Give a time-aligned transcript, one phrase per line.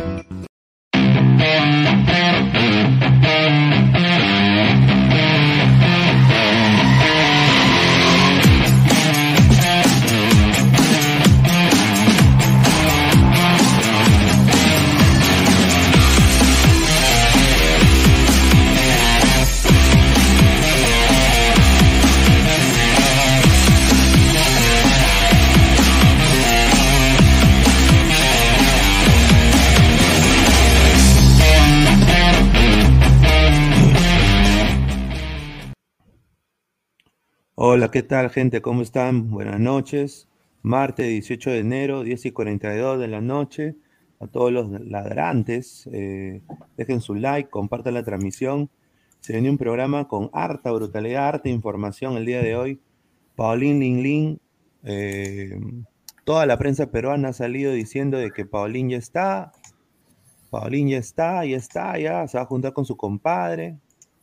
[37.81, 38.61] Hola, ¿qué tal gente?
[38.61, 39.31] ¿Cómo están?
[39.31, 40.29] Buenas noches.
[40.61, 43.75] Martes 18 de enero, 10 y 42 de la noche.
[44.19, 46.43] A todos los ladrantes, eh,
[46.77, 48.69] dejen su like, compartan la transmisión.
[49.19, 52.79] Se viene un programa con harta brutalidad, harta información el día de hoy.
[53.35, 54.39] Paulín Lin Lin,
[54.83, 55.59] eh,
[56.23, 59.53] toda la prensa peruana ha salido diciendo de que Paulín ya está,
[60.51, 63.79] Paulín ya está, ya está, ya se va a juntar con su compadre.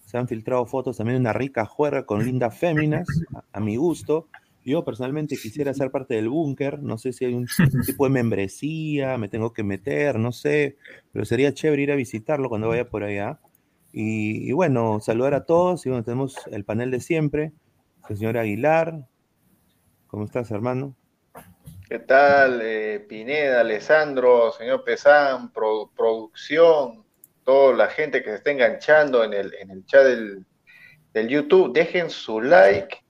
[0.08, 3.06] Se han filtrado fotos también de una rica juerga con lindas féminas,
[3.52, 4.28] a, mi gusto.
[4.64, 7.46] Yo personalmente quisiera ser parte del búnker, no sé si hay un
[7.84, 10.78] tipo de membresía, me tengo que meter, no sé,
[11.12, 13.38] pero sería chévere ir a visitarlo cuando vaya por allá.
[13.92, 17.52] Y, bueno, saludar a todos y bueno, tenemos el panel de siempre,
[18.08, 19.06] el señor Aguilar.
[20.06, 20.96] ¿Cómo estás, hermano?
[21.86, 27.04] ¿Qué tal, eh, Pineda, Alessandro, señor Pesán, pro- producción,
[27.48, 30.44] toda la gente que se está enganchando en el, en el chat del,
[31.14, 31.72] del YouTube?
[31.72, 33.02] Dejen su like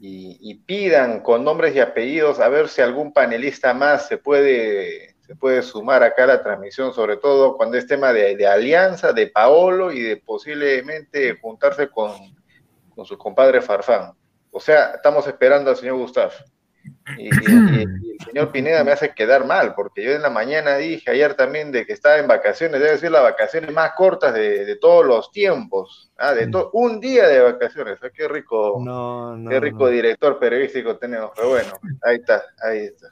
[0.00, 5.14] y, y pidan con nombres y apellidos a ver si algún panelista más se puede,
[5.24, 9.12] se puede sumar acá a la transmisión, sobre todo cuando es tema de, de alianza,
[9.12, 12.10] de Paolo y de posiblemente juntarse con,
[12.96, 14.10] con su compadre Farfán.
[14.50, 16.32] O sea, estamos esperando al señor Gustavo.
[17.18, 20.30] Y, y- y- y el señor Pineda me hace quedar mal, porque yo en la
[20.30, 24.32] mañana dije ayer también de que estaba en vacaciones, debe ser las vacaciones más cortas
[24.34, 28.78] de, de todos los tiempos, ah, de to- un día de vacaciones, ah, qué rico,
[28.80, 29.50] No, no.
[29.50, 29.86] qué rico no.
[29.88, 31.72] director periodístico tenemos, pero bueno,
[32.02, 33.08] ahí está, ahí está.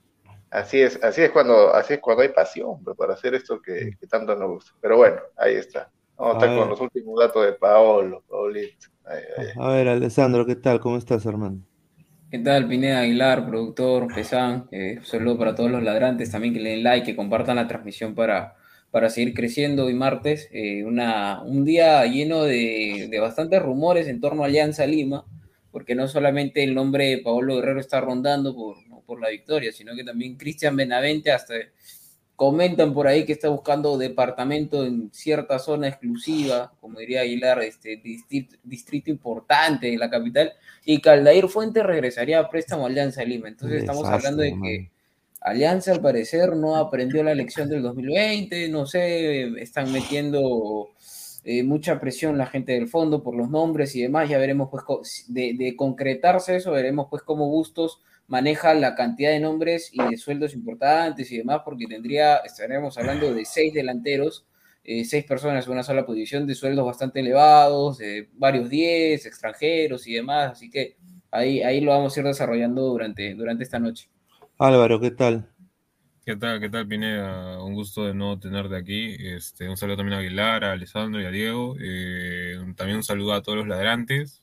[0.50, 3.92] Así es, así es cuando, así es cuando hay pasión pues, para hacer esto que,
[4.00, 4.72] que tanto nos gusta.
[4.80, 5.88] Pero bueno, ahí está.
[6.16, 8.88] Vamos a estar con los últimos datos de Paolo, Paulito.
[9.04, 9.46] Ahí, ahí.
[9.56, 10.80] A ver, Alessandro, ¿qué tal?
[10.80, 11.60] ¿Cómo estás, hermano?
[12.30, 14.68] ¿Qué tal, Pineda Aguilar, productor, Pesán?
[14.70, 17.66] Eh, un saludo para todos los ladrantes también que le den like, que compartan la
[17.66, 18.54] transmisión para,
[18.92, 20.48] para seguir creciendo hoy martes.
[20.52, 25.24] Eh, una, un día lleno de, de bastantes rumores en torno a Alianza Lima,
[25.72, 29.96] porque no solamente el nombre de Paolo Guerrero está rondando por, por la victoria, sino
[29.96, 31.54] que también Cristian Benavente hasta
[32.40, 37.98] comentan por ahí que está buscando departamento en cierta zona exclusiva, como diría Aguilar, este
[37.98, 40.54] distrito, distrito importante de la capital,
[40.86, 43.48] y Caldair Fuentes regresaría a préstamo a Alianza Lima.
[43.48, 44.90] Entonces estamos Desastre, hablando de que
[45.42, 50.88] Alianza al parecer no aprendió la lección del 2020, no sé, están metiendo
[51.44, 55.26] eh, mucha presión la gente del fondo por los nombres y demás, ya veremos pues
[55.28, 58.00] de, de concretarse eso, veremos pues cómo Bustos
[58.30, 63.34] maneja la cantidad de nombres y de sueldos importantes y demás, porque tendría, estaríamos hablando
[63.34, 64.46] de seis delanteros,
[64.84, 70.06] eh, seis personas en una sola posición, de sueldos bastante elevados, de varios diez, extranjeros
[70.06, 70.96] y demás, así que
[71.32, 74.08] ahí, ahí lo vamos a ir desarrollando durante, durante esta noche.
[74.58, 75.48] Álvaro, ¿qué tal?
[76.24, 77.60] ¿Qué tal, qué tal, Pineda?
[77.64, 79.16] Un gusto de nuevo tenerte aquí.
[79.18, 81.74] Este, un saludo también a Aguilar, a Alessandro y a Diego.
[81.80, 84.40] Eh, también un saludo a todos los ladrantes.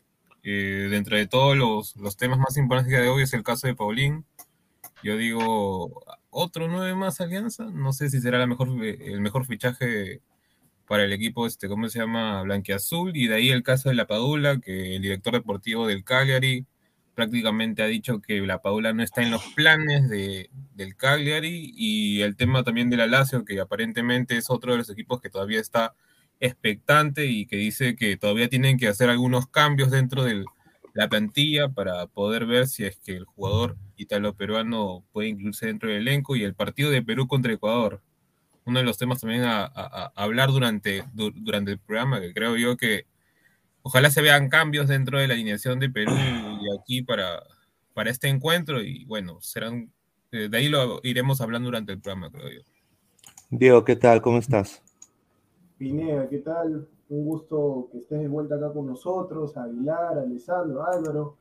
[0.50, 3.76] Eh, dentro de todos los, los, temas más importantes de hoy es el caso de
[3.76, 4.24] Paulín.
[5.04, 7.66] Yo digo, otro nueve más Alianza.
[7.66, 10.22] No sé si será la mejor, el mejor fichaje
[10.88, 12.44] para el equipo, este, ¿cómo se llama?
[12.44, 13.12] Blanquiazul.
[13.18, 16.66] Y de ahí el caso de la Padula, que el director deportivo del Cagliari
[17.14, 22.22] prácticamente ha dicho que la Paula no está en los planes de, del Cagliari y
[22.22, 25.94] el tema también del Lazio, que aparentemente es otro de los equipos que todavía está
[26.40, 30.46] expectante y que dice que todavía tienen que hacer algunos cambios dentro de
[30.94, 36.00] la plantilla para poder ver si es que el jugador italo-peruano puede incluirse dentro del
[36.00, 38.02] elenco y el partido de Perú contra Ecuador.
[38.66, 39.66] Uno de los temas también a,
[40.16, 43.06] hablar durante, durante el programa, que creo yo que
[43.82, 47.44] ojalá se vean cambios dentro de la alineación de Perú y aquí para,
[47.94, 49.92] para este encuentro y bueno, serán,
[50.32, 52.62] eh, de ahí lo iremos hablando durante el programa, creo yo.
[53.50, 54.22] Diego, ¿qué tal?
[54.22, 54.84] ¿Cómo estás?
[55.78, 56.88] Pineda, ¿qué tal?
[57.10, 61.38] Un gusto que estés de vuelta acá con nosotros, a Aguilar, a Alessandro, Álvaro,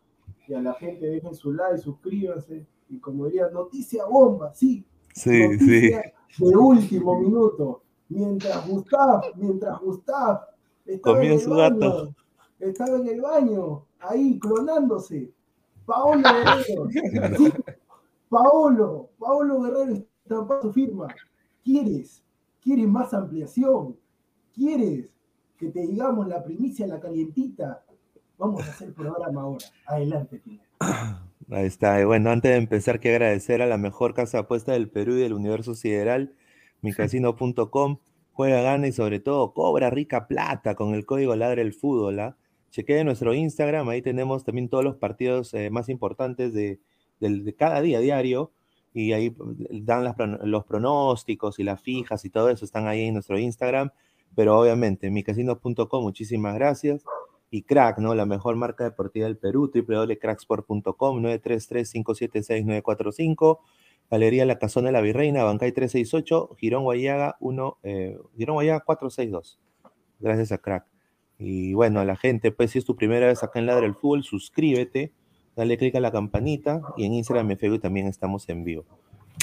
[0.47, 4.85] y a la gente dejen su like, suscríbanse, y como diría, noticia bomba, sí.
[5.15, 6.45] Sí, noticia sí.
[6.45, 7.83] De último minuto.
[8.09, 10.41] Mientras Gustav, mientras Gustav
[11.03, 12.15] Comió su gato
[12.61, 15.33] estaba en el baño, ahí clonándose.
[15.85, 16.89] Paolo Guerrero.
[18.29, 21.09] Paolo, Paolo Guerrero está su firma.
[21.65, 22.23] ¿Quieres?
[22.63, 23.97] ¿Quieres más ampliación?
[24.57, 25.13] ¿Quieres
[25.59, 27.85] que te digamos la primicia, la calientita?
[28.39, 29.65] Vamos a hacer programa ahora.
[29.87, 30.43] Adelante,
[31.51, 32.05] Ahí está.
[32.05, 35.33] Bueno, antes de empezar, quiero agradecer a la mejor casa apuesta del Perú y del
[35.33, 36.35] universo sideral,
[36.83, 37.99] micasino.com.
[38.33, 42.19] Juega, gana y sobre todo cobra rica plata con el código Ladre el Fútbol.
[42.19, 42.37] ¿ah?
[42.77, 46.79] chequee nuestro Instagram, ahí tenemos también todos los partidos eh, más importantes de,
[47.57, 48.53] cada día diario
[48.93, 49.35] y ahí
[49.71, 53.91] dan los pronósticos y las fijas y todo eso están ahí en nuestro Instagram,
[54.35, 57.05] pero obviamente micasinos.com, muchísimas gracias.
[57.51, 58.15] Y Crack, ¿no?
[58.15, 63.59] La mejor marca deportiva del Perú, www.cracksport.com, 933-576-945.
[64.11, 69.59] Galería La Casona de la Virreina, Bancay 368, Girón Guayaga 1, eh, Girón Guayaga 462.
[70.21, 70.87] Gracias a Crack.
[71.39, 73.95] Y bueno, a la gente, pues si es tu primera vez acá en Ladra el
[73.95, 75.13] Fútbol, suscríbete,
[75.55, 78.85] dale click a la campanita y en Instagram y Facebook también estamos en vivo.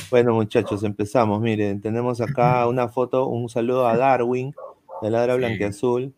[0.09, 1.41] Bueno, muchachos, empezamos.
[1.41, 4.55] Miren, tenemos acá una foto, un saludo a Darwin
[5.01, 6.13] de Ladra Blanqueazul,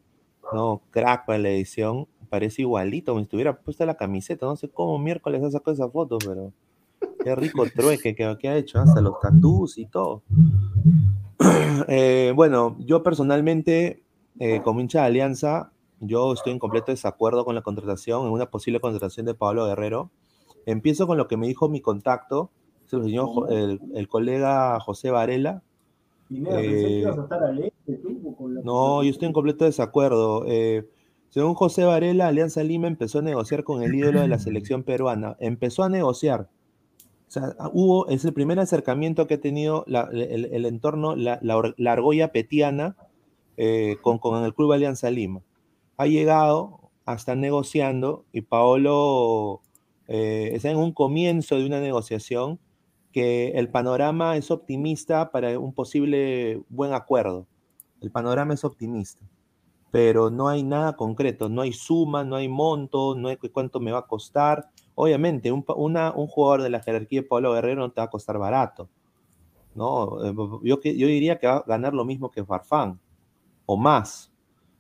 [0.54, 0.82] ¿no?
[0.92, 2.08] Crack para la edición.
[2.30, 4.46] Parece igualito, me estuviera puesta la camiseta.
[4.46, 6.52] No sé cómo miércoles ha sacado esa foto, pero
[7.24, 10.24] qué rico trueque que, ha hecho, hasta los tatús y todo.
[11.90, 14.06] Eh, bueno, yo personalmente
[14.40, 18.50] eh, como hincha de Alianza, yo estoy en completo desacuerdo con la contratación, en una
[18.50, 20.12] posible contratación de Pablo Guerrero.
[20.66, 22.52] Empiezo con lo que me dijo mi contacto,
[22.92, 25.64] el, señor, el, colega José Varela.
[26.30, 26.62] No,
[29.04, 30.46] yo estoy en completo desacuerdo.
[30.48, 30.88] Eh,
[31.30, 35.36] según José Varela, Alianza Lima empezó a negociar con el ídolo de la selección peruana.
[35.40, 36.50] Empezó a negociar.
[37.28, 42.32] O sea, hubo, es el primer acercamiento que ha tenido el, entorno, la, la argolla
[42.32, 42.96] petiana
[43.58, 45.42] eh, con, con, el Club Alianza Lima.
[45.98, 49.62] Ha llegado a estar negociando y Paolo
[50.08, 52.60] eh, está en un comienzo de una negociación
[53.16, 57.48] que el panorama es optimista para un posible buen acuerdo.
[58.02, 59.24] El panorama es optimista,
[59.90, 63.94] pero no hay nada concreto, no hay suma, no hay monto, no hay cuánto me
[63.94, 64.70] va a costar.
[64.96, 68.90] Obviamente, un, jugador de la jerarquía de Pablo Guerrero no te va a costar barato.
[69.76, 70.22] ¿no?
[70.26, 73.00] Eh, yo, yo diría que va a ganar lo mismo que Farfán,
[73.66, 74.30] o más.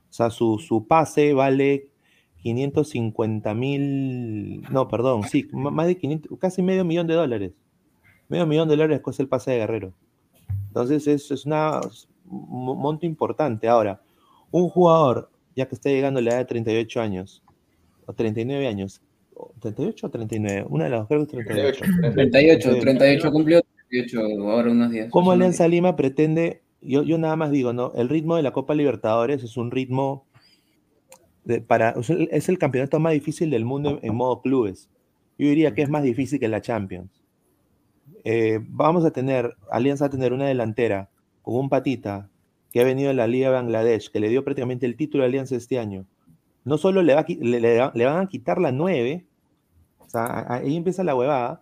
[0.10, 1.88] O sea, su, pase vale
[2.42, 7.54] 550 mil, no, perdón, sí, más de 500, casi medio millón de dólares.
[8.30, 9.94] Medio millón de dólares cuesta el pase de Guerrero.
[10.68, 11.80] Entonces es, es una,
[12.30, 13.68] un monto importante.
[13.68, 14.02] Ahora,
[14.52, 17.44] un jugador, ya que está llegando a la edad de 38 años,
[18.06, 19.02] o 39 años,
[19.60, 21.84] 38 o 39, una de las creo que 38.
[22.14, 25.10] 38, 38 cumplió 38 ahora unos días.
[25.12, 27.94] ¿Cómo Alianza Lima pretende yo, nada más digo, ¿no?
[27.96, 30.26] El ritmo de la Copa Libertadores es un ritmo
[31.44, 31.96] de, para,
[32.32, 34.90] es el campeonato más difícil del mundo en, modo clubes.
[35.38, 37.25] Yo diría que es más difícil que la Champions.
[38.28, 41.10] Eh, vamos a tener, Alianza a tener una delantera
[41.44, 42.28] con un patita
[42.72, 45.30] que ha venido de la Liga de Bangladesh, que le dio prácticamente el título de
[45.30, 46.06] Alianza este año.
[46.64, 49.24] No solo le, va, le, van a quitar la 9,
[50.00, 51.60] o sea, ahí empieza la huevada,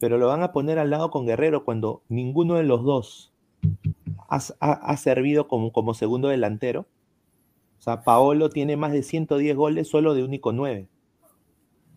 [0.00, 3.34] pero lo van a poner al lado con Guerrero cuando ninguno de los dos
[4.28, 6.86] ha, servido como, como segundo delantero.
[7.78, 10.88] O sea, Paolo tiene más de 110 goles solo de único 9.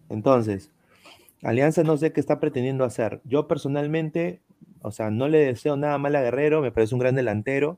[0.09, 0.71] Entonces,
[1.43, 3.21] Alianza no sé qué está pretendiendo hacer.
[3.23, 4.41] Yo personalmente
[4.81, 7.77] o sea, no le deseo nada mal a Guerrero, me parece un gran delantero,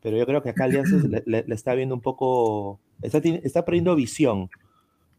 [0.00, 3.64] pero yo creo que acá Alianza le, le- le está viendo un poco, está, está
[3.64, 4.48] perdiendo visión.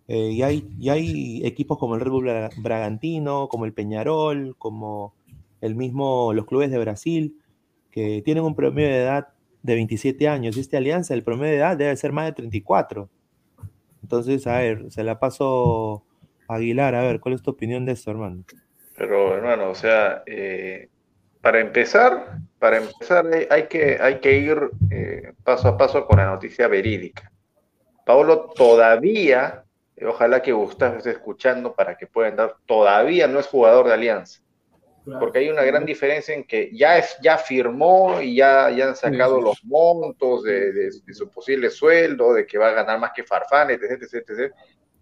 [0.07, 4.55] Eh, y, hay, y hay equipos como el Red Bull Bra- Bragantino, como el Peñarol,
[4.57, 5.13] como
[5.61, 7.37] el mismo, los clubes de Brasil,
[7.91, 9.27] que tienen un promedio de edad
[9.61, 10.57] de 27 años.
[10.57, 13.07] Y esta Alianza, el promedio de edad debe ser más de 34.
[14.01, 16.03] Entonces, a ver, se la paso
[16.55, 18.43] Aguilar, a ver, ¿cuál es tu opinión de esto, hermano?
[18.97, 20.89] Pero hermano, o sea, eh,
[21.41, 26.17] para empezar, para empezar hay, hay que, hay que ir eh, paso a paso con
[26.17, 27.31] la noticia verídica.
[28.05, 29.63] Paolo todavía,
[29.95, 33.93] eh, ojalá que Gustavo esté escuchando para que pueda entrar, todavía no es jugador de
[33.93, 34.39] Alianza.
[35.19, 38.95] Porque hay una gran diferencia en que ya, es, ya firmó y ya, ya han
[38.95, 39.43] sacado sí.
[39.43, 43.23] los montos de, de- de su posible sueldo, de que va a ganar más que
[43.23, 44.53] Farfán, etc, etc, etc.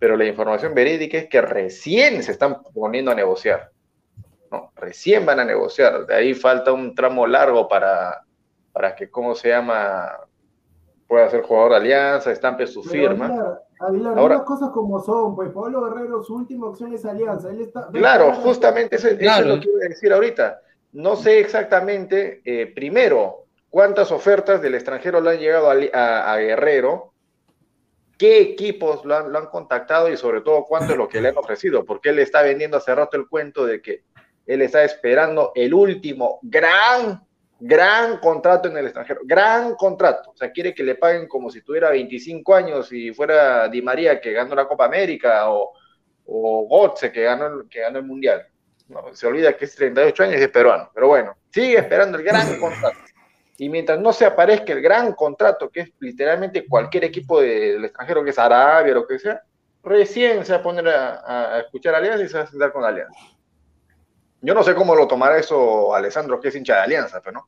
[0.02, 3.70] Pero la información verídica es que recién se están poniendo a negociar.
[4.52, 4.72] ¿no?
[4.76, 6.08] Recién van a negociar.
[6.08, 8.24] De ahí falta un tramo largo para,
[8.74, 10.12] para que, ¿cómo se llama?
[11.08, 13.26] Pueda ser jugador de Alianza, estampe su Pero firma.
[13.28, 17.52] Aguilar, Aguilar, Ahora- las cosas como son, pues Pablo Guerrero, su última opción es Alianza.
[17.52, 20.62] Él está, Claro, justamente eso, es lo que iba a decir ahorita.
[20.94, 26.34] No sé exactamente, eh, primero, cuántas ofertas del extranjero le han llegado a, Li- a-
[26.34, 27.11] a Guerrero,
[28.22, 31.30] qué equipos lo han, lo han contactado y sobre todo cuánto es lo que le
[31.30, 34.04] han ofrecido, porque él está vendiendo hace rato el cuento de que
[34.46, 37.26] él está esperando el último gran,
[37.60, 40.30] gran contrato en el extranjero, gran contrato.
[40.30, 44.22] O sea, quiere que le paguen como si tuviera 25 años y fuera Di María
[44.22, 45.74] que ganó la Copa América o,
[46.28, 48.46] o que ganó, que ganó el Mundial.
[48.88, 50.92] No, se olvida que es 38 años y es peruano.
[50.94, 53.00] Pero bueno, sigue esperando el gran contrato.
[53.62, 57.86] Y mientras no se aparezca el gran contrato, que es literalmente cualquier equipo de- del
[57.86, 59.44] extranjero, que es Arabia o lo que sea,
[59.84, 62.84] recién se va a poner a, a escuchar Alianza y se va a sentar con
[62.84, 63.20] Alianza.
[64.42, 67.48] Yo no sé cómo lo tomará eso Alessandro, que es hincha de Alianza, pero no.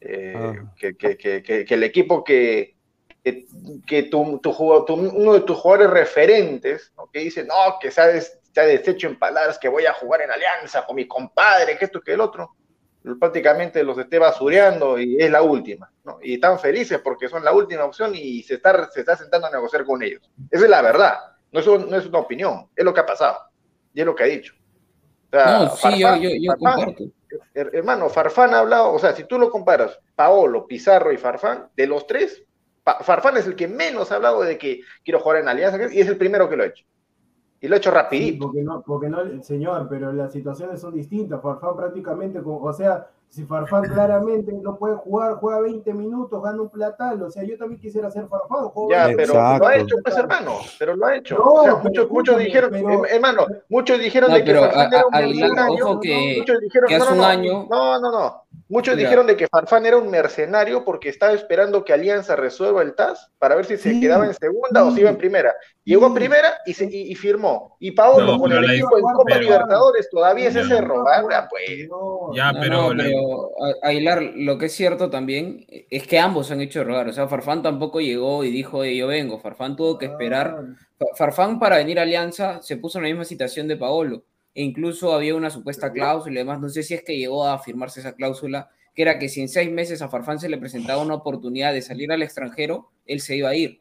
[0.00, 0.72] Eh, Ah.
[0.78, 2.76] que, que- que- que- que el equipo que,
[3.88, 7.10] que, tu, tu jugador- tu- uno de tus jugadores referentes, ¿no?
[7.12, 9.92] que dice, no, que se ha, des- se ha deshecho en palabras, que voy a
[9.94, 12.54] jugar en Alianza con mi compadre, que esto, que el otro,
[13.18, 16.18] prácticamente los esté basureando y es la última, ¿no?
[16.22, 19.50] Y están felices porque son la última opción y se está, se está sentando a
[19.50, 20.22] negociar con ellos.
[20.50, 21.14] Esa es la verdad,
[21.52, 23.38] no es, no es una opinión, es lo que ha pasado
[23.94, 24.54] y es lo que ha dicho.
[25.26, 27.04] O sea, No, sí, yo, Farfán- yo, yo Farfán- comparto.
[27.54, 31.68] Her- hermano, Farfán ha hablado, o sea, si tú lo comparas, Paolo, Pizarro y Farfán,
[31.76, 32.42] de los tres,
[33.02, 36.08] Farfán es el que menos ha hablado de que quiero jugar en Alianza y es
[36.08, 36.84] el primero que lo ha hecho.
[37.62, 38.46] Y lo ha hecho Sí, rapidito.
[38.46, 41.42] porque no, porque no, señor, pero las situaciones son distintas.
[41.42, 43.82] Farfán prácticamente, o sea, si Farfán
[44.42, 47.22] claramente no puede jugar, juega 20 minutos, gana un platal.
[47.22, 48.68] O sea, yo también quisiera ser Farfán.
[48.68, 51.36] juego Ya, 20 pero lo ha hecho, pues hermano, pero lo ha hecho.
[51.36, 54.50] No, o sea, pero muchos, muchos dijeron, pero- em- hermano, muchos dijeron No, de que
[54.52, 55.84] pero Farfán a- era un a- Aguilar, mercenario.
[55.86, 58.42] ojo que- muchos dijeron, que no, hace no, un no, año- no, no, no.
[58.70, 59.08] Muchos Mira.
[59.08, 63.30] dijeron de que Farfán era un mercenario porque estaba esperando que Alianza resuelva el TAS
[63.38, 65.52] para ver si se Sí, quedaba en segunda o si iba en primera.
[65.84, 67.76] Llegó a primera y, se, y, y firmó.
[67.80, 71.88] Y Paolo No, con el equipo en Copa pero- Libertadores todavía es ese rogar, pues.
[71.88, 73.04] No, Ya, No, pero la-
[73.82, 77.08] Aguilar, lo que es cierto también es que ambos han hecho rogar.
[77.08, 79.40] O sea, Farfán tampoco llegó y dijo, "Oye, yo vengo.
[79.40, 80.54] Farfán tuvo que esperar.
[80.56, 80.64] Ah,
[80.96, 84.22] Fa- Farfán para venir a Alianza se puso en la misma situación de Paolo.
[84.54, 86.60] E incluso había una supuesta cláusula y demás.
[86.60, 89.48] No sé si es que llegó a firmarse esa cláusula, que era que si en
[89.48, 93.36] seis meses a Farfán se le presentaba una oportunidad de salir al extranjero, él se
[93.36, 93.80] iba a ir.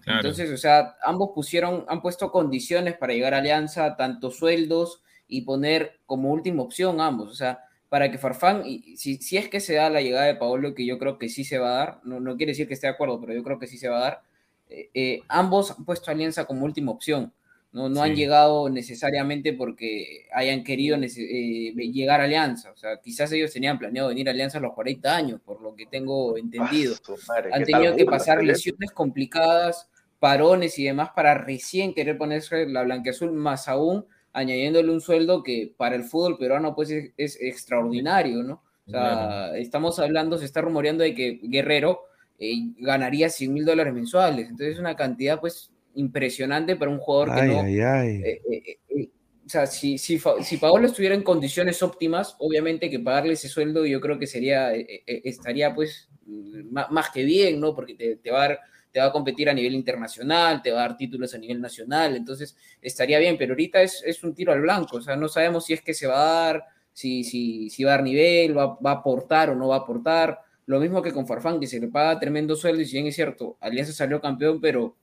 [0.00, 0.20] Claro.
[0.20, 5.42] Entonces, o sea, ambos pusieron, han puesto condiciones para llegar a Alianza, tanto sueldos y
[5.42, 7.30] poner como última opción ambos.
[7.30, 10.34] O sea, para que Farfán, y si, si es que se da la llegada de
[10.34, 12.74] Paolo, que yo creo que sí se va a dar, no, no quiere decir que
[12.74, 14.22] esté de acuerdo, pero yo creo que sí se va a dar,
[14.68, 17.32] eh, eh, ambos han puesto a Alianza como última opción.
[17.76, 22.70] No, no han llegado necesariamente porque hayan querido eh, llegar a Alianza.
[22.70, 25.76] O sea, quizás ellos tenían planeado venir a Alianza a los 40 años, por lo
[25.76, 31.34] que tengo entendido Ah, madre, han tenido que pasar lesiones complicadas, parones y demás para
[31.34, 36.74] recién querer ponerse la blanqueazul, más aún añadiéndole un sueldo que para el fútbol peruano
[36.74, 38.62] pues es, es extraordinario, ¿no?
[38.86, 39.54] O sea, Claro.
[39.56, 42.04] estamos hablando, se está rumoreando de que Guerrero
[42.38, 47.34] eh, ganaría 100 mil dólares mensuales, entonces es una cantidad pues impresionante para un jugador
[47.34, 48.08] que no, ay, ay.
[48.24, 49.08] eh, eh, eh,
[49.44, 53.84] o sea, si, si, si Paolo estuviera en condiciones óptimas, obviamente que pagarle ese sueldo
[53.86, 57.74] yo creo que sería, estaría pues mm, ma- más, que bien, ¿no?
[57.74, 58.60] Porque te, te va a dar-
[58.92, 62.16] te va a competir a nivel internacional, te va a dar títulos a nivel nacional,
[62.16, 65.66] entonces estaría bien, pero ahorita es, es un tiro al blanco, o sea, no sabemos
[65.66, 68.78] si es que se va a dar, si, si, si va a dar nivel, va,
[68.84, 70.40] va a aportar o no va a aportar.
[70.64, 73.14] Lo mismo que con Farfán, que se le paga tremendo sueldo, y si bien es
[73.14, 74.96] cierto, Alianza salió campeón, pero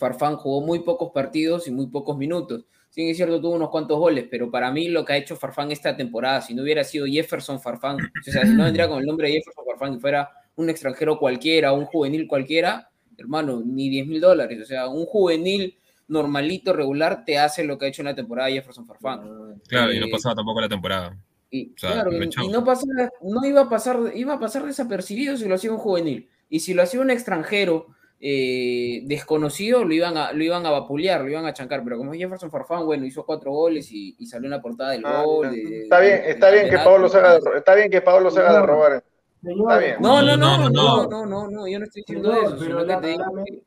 [0.00, 2.64] Farfán jugó muy pocos partidos y muy pocos minutos.
[2.88, 5.70] Sí, es cierto, tuvo unos cuantos goles, pero para mí lo que ha hecho Farfán
[5.70, 9.06] esta temporada, si no hubiera sido Jefferson Farfán, o sea, si no vendría con el
[9.06, 14.06] nombre de Jefferson Farfán y fuera un extranjero cualquiera, un juvenil cualquiera, hermano, ni 10
[14.06, 14.58] mil dólares.
[14.62, 15.78] O sea, un juvenil
[16.08, 19.60] normalito, regular, te hace lo que ha hecho en la temporada Jefferson Farfán.
[19.68, 21.16] Claro, y no Eh, pasaba tampoco la temporada.
[21.52, 22.42] y, O sea, claro, y- aprovechó.
[22.42, 25.78] y no, pasaba- no iba a pasar, iba a pasar desapercibido si lo hacía un
[25.78, 26.28] juvenil.
[26.48, 27.86] Y si lo hacía un extranjero
[28.22, 31.82] eh, desconocido, lo iban, a, lo iban a vapulear, lo iban a chancar.
[31.82, 34.90] Pero como es Jefferson Farfán, bueno, hizo cuatro goles y, y salió en la portada
[34.92, 35.50] del Ah, gol.
[35.50, 36.76] de- Está bien, está bien que.
[36.76, 39.04] Pablo se haga está bien que Pablo se haga de robar.
[39.42, 39.96] Está bien.
[40.00, 41.66] No, no, No, no, no, no, no.
[41.66, 43.62] yo no estoy diciendo eso, pero sino que te digo que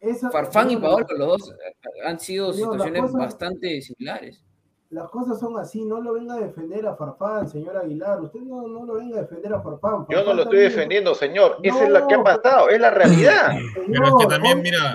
[0.00, 1.74] esa- Farfán y Paolo, los dos eh,
[2.04, 4.42] han sido situaciones bastante similares.
[4.96, 8.18] Las cosas son así, no lo venga a defender a Farfán, señor Aguilar.
[8.22, 10.06] Usted no, no lo venga a defender a Farfán.
[10.08, 11.58] Yo no lo estoy defendiendo, señor.
[11.62, 13.50] Esa es la que ha pasado, es la realidad.
[13.92, 14.94] Pero es que también, mira-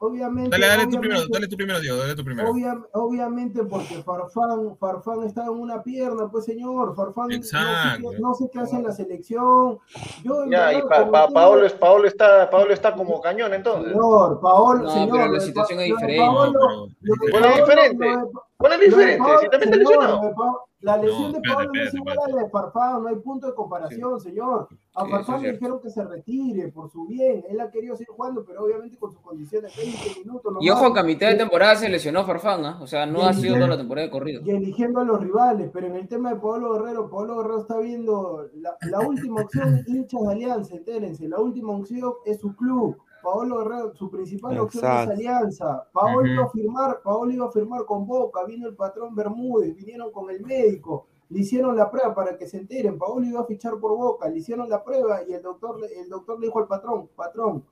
[0.00, 0.50] Obviamente.
[0.50, 2.50] Dale, dale tú obviamente- primero, dale tú primero, Diego, dale tú primero.
[2.50, 8.10] obvia- obviamente porque Farfán, Farfán está en una pierna, pues señor, Farfán no sé, Exacto.
[8.10, 9.78] qué, no sé qué hace en la selección.
[10.24, 13.54] Yo, Ya, y pa, como pa- tengo- Paolo, es- Paolo está, Paolo está como cañón
[13.54, 13.92] entonces.
[13.92, 16.18] Señor, Paolo, No, señor, pero la situación es diferente.
[16.18, 18.04] Paolo- No, pero- lo de ¿Cuál es diferente?
[18.06, 19.28] lo de- ¿Cuál es lo de diferente?
[19.40, 20.66] Si también está señor, lesionado.
[20.84, 23.46] La lesión No, de Pablo no es igual a la de Farfán, no hay punto
[23.46, 24.68] de comparación, señor.
[24.94, 28.14] A Sí, Farfán le dijeron que se retire por su bien, él ha querido seguir
[28.14, 30.52] jugando, pero obviamente con sus condiciones 20 minutos.
[30.60, 32.78] Y ojo que a mitad de temporada se lesionó Farfán, ¿ah?
[32.82, 34.42] o sea, no ha sido toda la temporada de corrido.
[34.44, 37.78] y eligiendo a los rivales, pero en el tema de Pablo Guerrero, Pablo Guerrero está
[37.78, 42.98] viendo la, la última opción, hinchas de Alianza, entérense, la última opción es su club.
[43.24, 45.88] Paolo Guerrero, su principal opción es Alianza.
[45.92, 50.12] Paolo iba a firmar, Paolo iba a firmar con Boca, vino el patrón Bermúdez, vinieron
[50.12, 52.98] con el médico, le hicieron la prueba para que se enteren.
[52.98, 56.08] Paolo iba a fichar por Boca, le hicieron la prueba y el doctor, le- el
[56.08, 57.64] doctor le dijo al patrón, patrón,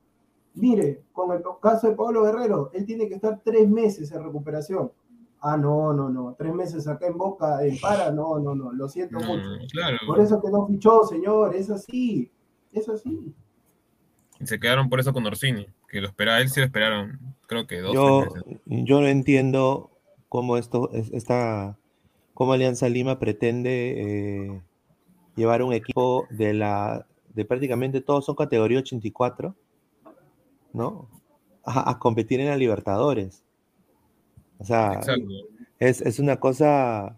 [0.55, 4.91] mire, con el caso de Pablo Guerrero, él tiene que estar tres meses en recuperación.
[5.45, 8.89] Ah, no, no, no, tres meses acá en Boca, en para, no, no, no, lo
[8.89, 9.49] siento No, mucho.
[9.73, 9.97] claro.
[10.07, 12.31] Por eso que no fichó, señor, es así,
[12.73, 13.35] es así.
[14.43, 17.67] Y se quedaron por eso con Orsini, que lo esperaba, él sí lo esperaron, creo
[17.67, 18.29] que dos, Yo,
[18.67, 19.91] yo no entiendo
[20.29, 21.79] cómo esto, es- esta,
[22.35, 23.95] cómo Alianza Lima pretende
[24.47, 24.61] eh,
[25.37, 29.55] llevar un equipo de la, de prácticamente todos son categoría 84,
[30.73, 31.09] ¿no?
[31.65, 33.45] A, a competir en la Libertadores.
[34.59, 35.01] O sea,
[35.79, 37.17] es, es una cosa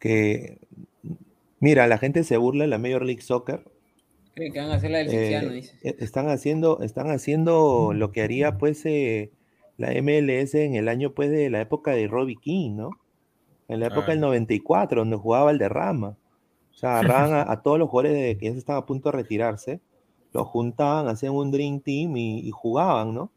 [0.00, 0.58] que,
[1.60, 3.64] mira, la gente se burla de la Major League Soccer,
[4.36, 5.76] Creen que van a hacer la del eh, Cienciano, dice.
[5.82, 9.32] eh, están haciendo, están haciendo lo que haría pues eh,
[9.78, 12.90] la MLS en el año pues de la época de Robbie King, ¿no?
[13.68, 14.28] En la época del Claro.
[14.28, 16.16] 94, donde jugaba el derrama.
[16.70, 19.10] O sea, agarraban a, a todos los jugadores de, que ya se estaban a punto
[19.10, 19.80] de retirarse,
[20.32, 23.30] los juntaban, hacían un Dream Team y, y jugaban, ¿no?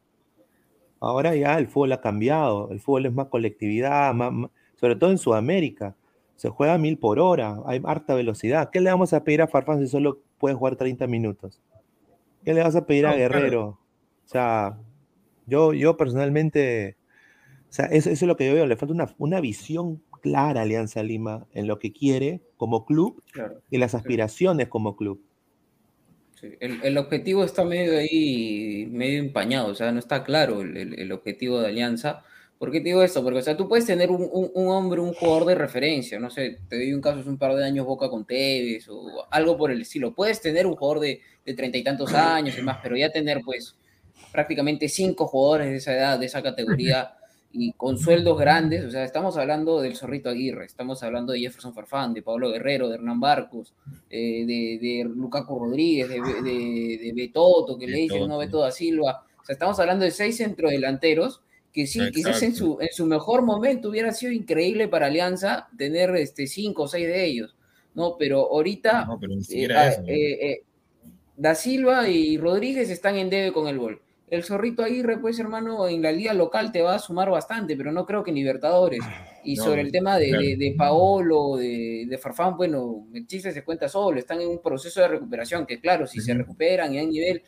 [0.99, 5.12] Ahora ya el fútbol ha cambiado, el fútbol es más colectividad, más- más- sobre todo
[5.12, 5.95] en Sudamérica.
[6.35, 8.69] Se juega a mil por hora, hay harta velocidad.
[8.69, 11.62] ¿Qué le vamos a pedir a Farfán si solo puede jugar 30 minutos?
[12.43, 13.19] ¿Qué le vas a pedir a claro.
[13.19, 13.65] Guerrero?
[13.67, 14.78] O sea,
[15.45, 16.95] yo, yo personalmente,
[17.69, 20.62] o sea, eso, eso es lo que yo veo, le falta una, una visión clara
[20.62, 23.62] a Alianza Lima en lo que quiere como club Claro.
[23.69, 25.21] y las aspiraciones como club.
[26.36, 26.49] sí.
[26.60, 30.99] El, el objetivo está medio ahí, medio empañado, o sea, no está claro el, el-
[30.99, 32.23] el objetivo de Alianza.
[32.60, 33.24] ¿Por qué te digo esto?
[33.24, 36.30] Porque, o sea, tú puedes tener un, un- un hombre, un jugador de referencia, no
[36.30, 39.58] sé, te doy un caso, es un par de años Boca con Tevez o algo
[39.58, 40.13] por el estilo.
[40.13, 41.22] Puedes tener un jugador de
[41.56, 43.76] treinta y tantos años y más, pero ya tener, pues,
[44.32, 47.13] prácticamente cinco jugadores de esa edad, de esa categoría
[47.52, 51.74] y con sueldos grandes, o sea, estamos hablando del Zorrito Aguirre, estamos hablando de Jefferson
[51.74, 53.74] Farfán, de Pablo Guerrero, de Hernán Barcos,
[54.10, 58.39] eh, de, de Lukaku Rodríguez, de, de, de Betoto, que le dicen, no, Betoto.
[58.39, 61.41] Beto da Silva, o sea, estamos hablando de seis centrodelanteros
[61.73, 66.15] que sí, quizás en su, en su mejor momento hubiera sido increíble para Alianza tener
[66.15, 67.55] este, cinco o seis de ellos,
[67.93, 68.15] ¿no?
[68.17, 70.01] Pero ahorita No, pero eh, ah, eso.
[70.01, 70.08] ¿no?
[70.08, 70.63] eh, eh,
[71.38, 74.01] Da Silva y Rodríguez están en debe con el gol.
[74.29, 77.91] El zorrito Aguirre, pues hermano, en la liga local te va a sumar bastante, pero
[77.91, 78.99] no creo que en Libertadores.
[79.43, 80.43] Y No, sobre el tema de, claro.
[80.43, 84.62] de, de Paolo, de, de Farfán, bueno, el chiste se cuenta solo, están en un
[84.62, 87.41] proceso de recuperación, que claro, si se recuperan y hay nivel,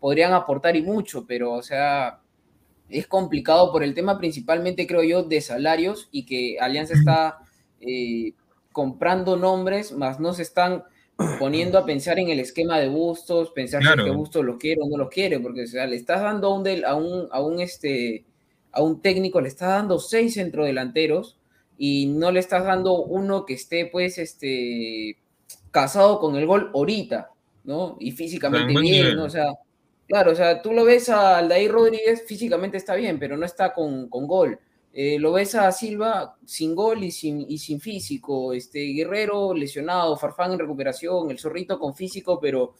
[0.00, 2.20] podrían aportar y mucho, pero o sea,
[2.88, 7.38] es complicado por el tema principalmente, creo yo, de salarios y que Alianza está
[7.80, 8.34] eh,
[8.72, 10.84] comprando nombres, más no se están
[11.36, 14.80] poniendo a pensar en el esquema de Bustos, pensar si es que Bustos lo quiere
[14.82, 17.28] o no lo quiere, porque o sea, le estás dando a un, del- a un,
[17.32, 18.24] a un, este,
[18.72, 21.38] a un técnico, le estás dando seis centrodelanteros
[21.76, 25.18] y no le estás dando uno que esté, pues, este,
[25.70, 27.30] casado con el gol ahorita,
[27.64, 27.96] ¿no?
[28.00, 29.14] Y físicamente bien.
[29.16, 29.24] ¿no?
[29.24, 29.46] O sea,
[30.08, 33.72] claro, o sea, tú lo ves a Aldair Rodríguez, físicamente está bien, pero no está
[33.72, 34.58] con, con gol.
[34.92, 40.16] eh, lo ves a Silva sin gol y sin, y sin físico, este Guerrero lesionado,
[40.16, 42.74] Farfán en recuperación, el Zorrito con físico, pero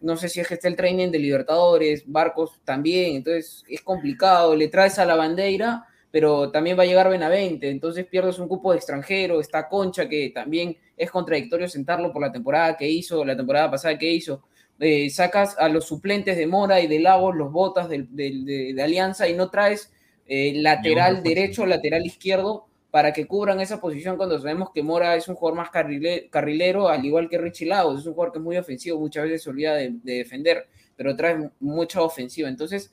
[0.00, 4.54] no sé si es que está el training de Libertadores, Barcos también, entonces es complicado,
[4.54, 8.70] le traes a la bandera, pero también va a llegar Benavente, entonces pierdes un cupo
[8.72, 13.36] de extranjero, está Concha, que también es contradictorio sentarlo por la temporada que hizo, la
[13.36, 14.42] temporada pasada que hizo,
[14.80, 19.28] eh, sacas a los suplentes de Mora y de Lagos, los botas de, de Alianza
[19.28, 19.90] y no traes
[20.28, 25.28] eh, lateral derecho, lateral izquierdo, para que cubran esa posición cuando sabemos que Mora es
[25.28, 28.56] un jugador más carrilero, al igual que Richie Lagos, es un jugador que es muy
[28.56, 32.48] ofensivo, muchas veces se olvida de, defender, pero trae mucha ofensiva.
[32.48, 32.92] Entonces,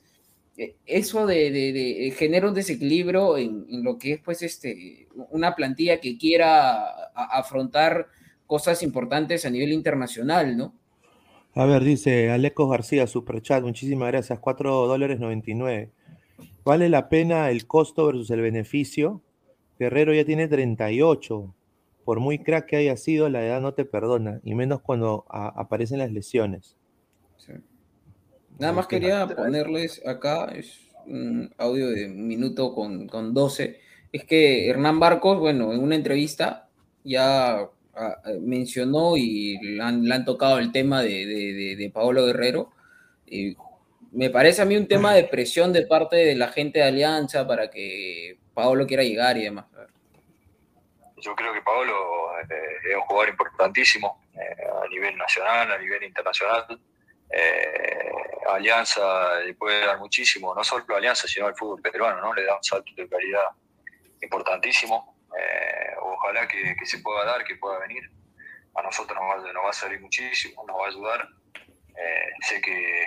[0.56, 6.00] eh, eso de, de, genera un desequilibrio en, lo que es pues este, una plantilla
[6.00, 8.08] que quiera afrontar
[8.46, 10.74] cosas importantes a nivel internacional, ¿no?
[11.56, 15.92] A ver, dice Aleco García, superchat, muchísimas gracias, 4 dólares 99.
[16.64, 19.22] ¿Vale la pena el costo versus el beneficio?
[19.78, 21.54] Guerrero ya tiene 38.
[22.04, 25.98] Por muy crack que haya sido, la edad no te perdona, y menos cuando aparecen
[25.98, 26.76] las lesiones.
[28.58, 33.78] Nada más quería ponerles acá, es un audio de un minuto con, con 12.
[34.10, 36.68] Es que Hernán Barcos, bueno, en una entrevista
[37.04, 42.72] ya ah, mencionó y le han, tocado el tema de, Paolo Guerrero.
[43.26, 43.56] Y
[44.12, 47.46] me parece a mí un tema de presión de parte de la gente de Alianza
[47.46, 49.66] para que Paolo quiera llegar y demás.
[51.16, 56.02] Yo creo que Paolo eh, es un jugador importantísimo eh, a nivel nacional, a nivel
[56.02, 56.78] internacional.
[57.30, 58.12] Eh,
[58.48, 62.34] Alianza le puede dar muchísimo, no solo a Alianza, sino al fútbol peruano, ¿no?
[62.34, 63.50] Le da un salto de calidad
[64.20, 65.13] importantísimo.
[66.00, 68.10] Ojalá que, se pueda dar, que pueda venir.
[68.76, 71.28] A nosotros nos va, a salir muchísimo, nos va a ayudar.
[72.48, 73.02] sé que,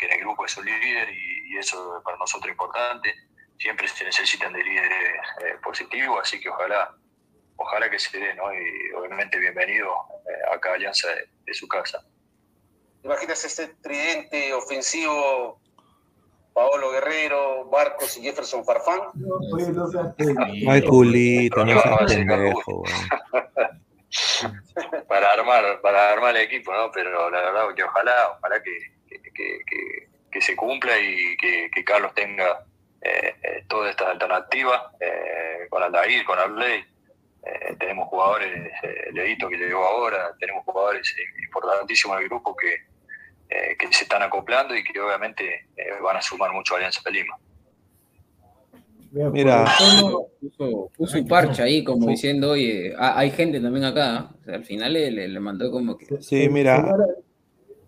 [0.00, 3.14] en el grupo es un líder y, y eso para nosotros es importante
[3.58, 6.94] siempre se necesitan de líderes eh, positivos, así que ojalá,
[7.56, 8.52] ojalá que se dé, ¿no?
[8.52, 9.88] Y obviamente bienvenido
[10.28, 11.08] eh, acá a Alianza
[11.44, 12.04] de, su casa.
[13.02, 15.60] imaginas este tridente ofensivo,
[16.54, 19.00] Paolo Guerrero, Barcos y Jefferson Farfán?
[19.14, 19.86] No, pues, no
[20.70, 22.84] Ay, Julito, no seas pendejo,
[25.08, 26.92] para armar, para armar el equipo, ¿no?
[26.92, 28.70] Pero la verdad que ojalá, ojalá que,
[29.34, 29.58] que,
[30.34, 32.64] que se cumpla y que, Carlos tenga
[33.02, 36.84] eh, eh, toda esta alternativa eh, con Aldair, con Abley.
[37.46, 38.72] Eh, tenemos jugadores,
[39.12, 41.14] Leito que llegó ahora, tenemos jugadores
[41.44, 42.74] importantísimos del grupo que,
[43.48, 45.68] que se están acoplando y que obviamente
[46.02, 47.36] van a sumar mucho a Alianza de Lima.
[49.32, 49.66] Mira,
[50.40, 54.34] puso, un parche ahí como diciendo, oye, hay gente también acá.
[54.46, 56.20] al final le, le, mandó como que.
[56.20, 56.96] Sí, mira.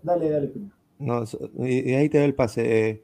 [0.02, 0.52] Dale, dale.
[0.98, 1.24] No,
[1.58, 3.02] y ahí te doy el pase.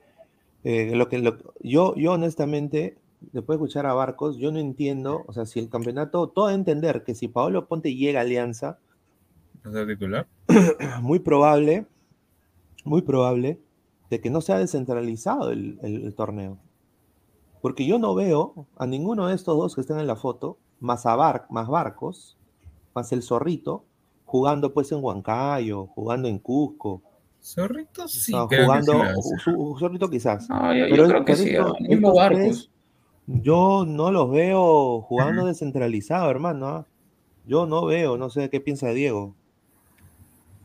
[0.64, 1.20] Eh, lo que,
[1.60, 2.96] yo, yo honestamente,
[3.32, 6.54] después de escuchar a Barcos, yo no entiendo, o sea, si el campeonato, todo a
[6.54, 8.78] entender que si Paolo Ponte llega a Alianza,
[9.88, 10.28] titular?
[11.02, 11.86] muy probable,
[12.85, 13.61] muy probable
[14.11, 16.59] de que no sea descentralizado el, torneo.
[17.61, 21.07] Porque yo no veo a ninguno de estos dos que están en la foto, más
[21.07, 22.37] a Bar, más Barcos,
[22.95, 23.85] más el Zorrito,
[24.25, 27.03] jugando pues en Huancayo, jugando en Cusco,
[27.42, 28.33] Zorrito sí.
[28.33, 28.92] jugando,
[29.79, 30.47] Zorrito quizás.
[30.49, 31.57] yo, pero creo que sí,
[33.27, 36.66] yo no los veo jugando descentralizado, hermano.
[36.68, 36.87] ¿ah?
[37.47, 39.35] Yo no veo, no sé qué piensa Diego.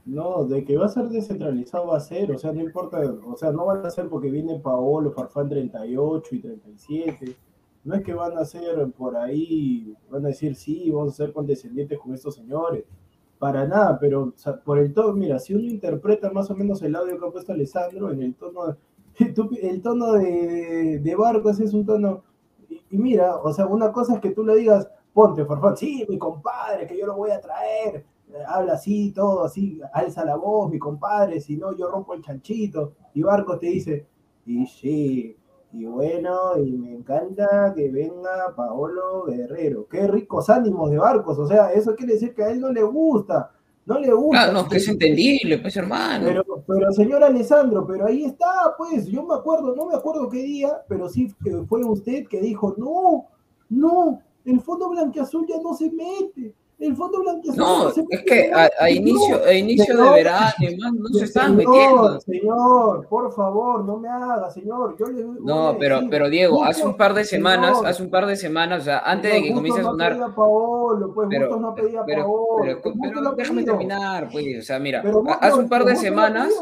[0.08, 3.36] No, de que va a ser descentralizado va a ser, o sea, no importa, o
[3.36, 7.36] sea, no van a ser porque viene Paolo, Farfán 38 y 37.
[7.84, 11.34] No es que van a ser por ahí, van a decir, sí, vamos a ser
[11.34, 12.86] condescendientes con estos señores
[13.38, 17.20] para nada, pero por el tono, mira, si uno interpreta más o menos el audio
[17.20, 18.78] que ha puesto Alessandro, en el tono,
[19.62, 22.24] el tono de, de Barcos es un tono,
[22.70, 26.18] y, mira, o sea, una cosa es que tú le digas, ponte, favor, sí, mi
[26.18, 28.06] compadre, que yo lo voy a traer,
[28.48, 32.94] habla así, todo así, alza la voz, mi compadre, si no, yo rompo el chanchito,
[33.14, 34.06] y Barcos te dice,
[34.46, 35.38] y sí,
[35.74, 39.88] y bueno, y me encanta que venga Paolo Guerrero.
[39.88, 41.38] Qué ricos ánimos de barcos.
[41.38, 43.52] O sea, eso quiere decir que a él no le gusta.
[43.86, 44.44] No le gusta.
[44.44, 46.26] Claro, no, que es entendible, pues hermano.
[46.26, 50.42] Pero, pero señor Alessandro, pero ahí está, pues, yo me acuerdo, no me acuerdo qué
[50.42, 51.34] día, pero sí
[51.68, 53.28] fue usted que dijo, no,
[53.70, 56.54] no, el fondo blanqueazul ya no se mete.
[56.80, 60.54] El fondo blanco No, es que a, inicio, a inicio de verano
[60.94, 62.20] no se están metiendo.
[62.22, 64.96] Señor, por favor, no me haga, señor.
[65.00, 68.36] Yo le, no, pero, pero Diego, hace un par de semanas, hace un par de
[68.36, 70.18] semanas, o sea, antes de que comience a sonar.
[70.18, 72.80] No Paolo, pues, pero, no pedía pero, Paolo.
[72.84, 75.04] Pero, pero déjame terminar, pues, o sea, mira,
[75.42, 76.54] hace un par de semanas.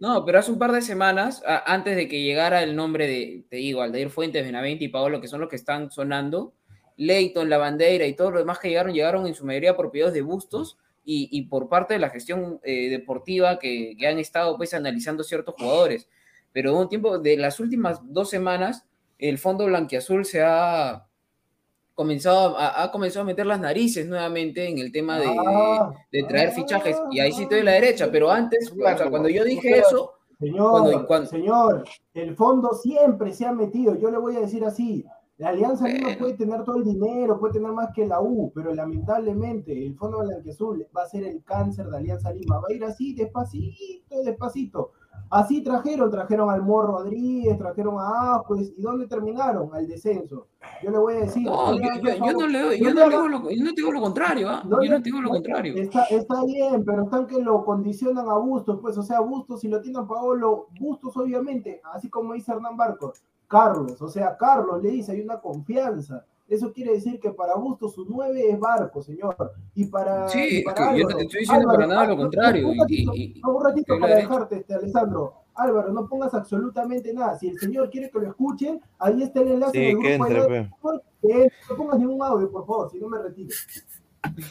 [0.00, 3.44] No, pero hace un par de semanas, a- antes de que llegara el nombre de,
[3.50, 6.54] te digo, Aldair Fuentes, Benavente y Paolo, que son los que están sonando,
[7.00, 10.12] Leighton, La Bandera y todos los demás que llegaron, llegaron en su mayoría por pedidos
[10.12, 14.56] de bustos y, y por parte de la gestión eh, deportiva que, que han estado
[14.56, 16.08] pues analizando ciertos jugadores.
[16.52, 18.84] Pero un tiempo, de las últimas dos semanas,
[19.18, 21.06] el Fondo Blanquiazul se ha
[21.94, 26.22] comenzado a, ha comenzado a meter las narices nuevamente en el tema de, Ah, de
[26.24, 26.96] traer fichajes.
[27.10, 30.14] Y ahí sí estoy de la derecha, pero antes, o sea, cuando yo dije eso,
[30.38, 31.84] Señor, Cuando- cuando- señor,
[32.14, 33.94] el fondo siempre se ha metido.
[33.98, 35.04] Yo le voy a decir así.
[35.40, 38.74] La Alianza Lima puede tener todo el dinero, puede tener más que la U, pero
[38.74, 42.58] lamentablemente el Fondo Blanqueazul va a ser el cáncer de Alianza Lima.
[42.58, 44.90] Va a ir así, despacito, despacito.
[45.30, 49.74] Así trajeron, trajeron al Morro Rodríguez, trajeron a Ascuez, ¿y dónde terminaron?
[49.74, 50.48] Al descenso.
[50.82, 51.44] Yo le voy a decir.
[51.46, 54.00] No, yo, yo- yo no no yo le no digo lo, yo no digo lo
[54.02, 54.62] contrario, ¿ah?
[54.66, 55.74] no yo le- no digo lo contrario.
[55.74, 59.68] Está, está bien, pero están que lo condicionan a Bustos, pues, o sea, Bustos, si
[59.68, 63.22] lo tiene a Paolo, Bustos, obviamente, así como dice Hernán Barcos,
[63.54, 66.24] Carlos, o sea, Carlos le dice, hay una confianza.
[66.46, 69.36] Eso quiere decir que para Bustos su 9 es Barco, señor.
[69.74, 70.28] Y para.
[70.28, 72.68] Sí, y es para que yo no te estoy diciendo para nada lo Álvaro, contrario,
[72.68, 75.34] Un ratito, y- y- no, un ratito para dejarte, este, Alessandro.
[75.54, 77.36] Álvaro, no pongas absolutamente nada.
[77.38, 80.16] Si el señor quiere que lo escuchen, ahí está el enlace Sí, en el que
[80.16, 80.70] grupo de entre.
[81.22, 83.50] Que no pongas ningún audio, por favor, si no me retiro.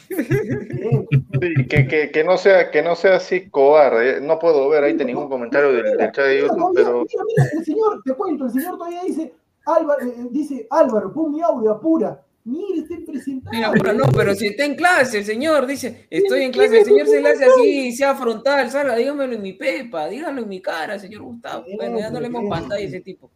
[0.08, 1.06] Que.
[1.40, 4.20] Sí, que, que, que no sea, que no sea así cobarde.
[4.20, 7.24] No puedo ver ahorita ningún comentario del, del chat de Mira, YouTube, mira, pero mira,
[7.26, 9.32] mira, el señor, te cuento, el señor todavía dice,
[9.66, 12.20] Álvaro, eh, dice, Álvaro, pon mi audio, apura.
[12.44, 13.54] Mire, está presentado.
[13.54, 16.84] Mira, pero no, pero si está en clase, el señor dice, estoy en clase, el
[16.84, 20.60] señor se le hace así, sea frontal, salga, dígamelo en mi pepa, dígalo en mi
[20.60, 21.64] cara, señor Gustavo.
[21.76, 23.30] Bueno, ya no le hemos pantalla a ese tipo.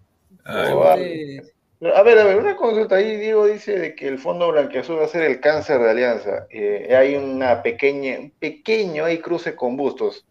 [0.44, 4.50] Ay, Entonces, A ver, a ver, una consulta ahí, Diego dice de que el Fondo
[4.50, 6.46] Blanquiazul va a ser el cáncer de Alianza.
[6.50, 10.24] Eh, hay una pequeña, un pequeño ahí cruce con Bustos.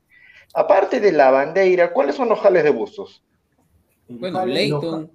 [0.55, 3.23] Aparte de la bandera, ¿cuáles son los jales de Bustos?
[4.07, 5.11] Bueno, Leighton,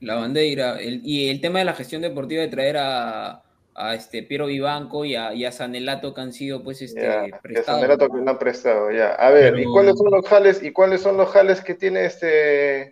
[0.00, 3.42] la bandera, el- y el tema de la gestión deportiva de traer a,
[3.74, 7.24] a este Piero Vivanco y a, y a Sanelato que han sido pues este Ya,
[7.26, 7.80] que prestados.
[7.80, 9.12] Sanelato que no han prestado, ya.
[9.14, 12.90] A ver, ¿y cuáles son los jales, y cuáles son los jales que tiene este,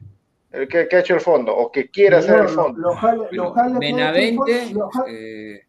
[0.54, 2.80] el que, que ha hecho el fondo, o que quiere hacer el fondo?
[2.80, 5.60] Los jales, los jales que- Benavente, los ja- eh,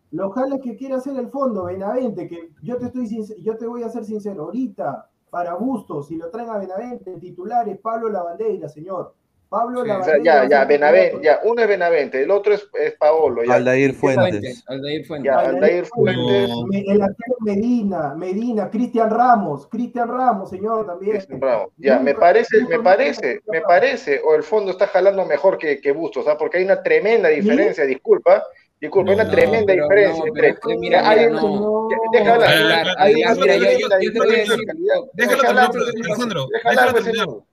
[0.64, 3.90] que quiere hacer el fondo, Benavente, que yo te estoy sincer- yo te voy a
[3.90, 8.70] ser sincero, ahorita, para Bustos, si lo traen a Benavente, el titular es Pablo Lavandeira,
[8.70, 9.14] señor.
[9.56, 12.94] Pablo Sí, O sea, ya, ya, Benavente, ya, uno es Benavente, el otro es, es
[12.96, 13.54] Paolo, ya.
[13.54, 13.94] Aldair.
[13.94, 14.64] Fuentes.
[14.68, 15.32] Aldair Fuentes.
[15.32, 21.24] Ya, Aldair Fuentes, El arquero Medina, Medina, Cristian Ramos, Cristian Ramos, señor, también.
[21.40, 21.70] Ramos.
[21.78, 25.94] Ya, me parece, me parece, me parece, o el fondo está jalando mejor que, que
[25.94, 26.38] Bustos, ¿ah?
[26.38, 28.44] porque hay una tremenda diferencia, disculpa,
[28.86, 30.54] disculpa, hay una No, tremenda pero diferencia no, entre.
[30.64, 31.90] pero mira, hay mira, un- no.
[31.92, 32.50] Ya, Deja hablar.
[32.52, 34.40] Aguilar, Ay, Aguilar, ay, mira, ay, yo, ay, yo- ay, yo te voy a ay,
[34.40, 34.66] decir.
[34.68, 36.48] Déjalo Deja hablar, terminar, pues, Alejandro.
[36.52, 37.44] Déjalo pues, señor.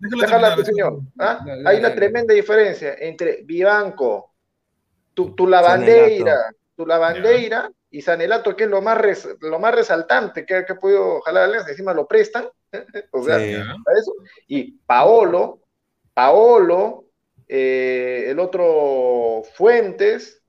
[0.55, 1.01] Pues, señor.
[1.18, 1.45] ¿ah?
[1.66, 4.33] Hay una tremenda diferencia entre Vivanco,
[5.14, 6.37] tu, tu lavandeira,
[6.77, 10.77] tu lavandeira y Sanelato, que es lo más, res- lo más resaltante que, que ha
[10.77, 12.49] podido jalar Alianza, encima lo prestan,
[13.12, 13.55] o sea, Sí.
[13.85, 14.12] Para eso.
[14.49, 15.61] Y Paolo,
[16.14, 17.05] Paolo,
[17.49, 20.41] eh, el otro Fuentes,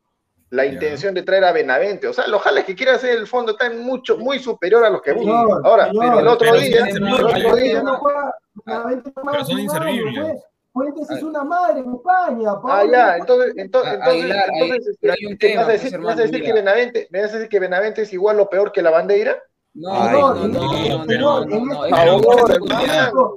[0.54, 2.08] la intención de traer a Benavente.
[2.08, 5.02] O sea, los jales que quiere hacer el fondo están mucho, muy superior a los
[5.02, 5.48] que buscan.
[5.64, 7.84] Ahora, señor, el otro pero día, el otro día,
[8.66, 10.20] Pero son inservibles.
[10.22, 10.44] pues.
[10.74, 12.50] Fuentes es una madre en España.
[12.64, 15.72] Ah, ya, entonces, entonces, entonces, Aguilar, ahí- entonces, pero hay un ¿qué tema, vas a
[15.74, 16.54] decir, ¿me vas a decir que.
[16.54, 19.38] Benavente, me vas a decir que Benavente es igual o peor que la bandeira?
[19.76, 21.46] No, Ay, no, no, no, pero-.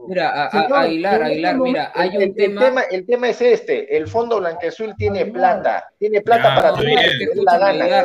[0.06, 2.60] Mira, Aguilar, Aguilar, este mira, hay un el tema.
[2.60, 6.82] tema, el tema es este, el Fondo Blanqueazul tiene plata, tiene plata Ya, para todo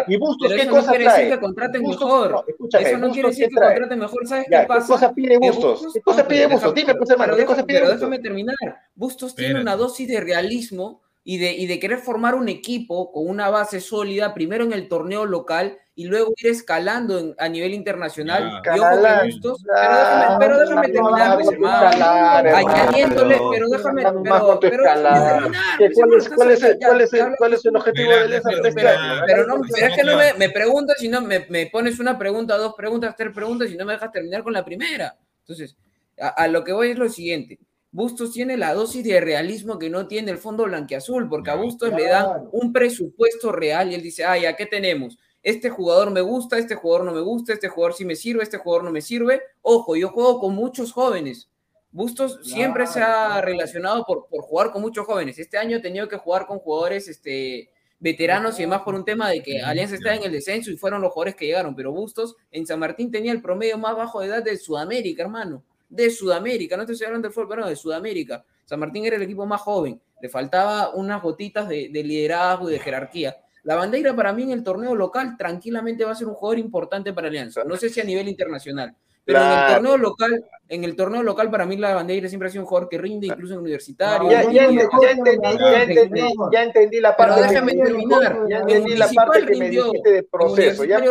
[0.08, 1.18] ¿Y Bustos pero qué eso no cosa quiere trae?
[1.18, 2.32] decir que contraten Bustos- mejor.
[2.32, 3.70] no, escúchame, Eso no quiere decir qué que trae?
[3.74, 4.28] contraten mejor.
[4.28, 4.88] ¿Sabes Ya, qué ¿qué pasa?
[4.88, 5.88] cosa pide Bustos?
[5.94, 6.74] ¿Qué cosa no, pide pero Bustos?
[6.76, 8.00] Dime, pues, hermano, pero ¿qué cosa pide Pero Bustos?
[8.00, 8.56] déjame terminar.
[8.96, 13.28] Bustos tiene una dosis de realismo y de, y de querer formar un equipo con
[13.28, 17.74] una base sólida, primero en el torneo local y luego ir escalando en- a nivel
[17.74, 18.42] internacional.
[18.66, 18.76] Ya.
[18.76, 22.56] Y ojo que Escalar, Bustos, pero déjame, pero déjame no, terminar, no, pues, no, hermano.
[22.58, 25.34] Añadiéndole, pero- pero déjame, pero, pero déjame escalar.
[25.42, 27.38] terminar, ¿Qué- pues, ¿Cuál es, cuál es, estás- el, ya- cuál es, ya el, hablas
[27.38, 27.78] cuál es el tú.
[27.78, 31.08] objetivo Mira, de Alianza pero- no, Pero pero es que no me, me preguntas y
[31.08, 34.44] no me, me pones una pregunta, dos preguntas, tres preguntas y no me dejas terminar
[34.44, 35.16] con la primera.
[35.42, 35.76] Entonces,
[36.20, 37.60] a, a lo que voy es lo siguiente.
[37.94, 41.56] Bustos tiene la dosis de realismo que no tiene el Fondo Blanquiazul, porque a.
[41.56, 45.18] Bustos le dan un presupuesto real y él dice, ay, ¿a qué tenemos?
[45.44, 48.58] Este jugador me gusta, este jugador no me gusta, este jugador sí me sirve, este
[48.58, 49.42] jugador no me sirve.
[49.62, 51.50] Ojo, yo juego con muchos jóvenes.
[51.92, 53.48] Bustos siempre se ha Claro.
[53.48, 55.40] relacionado por, por jugar con muchos jóvenes.
[55.40, 59.30] Este año he tenido que jugar con jugadores este, veteranos y demás por un tema
[59.30, 62.36] de que Alianza está en el descenso y fueron los jugadores que llegaron, pero Bustos
[62.52, 65.64] en San Martín tenía el promedio más bajo de edad de Sudamérica, hermano.
[65.90, 68.46] de Sudamérica, no estoy hablando del fútbol pero de Sudamérica.
[68.64, 72.74] San Martín era el equipo más joven, le faltaba unas gotitas de, de liderazgo y
[72.74, 73.36] de jerarquía.
[73.64, 77.14] La bandera para mí en el torneo local tranquilamente va a ser un jugador importante
[77.14, 77.64] para Alianza.
[77.64, 79.74] No sé si a nivel internacional, pero en el Claro.
[79.76, 82.90] torneo local, en el torneo local para mí la bandera siempre ha sido un jugador
[82.90, 84.32] que rinde, incluso en universitario.
[84.32, 86.22] Ya, no, ya, no, ya que entendí, ya entendí,
[86.52, 88.40] ya entendí la Pero parte que déjame me terminar.
[88.50, 90.84] ya En entendí la parte que me rindió, dijiste de proceso.
[90.86, 91.06] Ya, ya,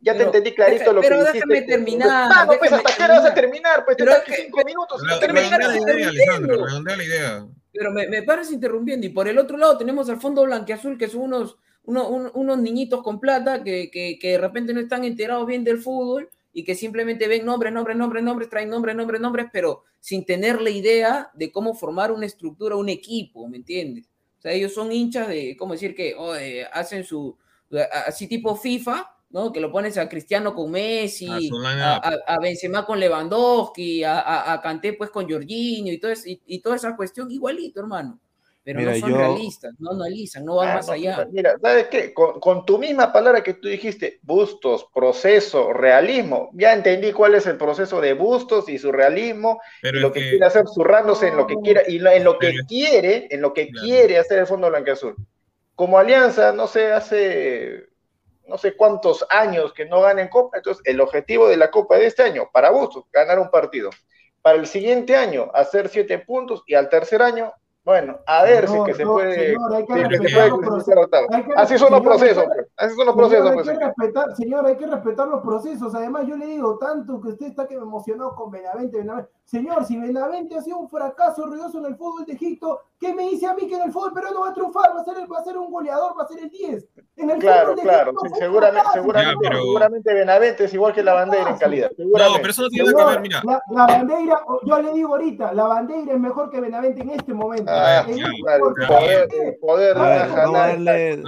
[0.00, 1.38] ya, te Pero entendí clarito deja- lo que pero dijiste.
[1.48, 3.84] déjame terminar, Ah, no, pues hasta qué hora vas a terminar.
[3.84, 5.02] pues te Pero que- cinco minutos.
[5.02, 6.08] Redondea la idea.
[6.10, 7.46] Alessandro, redondea la idea.
[7.76, 9.06] Pero me, me paras interrumpiendo.
[9.06, 12.58] Y por el otro lado tenemos al fondo blanqueazul, que son unos, unos, un- unos
[12.58, 16.74] niñitos con plata que, que, de repente no están enterados bien del fútbol y que
[16.74, 21.30] simplemente ven nombres, nombres, nombres, nombres, traen nombres, nombres, nombres, pero sin tener la idea
[21.34, 24.06] de cómo formar una estructura, un equipo, ¿me entiendes?
[24.38, 25.94] O sea, ellos son hinchas de, ¿cómo decir?
[25.94, 27.36] Que eh, hacen su,
[28.06, 29.52] así tipo FIFA, ¿no?
[29.52, 31.28] Que lo pones a Cristiano con Messi,
[32.26, 36.40] A Benzema con Lewandowski, a, a, a Kanté pues con Jorginho y, todo es- y,
[36.46, 38.18] y toda esa cuestión igualito, hermano.
[38.62, 41.28] Pero Mira, no son yo- realistas, no analizan, no van Ah, más no, allá.
[41.30, 42.12] Mira, ¿sabes qué?
[42.12, 47.46] Con, con tu misma palabra que tú dijiste, bustos, proceso, realismo, ya entendí cuál es
[47.46, 51.28] el proceso de bustos y su realismo, Pero y lo que que- quiere hacer zurrándose
[51.28, 53.86] en lo que quiera, y lo- en lo que Pero- quiere, en lo que Claro.
[53.86, 55.14] quiere hacer el Fondo Blanqueazul.
[55.76, 57.85] Como Alianza, no sé, hace
[58.46, 62.06] no sé cuántos años que no ganen Copa, entonces el objetivo de la Copa de
[62.06, 63.90] este año, para Bustos, ganar un partido.
[64.42, 67.52] Para el siguiente año, hacer siete puntos, y al tercer año,
[67.84, 71.92] bueno, a ver si que se puede, señor, hay que respetar los que- Así son
[71.92, 72.66] los procesos, pues.
[72.76, 73.68] así son los procesos, hay pues.
[73.78, 75.94] que respetar, señor, hay que respetar los procesos.
[75.94, 79.30] Además, yo le digo tanto que usted está que emocionado con Benavente, Benavente.
[79.46, 83.22] Señor, si Benavente ha sido un fracaso ruidoso en el fútbol de Egipto, ¿qué me
[83.30, 84.90] dice a mí que en el fútbol peruano va a triunfar?
[84.96, 86.84] Va a ser, el- va a ser un goleador, va a ser el 10.
[87.14, 90.64] En el Claro, fútbol de claro, Egipto sí, seguramente, fracaso, seguramente, Ya, pero- seguramente Benavente
[90.64, 91.90] es igual que la bandera en calidad.
[91.90, 92.40] No, seguramente.
[92.40, 93.42] pero eso no tiene nada que ver, mira.
[93.44, 97.32] La, la bandera, yo le digo ahorita, la bandera es mejor que Benavente en este
[97.32, 97.64] momento.
[97.72, 98.74] Ah, En este claro,
[99.60, 101.22] poder, ver, darle,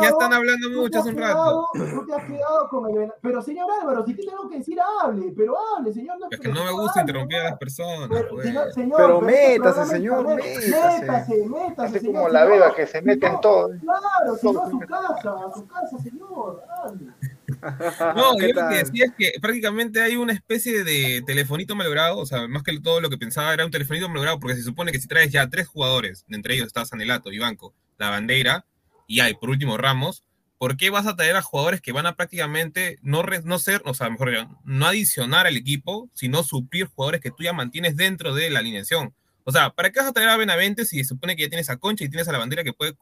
[0.00, 1.90] ya están hablando mucho hace un quedado- rato.
[2.00, 4.78] tú te has quedado con el Bena- Pero señor Álvaro, si te tengo que decir,
[5.02, 6.21] hable, pero hable, señor.
[6.30, 8.46] Es que no me gusta interrumpir a las personas, Pero, pues.
[8.46, 10.68] señor, señor, Pero este métase, señor, métase.
[10.70, 13.70] Métase, métase, Así como la beba que se mete en todo.
[13.80, 16.62] Claro, si no a su casa, a su casa, señor.
[18.16, 22.18] No, ¿Qué yo lo que decía es que prácticamente hay una especie de telefonito malogrado,
[22.18, 24.90] o sea, más que todo lo que pensaba era un telefonito malogrado, porque se supone
[24.90, 28.64] que si traes ya tres jugadores, entre ellos está Sanelato y Banco, la bandera,
[29.06, 30.24] y hay por último Ramos,
[30.62, 33.82] ¿por qué vas a traer a jugadores que van a prácticamente no, re- no ser,
[33.84, 37.96] o sea, mejor dicho, no adicionar al equipo, sino suplir jugadores que tú ya mantienes
[37.96, 39.12] dentro de la alineación?
[39.42, 41.68] O sea, ¿para qué vas a traer a Benavente si se supone que ya tienes
[41.68, 42.92] a Concha y tienes a la bandera que puede,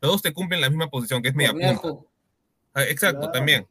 [0.00, 1.82] los dos te cumplen la misma posición, que es media punta?
[2.72, 3.32] Ah, Exacto, Claro.
[3.32, 3.66] también.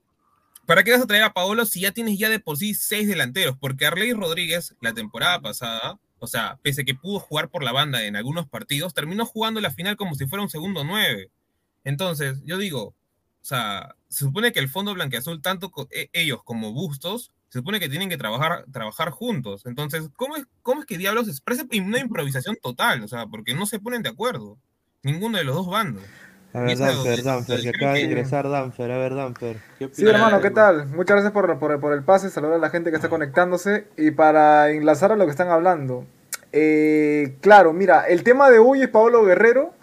[0.68, 3.08] ¿Para qué vas a traer a Paolo si ya tienes ya de por sí seis
[3.08, 3.58] delanteros?
[3.60, 7.72] Porque Arley Rodríguez, la temporada pasada, o sea, pese a que pudo jugar por la
[7.72, 11.32] banda en algunos partidos, terminó jugando la final como si fuera un segundo nueve.
[11.84, 12.94] Entonces, yo digo,
[13.42, 17.60] o sea, se supone que el Fondo Blanqueazul, tanto co- e- ellos como Bustos, se
[17.60, 19.66] supone que tienen que trabajar, trabajar juntos.
[19.66, 21.42] Entonces, ¿cómo es, ¿cómo es que diablos es?
[21.42, 24.58] Parece una improvisación total, o sea, porque no se ponen de acuerdo.
[25.04, 26.04] Ninguno de los dos bandos.
[26.54, 28.92] A ver, Danfer, Danfer, que acaba de ingresar Danfer.
[28.92, 29.58] A ver, Danfer.
[29.78, 30.88] ¿qué Sí, hermano, ¿qué tal?
[30.88, 34.12] Muchas gracias por, por- por el pase, saludar a la gente que está conectándose y
[34.12, 36.06] para enlazar a lo que están hablando.
[36.52, 39.74] Eh, claro, mira, el tema de hoy es Paolo Guerrero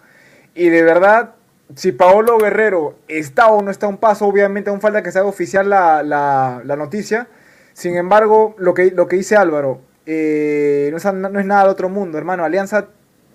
[0.53, 1.35] y de verdad,
[1.75, 5.19] si Paolo Guerrero está o no está a un paso, obviamente aún falta que se
[5.19, 7.27] haga oficial la, la- noticia.
[7.73, 12.17] Sin embargo, lo que, lo que dice Álvaro, eh, no, es, nada de otro mundo,
[12.17, 12.43] hermano.
[12.43, 12.87] Alianza,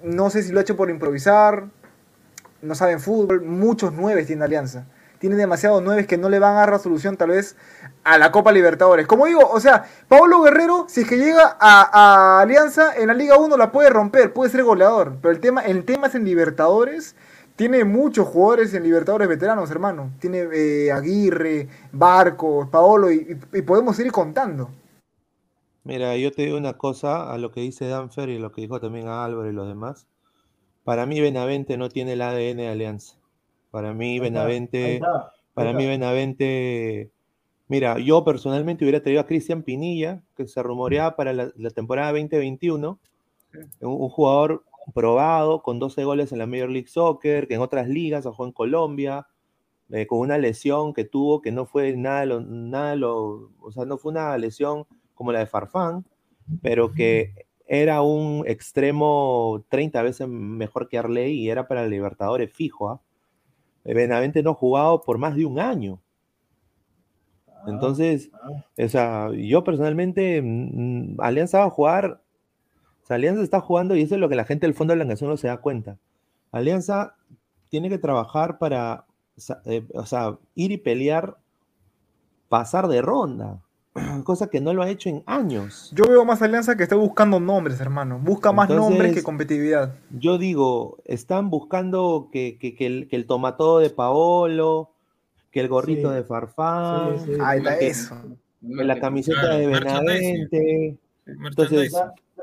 [0.02, 1.64] no sé si lo ha hecho por improvisar,
[2.62, 4.86] no saben fútbol, muchos nueves tiene Alianza.
[5.18, 7.54] Tiene demasiados nueves que no le van a dar la solución tal vez
[8.02, 9.06] a la Copa Libertadores.
[9.06, 11.90] Como digo, o sea, Pablo Guerrero, si es que llega a,
[12.38, 15.18] a Alianza en la Liga 1 la puede romper, puede ser goleador.
[15.22, 17.14] Pero el tema, el tema es en Libertadores.
[17.56, 20.12] Tiene muchos jugadores en Libertadores veteranos, hermano.
[20.18, 23.36] Tiene eh, Aguirre, Barcos, Paolo y,
[23.66, 24.70] podemos ir contando.
[25.84, 28.80] Mira, yo te digo una cosa a lo que dice Danfer y lo que dijo
[28.80, 30.06] también a Álvaro y los demás.
[30.84, 33.16] Para mí Benavente no tiene el ADN de Alianza.
[33.70, 35.22] Para mí Ahí está, ahí Benavente, está, ahí
[35.54, 35.78] para está.
[35.78, 37.10] mí Benavente,
[37.68, 42.12] mira, yo personalmente hubiera traído a Cristian Pinilla, que se rumoreaba para la, la temporada
[42.12, 42.98] 2021,
[43.80, 44.64] un, un jugador
[44.94, 48.52] probado con 12 goles en la Major League Soccer, que en otras ligas jugó en
[48.52, 49.26] Colombia,
[49.90, 53.72] eh, con una lesión que tuvo que no fue nada, de lo, nada lo- o
[53.72, 56.04] sea, no fue una lesión como la de Farfán,
[56.62, 57.34] pero que
[57.66, 62.90] era un extremo 30 veces mejor que Arley y era para Libertadores fijo.
[62.90, 63.00] ¿ah?
[63.84, 66.00] Eh, Benavente no ha jugado por más de un año.
[67.66, 68.30] Entonces,
[68.78, 72.21] o sea, yo personalmente, mm, Alianza va a jugar,
[73.02, 74.98] o sea, Alianza está jugando y eso es lo que la gente del fondo de
[74.98, 75.96] la canción no se da cuenta.
[76.52, 77.14] Alianza
[77.68, 79.04] tiene que trabajar para,
[79.64, 81.36] eh, o sea, ir y pelear,
[82.48, 83.58] pasar de ronda,
[84.24, 85.90] cosa que no lo ha hecho en años.
[85.94, 88.18] Yo veo más Alianza que está buscando nombres, hermano.
[88.22, 89.94] Busca más nombres que competitividad.
[90.10, 94.90] Yo digo, están buscando que, que- que el, que el tomatodo de Paolo,
[95.50, 96.14] que el gorrito Sí.
[96.16, 97.40] de Farfán, Sí, sí.
[97.42, 98.16] Ahí está que- eso.
[98.60, 99.66] que la camiseta Claro, de.
[99.66, 100.96] Benavente.
[101.26, 101.92] Entonces,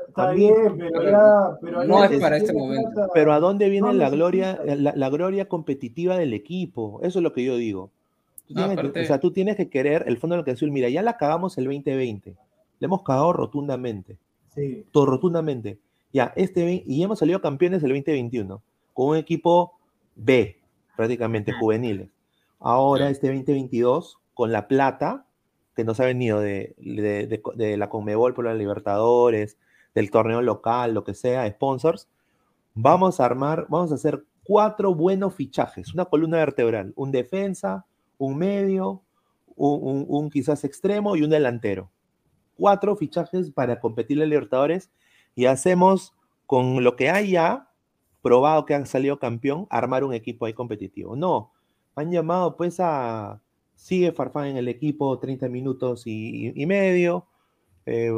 [0.08, 1.56] Está, bien, pero ya.
[1.60, 2.90] Pero No es para este momento.
[2.92, 7.00] plata, Pero ¿a dónde viene no la gloria, la, la gloria competitiva del equipo?
[7.02, 7.90] Eso es lo que yo digo.
[8.48, 10.70] Tú No, tienes, o sea, tú tienes que querer el fondo del que azul.
[10.72, 12.30] Mira, ya la cagamos el 2020.
[12.80, 14.16] Le hemos cagado rotundamente.
[14.54, 14.84] Sí.
[14.90, 15.78] Todo rotundamente.
[16.12, 18.60] Ya, este y hemos salido campeones el 2021
[18.94, 19.74] con un equipo
[20.16, 20.56] B,
[20.96, 22.08] prácticamente juveniles.
[22.58, 23.10] Ahora, Ya.
[23.10, 25.24] este 2022, con la plata
[25.76, 29.56] que nos ha venido de, de- de- de la Conmebol por la Libertadores,
[29.94, 32.08] del torneo local, lo que sea, sponsors,
[32.74, 37.86] vamos a armar, vamos a hacer cuatro buenos fichajes, una columna vertebral, un defensa,
[38.18, 39.02] un medio,
[39.56, 41.90] un, un- un quizás extremo y un delantero.
[42.56, 44.90] Cuatro fichajes para competir en Libertadores
[45.34, 46.14] y hacemos
[46.46, 47.70] con lo que hay ya,
[48.22, 51.16] probado que han salido campeón, armar un equipo ahí competitivo.
[51.16, 51.52] No,
[51.94, 53.40] han llamado pues a,
[53.74, 57.26] sigue Farfán en el equipo 30 minutos y, y medio,
[57.86, 58.10] eh,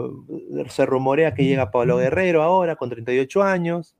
[0.68, 3.94] se rumorea que llega Pablo Guerrero ahora con 38 años,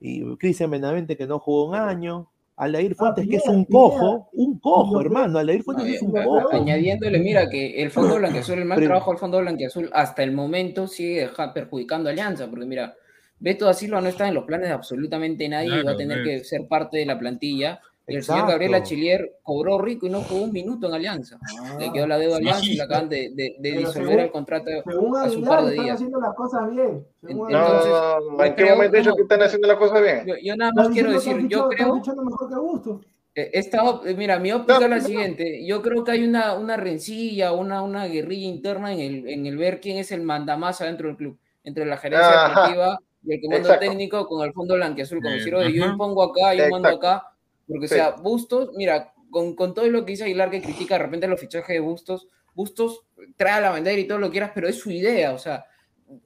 [0.00, 3.70] y Cristian Benavente que no jugó un año, Aldair Fuentes que es un Pineda.
[3.84, 6.52] cojo, un cojo, hermano, Aldair Fuentes No, es un cojo.
[6.52, 10.32] Añadiéndole, mira, que el Fondo Blanquiazul, el mal Pero- trabajo del Fondo Blanquiazul hasta el
[10.32, 12.94] momento sigue deja- perjudicando a Alianza, porque mira,
[13.38, 15.96] Beto da Silva no está en los planes de absolutamente nadie y va a Claro,
[15.96, 16.42] tener ves.
[16.42, 17.80] que ser parte de la plantilla.
[18.04, 18.50] Y el señor Exacto.
[18.52, 21.38] Gabriel Achillier cobró rico y no jugó un minuto en Alianza.
[21.78, 24.30] Le quedó la deuda a Alianza y le acaban de, de- de disolver según- el
[24.32, 25.94] contrato Según hace un Aguilar, par de están días.
[25.94, 27.06] haciendo las cosas bien.
[27.22, 27.52] No, entonces,
[27.92, 29.16] no, no, yo ¿en qué momento he dicho no.
[29.16, 30.26] que están haciendo las cosas bien?
[30.26, 31.96] Yo, yo nada Están más quiero decir, que yo creo...
[31.96, 33.00] están mejor que Augusto.
[33.34, 35.04] Eh, Esta, eh, mira, mi óptica No, es la no.
[35.04, 35.64] siguiente.
[35.64, 39.56] Yo creo que hay una, una rencilla, una, una guerrilla interna en el, en el
[39.56, 42.48] ver quién es el mandamás dentro del club, entre la gerencia Ajá.
[42.48, 43.86] deportiva y el comando Exacto.
[43.88, 45.18] técnico con el fondo blanquiazul.
[45.22, 45.92] Como Eh, decir, oye, yo ajá.
[45.92, 47.06] impongo acá, yo mando Exacto.
[47.08, 47.28] acá.
[47.68, 47.94] Porque, Sí.
[47.94, 51.26] o sea, Bustos, mira, con, con todo lo que dice Aguilar que critica de repente
[51.26, 53.04] los fichajes de Bustos, Bustos
[53.36, 55.64] trae a la bandera y todo lo que quieras, pero es su idea, o sea,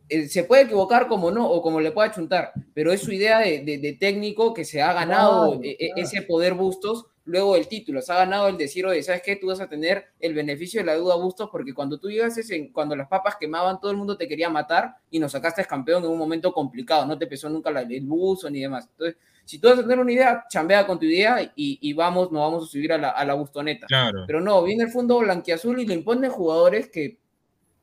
[0.09, 3.39] eh, se puede equivocar como no, o como le pueda chuntar, pero es su idea
[3.39, 7.69] de, de- de técnico que se ha ganado eh, eh, ese poder Bustos luego del
[7.69, 9.37] título, se ha ganado el decir, oye, ¿sabes qué?
[9.37, 12.73] Tú vas a tener el beneficio de la duda Bustos porque cuando tú llegas, en,
[12.73, 16.11] cuando las papas quemaban, todo el mundo te quería matar y nos sacaste campeón en
[16.11, 18.89] un momento complicado, no te pesó nunca la- el buzo ni demás.
[18.93, 22.33] Entonces, si tú vas a tener una idea, chambea con tu idea y, y vamos,
[22.33, 23.87] nos vamos a subir a la, a la bustoneta.
[23.87, 24.25] Claro.
[24.27, 27.19] Pero no, viene el fondo blanquiazul y le impone jugadores que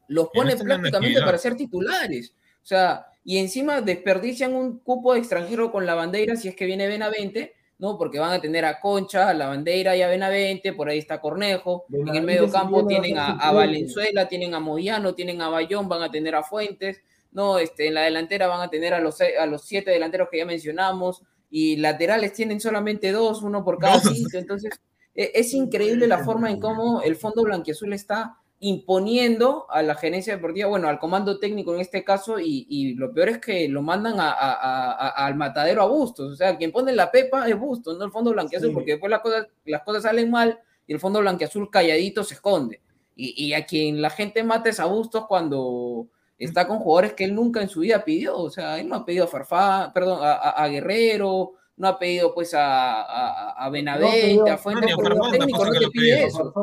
[0.07, 2.33] los no pone dando prácticamente para ser titulares.
[2.61, 6.65] O sea, y encima desperdician un cupo de extranjero con la bandera si es que
[6.65, 7.97] viene Benavente, ¿no?
[7.97, 11.19] Porque van a tener a Concha, a la bandera y a Benavente, por ahí está
[11.19, 11.83] Cornejo.
[11.91, 13.51] en el medio campo tienen a.
[13.51, 17.01] Valenzuela, tienen a Moyano, tienen a Bayón, van a tener a Fuentes,
[17.33, 17.57] ¿no?
[17.57, 20.45] Este, en la delantera van a tener a los, a los siete delanteros que ya
[20.45, 24.39] mencionamos, y laterales tienen solamente dos, uno por cada sitio.
[24.39, 24.71] Entonces,
[25.13, 30.35] e- es increíble la forma en cómo el Fondo Blanquiazul está imponiendo a la gerencia
[30.35, 33.81] deportiva, bueno, al comando técnico en este caso, y, y lo peor es que lo
[33.81, 36.33] mandan a- a- al matadero a Bustos.
[36.33, 38.73] O sea, quien pone la pepa es Bustos, no el Fondo Blanquiazul, Sí.
[38.73, 42.81] porque después las cosas, las cosas salen mal y el Fondo Blanquiazul calladito se esconde.
[43.15, 46.07] Y, y a quien la gente mata es a Bustos cuando
[46.37, 48.37] está con jugadores que él nunca en su vida pidió.
[48.37, 52.53] O sea, él no ha pedido a Farfán, perdón, a Guerrero, no ha pedido pues
[52.53, 56.23] a, a, a Benavente, pidió- a Fuentes, porque el Farfán técnico tampoco no te pide
[56.25, 56.53] eso.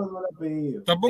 [0.87, 1.09] No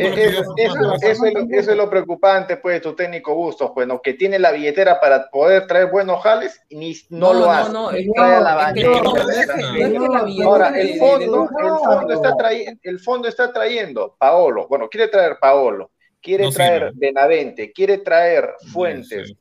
[1.52, 4.00] Eso, es lo, preocupante, pues, tu técnico Bustos, pues, ¿no?
[4.00, 7.72] que tiene la billetera para poder traer buenos jales y ni, no, lo hace.
[7.72, 13.28] No, no, no es que- no Ahora, el fondo, el fondo está trayendo, el fondo
[13.28, 15.90] está trayendo Paolo, bueno, quiere traer Paolo,
[16.22, 16.92] quiere No traer.
[16.94, 19.36] Benavente, quiere traer Fuentes, Sí.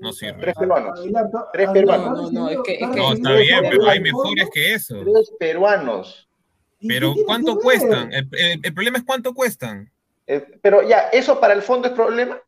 [0.00, 0.40] No sirve.
[0.40, 1.00] tres peruanos,
[1.52, 2.32] Tres peruanos.
[2.32, 5.00] No, no, es que- es recibiendo- que- No, está bien, pero hay mejores que eso.
[5.02, 6.28] tres peruanos.
[6.80, 8.12] ¿Y Pero ¿cuánto cuestan?
[8.12, 9.90] El, el- el problema es cuánto cuestan.
[10.26, 12.38] Eh, pero ya, ¿eso para el fondo es problema?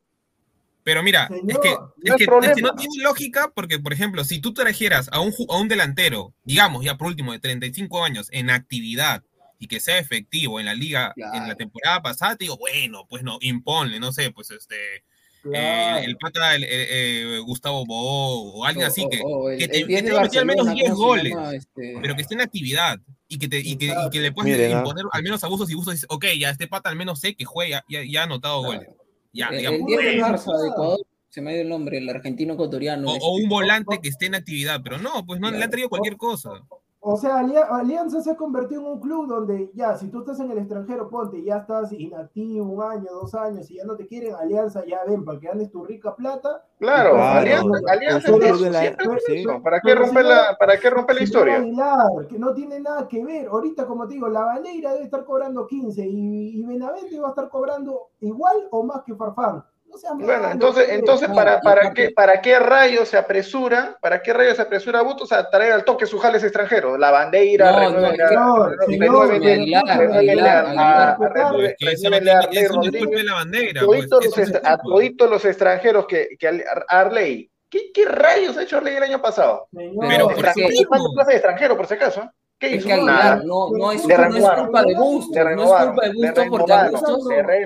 [0.84, 2.54] Pero mira, Señor, es que, no es, que, es que problema.
[2.70, 6.84] no tiene lógica porque, por ejemplo, si tú trajeras a un, a un delantero, digamos
[6.84, 9.22] ya por último, de 35 años en actividad
[9.58, 13.22] y que sea efectivo en la liga en la temporada pasada, te digo, bueno, pues
[13.22, 14.76] no, imponle, no sé, pues este,
[15.44, 16.04] eh, Claro.
[16.04, 19.68] el pata, el, eh, eh, Gustavo Bo o alguien así que, o- o el- que
[19.68, 21.54] te, el que 10 te al menos Barcelona, 10 ¿cómo se goles, llama?
[21.54, 22.98] Este, pero que esté en actividad.
[23.32, 24.78] y que, te, y que, y que le puedes Miren, ah.
[24.80, 27.36] imponer al menos a Bustos y Bustos dice, ok, ya este pata al menos sé
[27.36, 28.88] que juega, ya, ya ha anotado goles.
[29.32, 31.98] Ya, El, digamos, el 10 de marzo de Ecuador, se me ha ido el nombre,
[31.98, 33.08] el argentino ecuatoriano.
[33.08, 33.24] o, este.
[33.24, 36.16] o un volante que esté en actividad, pero no, pues no le han traído cualquier
[36.16, 36.50] cosa.
[37.02, 40.38] O sea, Alia- Alianza se ha convertido en un club donde ya, si tú estás
[40.40, 44.06] en el extranjero, ponte, ya estás inactivo un año, dos años, y ya no te
[44.06, 46.62] quieren, Alianza, ya ven, para que ganes tu rica plata.
[46.78, 47.16] Claro.
[47.38, 48.28] Alianza, Alianza.
[49.62, 51.58] ¿Para qué romper la, para qué romper la historia?
[52.28, 53.48] Que no tiene nada que ver.
[53.48, 57.30] Ahorita, como te digo, la Baneira debe estar cobrando 15 y, y Benavente va a
[57.30, 59.64] estar cobrando igual o más que Farfán.
[60.18, 63.96] Bueno, entonces, entonces ¿para, para, qué, ¿para qué rayos se apresura?
[64.00, 66.98] ¿Para qué rayos se apresura a Bustos a traer al toque sus jales extranjeros?
[66.98, 68.36] La bandera, No, renuévenle no,
[74.64, 74.78] a-.
[74.78, 77.50] Toditos los extranjeros que, que Ar- Arley.
[77.68, 79.68] ¿Qué, ¿Qué rayos ha hecho Arley el año pasado?
[79.72, 80.44] Señor, Pero por
[81.30, 82.30] extranjero, por si acaso.
[82.60, 82.88] ¿Qué Es hizo?
[82.88, 83.32] que Nada.
[83.32, 86.28] Aguilar, no, no, es, no es culpa de Bustos, Le no es culpa de le
[86.28, 86.90] Bustos porque a le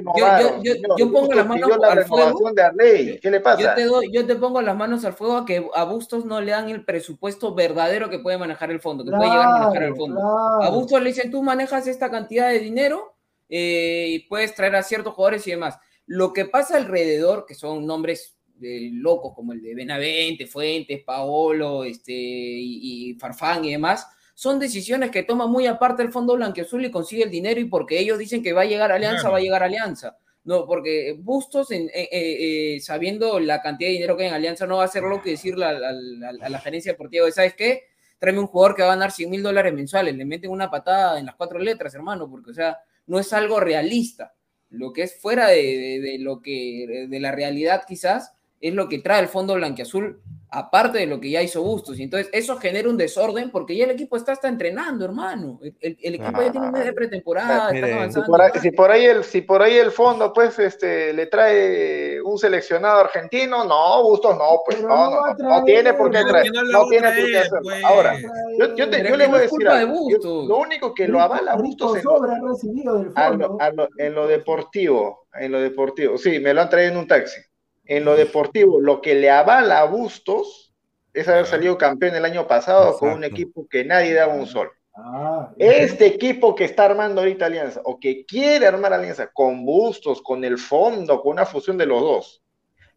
[0.05, 2.53] yo, yo, yo, yo pongo las manos la al fuego.
[2.53, 3.18] de.
[3.20, 3.74] ¿Qué le Yo pasa?
[3.74, 6.53] te, doy, yo te pongo las manos al fuego a que a Bustos no le
[6.53, 9.97] dan el presupuesto verdadero que puede manejar el fondo, que puede llegar a manejar el
[9.97, 10.20] fondo.
[10.20, 10.74] A claro.
[10.76, 13.16] Bustos le dicen, tú manejas esta cantidad de dinero
[13.49, 15.76] eh, y puedes traer a ciertos jugadores y demás.
[16.07, 21.82] Lo que pasa alrededor, que son nombres eh, locos como el de Benavente, Fuentes, Paolo
[21.82, 26.85] este, y, y Farfán y demás, son decisiones que toma muy aparte el Fondo Blanquiazul
[26.85, 29.32] y consigue el dinero y porque ellos dicen que va a llegar Alianza, Claro.
[29.32, 30.18] va a llegar Alianza.
[30.45, 34.35] No, porque Bustos, en- eh, eh, eh, sabiendo la cantidad de dinero que hay en
[34.35, 37.24] Alianza, no va a hacer lo que decirle a, a- a- a la gerencia deportiva,
[37.24, 37.85] de, ¿sabes qué?
[38.18, 41.18] Tráeme un jugador que va a ganar 100 mil dólares mensuales, le meten una patada
[41.18, 44.35] en las cuatro letras, hermano, porque, o sea, no es algo realista.
[44.70, 48.89] Lo que es fuera de, de- de lo que, de la realidad quizás, es lo
[48.89, 50.20] que trae el Fondo Blanquiazul,
[50.59, 51.99] aparte de lo que ya hizo Bustos.
[51.99, 55.59] Y entonces eso genera un desorden porque ya el equipo está, está entrenando, hermano.
[55.63, 58.27] El, el- el equipo ya tiene un mes de pretemporada, Mire, están Si avanzando.
[58.29, 62.21] por, ahí, si por ahí el, si por ahí el fondo, pues, este, le trae
[62.23, 66.47] un seleccionado argentino, no, Bustos no, pues, no, no no, traer, tiene por qué traer,
[66.71, 67.59] no tiene por qué hacerlo.
[67.63, 67.85] pues.
[67.85, 68.17] Ahora,
[68.59, 69.87] yo, yo, te- yo le voy a decir culpa de.
[70.11, 73.49] Yo- lo único que lo avala Bustos en lo, sobra ha recibido del a fondo.
[73.49, 76.99] lo- a lo- en lo deportivo, en lo deportivo, sí, me lo han traído en
[76.99, 77.41] un taxi.
[77.87, 80.72] En lo deportivo, lo que le avala a Bustos
[81.12, 84.70] es haber salido campeón el año pasado con un equipo que nadie daba un sol.
[84.97, 90.22] Ah, Este equipo que está armando ahorita Alianza, o que quiere armar Alianza con Bustos,
[90.22, 92.41] con el fondo, con una fusión de los dos.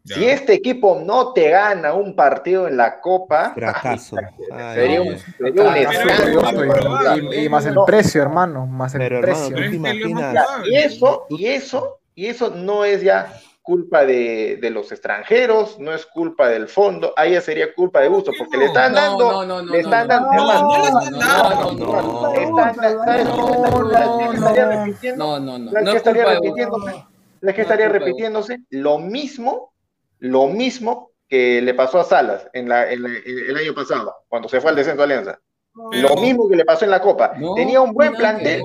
[0.03, 0.15] Ya.
[0.15, 4.15] Si este equipo no te gana un partido en la Copa, Fracaso.
[4.73, 5.17] sería un,
[7.31, 7.85] Y, y más el No.
[7.85, 8.65] precio, hermano.
[8.67, 9.57] Más el Pero, precio.
[10.65, 13.33] y eso, y eso, y eso no es ya
[13.67, 18.07] culpa de, de los extranjeros, no es culpa del fondo, ahí ya sería culpa de
[18.07, 20.13] Bustos, porque le están dando, no, no, no, le no, están no.
[20.13, 23.27] dando, No, no no, no, no, Están- ¿sabes quién está-
[25.17, 26.91] No, sabes no, quién estaría repitiéndose?
[26.91, 27.05] ¿Sabes
[27.41, 28.59] qué No es estaría repitiéndose?
[28.69, 29.73] Lo mismo,
[30.19, 34.47] lo mismo que le pasó a Salas en la, en la- el año pasado, cuando
[34.47, 35.39] se fue al descenso de Alianza.
[35.91, 37.33] Pero- Lo mismo que le pasó en la Copa.
[37.37, 38.61] No, Tenía un buen que plantel,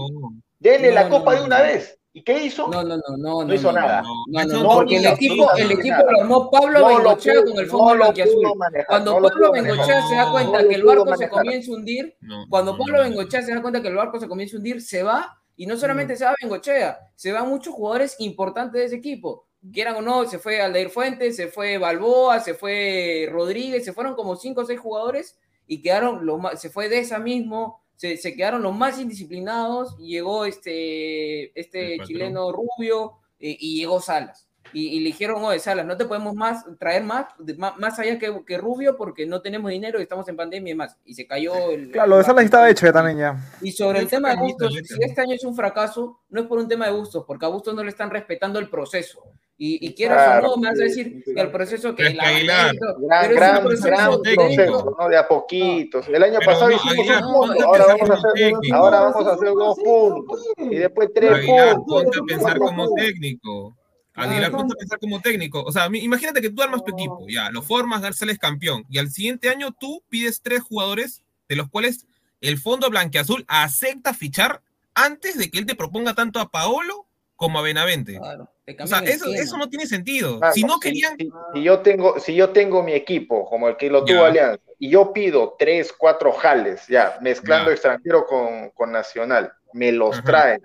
[0.60, 1.64] denle No, la no, Copa no, de una no.
[1.64, 1.98] vez.
[2.14, 2.68] ¿Y qué hizo?
[2.68, 4.02] No, no, no, no, No hizo nada.
[4.02, 7.66] No, no, no, no porque el equipo, el equipo lo armó Pablo Bengochea con el
[7.66, 8.56] no fondo lo blanquiazul.
[8.56, 9.52] manejar, Cuando Pablo.
[9.52, 12.78] Bengochea se da cuenta no que el barco se comienza a hundir, no, cuando no,
[12.78, 13.02] Pablo no.
[13.04, 15.76] Bengochea se da cuenta que el barco se comienza a hundir, se va y no
[15.76, 19.46] solamente se va Bengochea, se van muchos jugadores importantes de ese equipo.
[19.72, 24.14] Quieran o no, se fue Aldair Fuentes, se fue Balboa, se fue Rodríguez, se fueron
[24.14, 28.16] como cinco o seis jugadores y quedaron los más, se fue de esa mismo, se,
[28.16, 34.48] se quedaron los más indisciplinados y llegó este, este chileno Rubio eh, y llegó Salas.
[34.72, 37.98] Y, y le dijeron, oye, Salas, no te podemos más traer más, de- más, más
[37.98, 40.96] allá que, que Rubio porque no tenemos dinero y estamos en pandemia y más.
[41.04, 41.90] Y se cayó el...
[41.90, 43.36] Claro, lo de Salas estaba hecho ya también ya.
[43.60, 44.68] Y sobre el tema de neta.
[44.70, 47.48] si este año es un fracaso, no es por un tema de Bustos, porque a
[47.48, 49.22] Bustos no le están respetando el proceso.
[49.58, 52.14] Y, y quieras Claro, o no, me vas a decir que el proceso que es
[52.16, 54.42] la Aguilar, Gran, pero es gran, un proceso gran técnico.
[54.56, 55.08] proceso, ¿no?
[55.08, 56.08] De a poquitos.
[56.08, 58.76] El año Pero pasado no, hicimos Aguilar, un punto, ahora vamos a hacer, técnico.
[58.76, 60.46] ahora vamos a hacer dos puntos.
[60.58, 62.02] Y después tres Aguilar, puntos.
[62.02, 63.76] ponte a pensar como técnico.
[64.14, 65.62] Aguilar, Ah, ponte a pensar como técnico.
[65.62, 69.10] O sea, imagínate que tú armas tu equipo, ya, lo formas, sales campeón, y al
[69.10, 72.06] siguiente año tú pides tres jugadores, de los cuales
[72.40, 74.62] el fondo blanqueazul acepta fichar
[74.94, 77.06] antes de que él te proponga tanto a Paolo
[77.36, 78.18] como a Benavente.
[78.18, 80.38] Claro, te O sea, eso, eso no tiene sentido.
[80.42, 83.68] Ah, Si no si- querían, si, si yo tengo, si yo tengo mi equipo, como
[83.68, 84.24] el que lo tuvo.
[84.24, 87.72] Alianza, y yo pido tres, cuatro jales, ya, mezclando Ya.
[87.74, 90.24] extranjero con, con nacional, me los Ajá.
[90.24, 90.60] traen.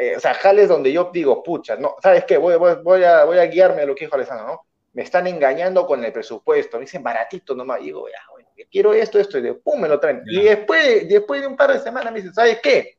[0.00, 2.38] Eh, o sea, jales donde yo digo, pucha, no, ¿sabes qué?
[2.38, 4.60] Voy, voy, voy a, voy a guiarme a lo que dijo Alessandro, ¿no?
[4.92, 8.92] Me están engañando con el presupuesto, me dicen baratito nomás, y digo, ya, bueno, quiero
[8.92, 10.22] esto, esto, y de pum, me lo traen.
[10.24, 12.98] Y después, después de un par de semanas me dicen, ¿sabes qué?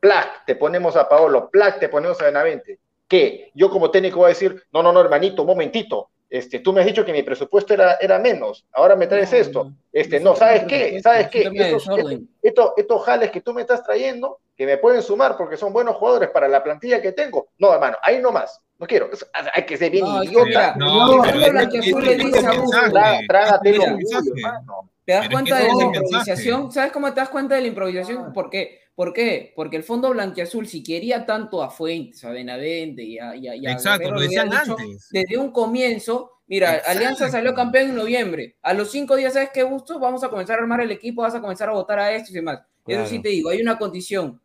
[0.00, 2.80] Plac, te ponemos a Paolo, plac, te ponemos a Benavente.
[3.06, 3.52] ¿Qué?
[3.54, 6.80] Yo como técnico voy a decir, no, no, no, hermanito, un momentito, este, tú me
[6.80, 9.72] has dicho que mi presupuesto era, era menos, ahora me traes esto.
[9.92, 11.00] Este, no, ¿sabes qué?
[11.02, 11.50] ¿Sabes qué?
[12.40, 15.96] Estos, estos, jales que tú me estás trayendo, que me pueden sumar porque son buenos
[15.96, 17.48] jugadores para la plantilla que tengo.
[17.58, 18.60] No, hermano, ahí no más.
[18.78, 19.10] No quiero.
[19.52, 20.74] Hay que ser bien idiota.
[20.76, 21.24] No,
[25.04, 26.70] ¿Te das cuenta de la improvisación?
[26.70, 28.32] ¿Sabes cómo te das cuenta de la improvisación?
[28.32, 28.80] ¿Por qué?
[28.94, 29.52] ¿Por qué?
[29.56, 33.34] Porque el fondo blanquiazul, si quería tanto a Fuentes, a Benavente y a.
[33.34, 35.08] Y Exacto, lo decían antes.
[35.10, 38.56] Desde un comienzo, mira, Alianza salió campeón en noviembre.
[38.62, 39.98] A los cinco días, ¿sabes qué gusto?
[39.98, 42.34] Vamos a comenzar a armar el equipo, vas a comenzar a votar a esto y
[42.34, 42.60] demás.
[42.86, 44.40] Eso sí te digo, hay una condición.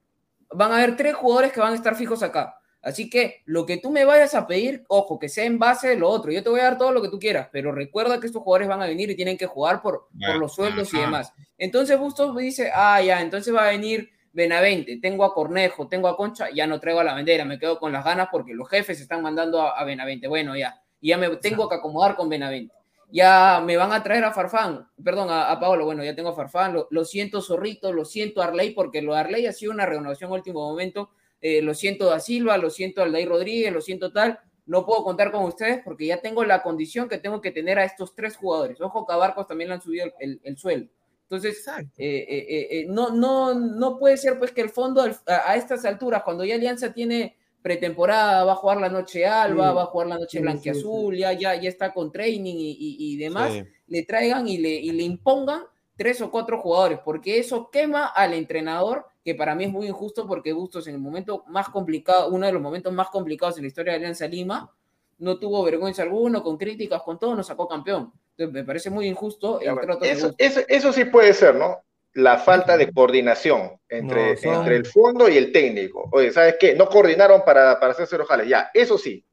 [0.52, 2.58] Van a haber tres jugadores que van a estar fijos acá.
[2.86, 5.96] Así que lo que tú me vayas a pedir, ojo, que sea en base de
[5.96, 6.32] lo otro.
[6.32, 8.68] Yo te voy a dar todo lo que tú quieras, pero recuerda que estos jugadores
[8.68, 11.34] van a venir y tienen que jugar por, por los sueldos y demás.
[11.58, 16.16] Entonces Bustos dice, ah, ya, entonces va a venir Benavente, tengo a Cornejo, tengo a
[16.16, 19.02] Concha, ya no traigo a la bandera, me quedo con las ganas porque los jefes
[19.02, 20.28] están mandando a, Benavente.
[20.28, 22.72] Bueno, ya, ya me tengo que acomodar con Benavente.
[23.10, 26.36] Ya me van a traer a Farfán, perdón, a, a Paolo, bueno, ya tengo a
[26.36, 30.30] Farfán, lo, siento Zorrito, lo siento Arley, porque lo de Arley ha sido una renovación
[30.30, 31.10] en último momento,
[31.46, 35.04] eh, lo siento a Silva, lo siento a Aldair Rodríguez, lo siento tal, no puedo
[35.04, 38.36] contar con ustedes porque ya tengo la condición que tengo que tener a estos tres
[38.36, 38.82] jugadores.
[38.82, 40.90] Ojo, Cabarcos también le han subido el, el sueldo.
[41.30, 45.84] Entonces, eh, eh, eh, no, no, no puede ser pues que el fondo a, estas
[45.84, 50.08] alturas, cuando ya Alianza tiene pretemporada, va a jugar la noche alba, va a jugar
[50.08, 53.54] la noche blanquiazul, ya, ya, ya está con training y, demás,
[53.88, 55.64] le traigan y le, y le impongan
[55.96, 60.28] tres o cuatro jugadores, porque eso quema al entrenador, que para mí es muy injusto
[60.28, 63.68] porque Bustos en el momento más complicado, uno de los momentos más complicados en la
[63.68, 64.72] historia de Alianza Lima,
[65.18, 69.60] no tuvo vergüenza alguno, con críticas, con todo, nos sacó campeón me parece muy injusto
[69.62, 70.34] el eso,
[70.68, 71.84] eso, sí puede ser, ¿no?
[72.14, 76.10] La falta de coordinación entre, entre el fondo y el técnico.
[76.12, 76.74] Oye, ¿sabes qué?
[76.76, 78.48] No coordinaron para, para hacerse los jales.
[78.48, 79.26] Ya, eso sí.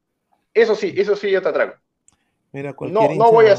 [0.53, 1.73] Eso sí, eso sí yo te traigo.
[2.51, 3.55] Mira, no, no voy a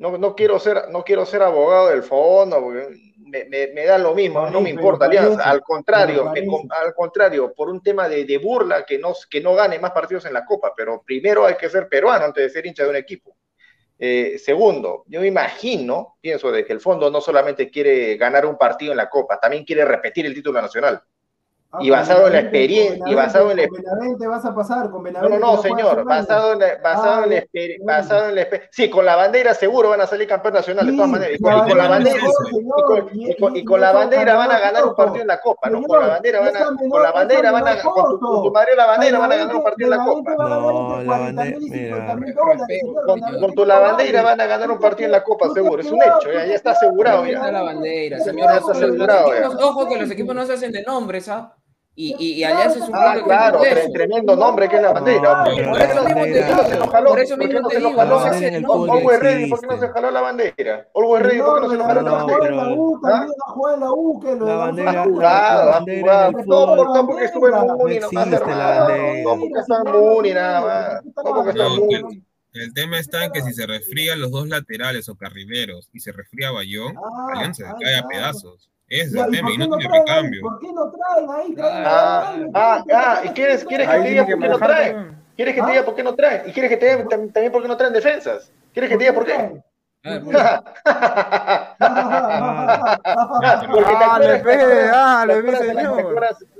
[0.00, 2.72] no, no, quiero ser, no quiero ser abogado del fondo,
[3.18, 5.42] me, me, da lo mismo, no, me importa Alianza.
[5.42, 9.78] Al contrario, al contrario, por un tema de, de, burla, que no, que no gane
[9.78, 12.84] más partidos en la Copa, pero primero hay que ser peruano antes de ser hincha
[12.84, 13.36] de un equipo.
[13.98, 18.56] Eh, segundo, yo me imagino, pienso de que el fondo no solamente quiere ganar un
[18.56, 21.02] partido en la Copa, también quiere repetir el título nacional.
[21.72, 25.04] Ah, y basado en la experiencia, y basado en la Benavente vas a pasar con
[25.04, 25.38] Benavente.
[25.38, 28.90] No, no, no señor, basado en la, basado, en la ah, basado en la Sí,
[28.90, 31.38] con la bandera seguro van a salir campeón nacional de todas maneras.
[31.38, 32.16] Y con, la bandera,
[33.54, 35.80] y con, la bandera van a ganar un partido en la Copa, ¿no?
[35.84, 39.18] Con la bandera van a, con la bandera van a, con tu, madre la bandera
[39.20, 40.34] van a ganar un partido en la Copa.
[40.36, 41.56] No, la bandera,
[43.40, 46.02] con, tu la bandera van a ganar un partido en la Copa, seguro, es un
[46.02, 47.48] hecho, ya, está asegurado ya.
[47.52, 48.50] la bandera, señor.
[48.56, 49.30] Está asegurado.
[49.60, 51.54] Ojo que los equipos no se hacen de nombres, ¿ah?
[51.96, 53.60] Y, y, y Alianza es un ah, claro,
[53.92, 55.44] tremendo nombre que es la bandera.
[57.04, 60.88] por eso mismo te digo, no se Ready, ¿por qué no se jaló la bandera?
[60.94, 62.50] Ready, ¿por qué no se jaló la bandera?
[62.50, 66.30] La U también va a jugar la U, que lo la bandera.
[66.46, 71.04] No, por porque estuvo en Muni, no más No, porque está en Muni, nada más.
[71.04, 72.24] No, porque está en Muni.
[72.52, 76.12] El tema está en que si se resfrían los dos laterales o carrileros y se
[76.12, 76.94] resfría Bayón,
[77.32, 78.70] Alianza se cae a pedazos.
[78.90, 80.42] Es el tema y no tiene recambio.
[80.42, 81.54] ¿Por qué no traen ahí?
[81.62, 85.16] Ah, ah, ah, ¿y quieres, quieres que te diga por qué no traen?
[85.36, 86.42] ¿Quieres que te diga por qué no traen?
[86.48, 88.50] ¿Y quieres que te diga también por qué no traen defensas?
[88.72, 89.62] ¿Quieres que te diga por qué?
[90.02, 90.24] Porque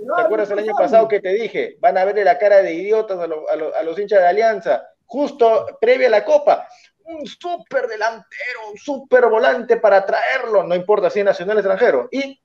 [0.04, 3.18] te acuerdas, el año pasado que te dije, van a verle la cara de idiotas
[3.18, 6.68] a, a los hinchas de Alianza, justo previa a la Copa
[7.10, 12.08] un súper delantero, un súper volante para traerlo, no importa si es nacional o extranjero.
[12.10, 12.40] Y,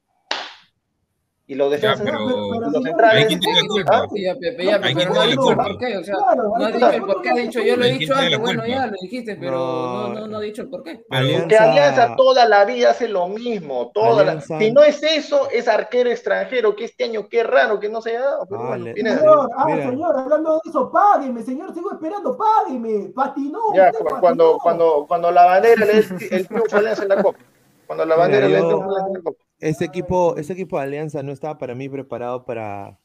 [1.47, 3.39] y lo defensas, pero, los centrales.
[3.87, 4.07] ¿Ah?
[4.15, 7.03] Ya, Pepe, ya, pero no ha dicho el porqué, o sea, no ha dicho el
[7.03, 10.27] porqué, ha dicho, yo lo he dicho antes, bueno, ya lo dijiste, pero no, no,
[10.27, 11.03] no ha dicho el porqué.
[11.07, 14.41] Porque Alianza toda la vida hace lo mismo, toda la...
[14.41, 18.11] si no es eso, es arquero extranjero, que este año qué raro que no se
[18.11, 18.47] haya dado.
[18.49, 23.59] Pero bueno, señor, ah, señor, hablando de eso, págueme, señor, sigo esperando, págueme, patinó.
[23.75, 27.39] Ya, cuando, cuando, cuando la bandera le el triunfo Alianza en la Copa.
[27.85, 29.44] Cuando la bandera le triunfo en la Copa.
[29.66, 32.99] Ese equipo, ese equipo de Alianza no estaba para mí preparado para,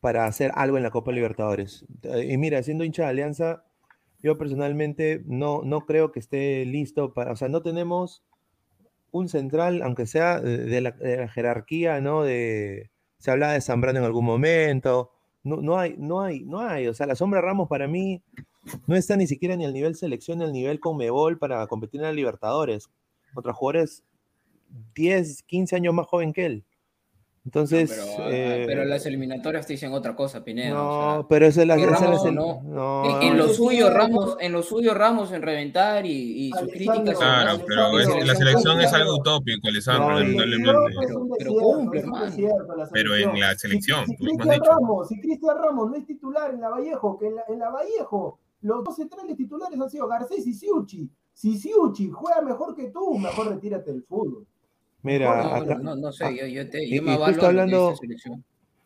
[0.00, 1.84] para hacer algo en la Copa Libertadores.
[2.04, 3.64] Eh, y mira, siendo hincha de Alianza,
[4.22, 8.24] yo personalmente no, no creo que esté listo para, o sea, no tenemos
[9.10, 10.92] un central, aunque sea de la,
[11.28, 12.22] jerarquía, ¿no?
[12.22, 15.10] De, se hablaba de Zambrano en algún momento,
[15.44, 18.22] no, no hay, no hay, no hay, o sea, la sombra Ramos para mí
[18.86, 22.06] no está ni siquiera ni al nivel selección ni al nivel Conmebol para competir en
[22.06, 22.88] la Libertadores.
[23.34, 24.02] contra jugadores
[24.94, 26.64] 10, 15 años más joven que él.
[27.44, 27.90] Entonces.
[28.16, 30.70] Pero, eh, pero las eliminatorias te dicen otra cosa, Pineda.
[30.74, 31.76] no, o sea, pero esa es la.
[31.76, 32.62] esa es Ramos la- no.
[32.64, 36.68] no, en, en lo suyo, Ramos, en lo suyo, Ramos en reventar y, y sus
[36.72, 37.16] críticas.
[37.16, 40.70] Claro, son- pero es- la selección es algo utópico, Alessandro, lamentablemente.
[41.04, 42.88] es un Pero desierto, cumple, es un hermano.
[42.92, 44.76] Pero en la Si- selección, si, mismo has Cristian.
[44.80, 47.70] Ramos, si Cristian Ramos no es titular en la Vallejo, que en la, en la
[47.70, 51.08] Vallejo los dos centrales titulares han sido Garcés y Siuchi.
[51.32, 54.44] Si Siuchi juega mejor que tú, mejor retírate del fútbol.
[55.06, 57.46] Mira, No, acá- no, no sé, ah, yo, yo te, y- yo me avalo justo
[57.46, 58.44] hablando- dice selección.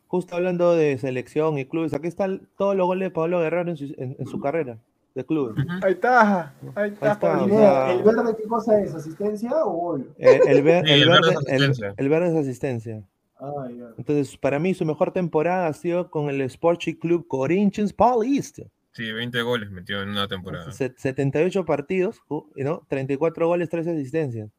[0.08, 3.76] justo hablando de selección y clubes, aquí están todos los goles de Pablo Guerrero en
[3.76, 4.78] su, en- en su carrera
[5.14, 5.56] de clubes.
[5.82, 7.06] Ahí está, ahí está.
[7.06, 8.94] Ahí está, o sea- ¿El verde qué cosa es?
[8.94, 10.14] ¿Asistencia o gol?
[10.18, 11.94] El, ver- Sí, el el verde verde, es asistencia.
[11.96, 13.02] el verde es asistencia.
[13.42, 13.68] Ah.
[13.96, 18.64] Entonces, para mí, su mejor temporada ha sido con el Sporting Club Corinthians Paulista.
[18.92, 20.70] Sí, 20 goles metió en una temporada.
[20.72, 22.20] Se- 78 partidos,
[22.56, 22.82] ¿no?
[22.88, 24.50] 34 goles, 3 asistencias.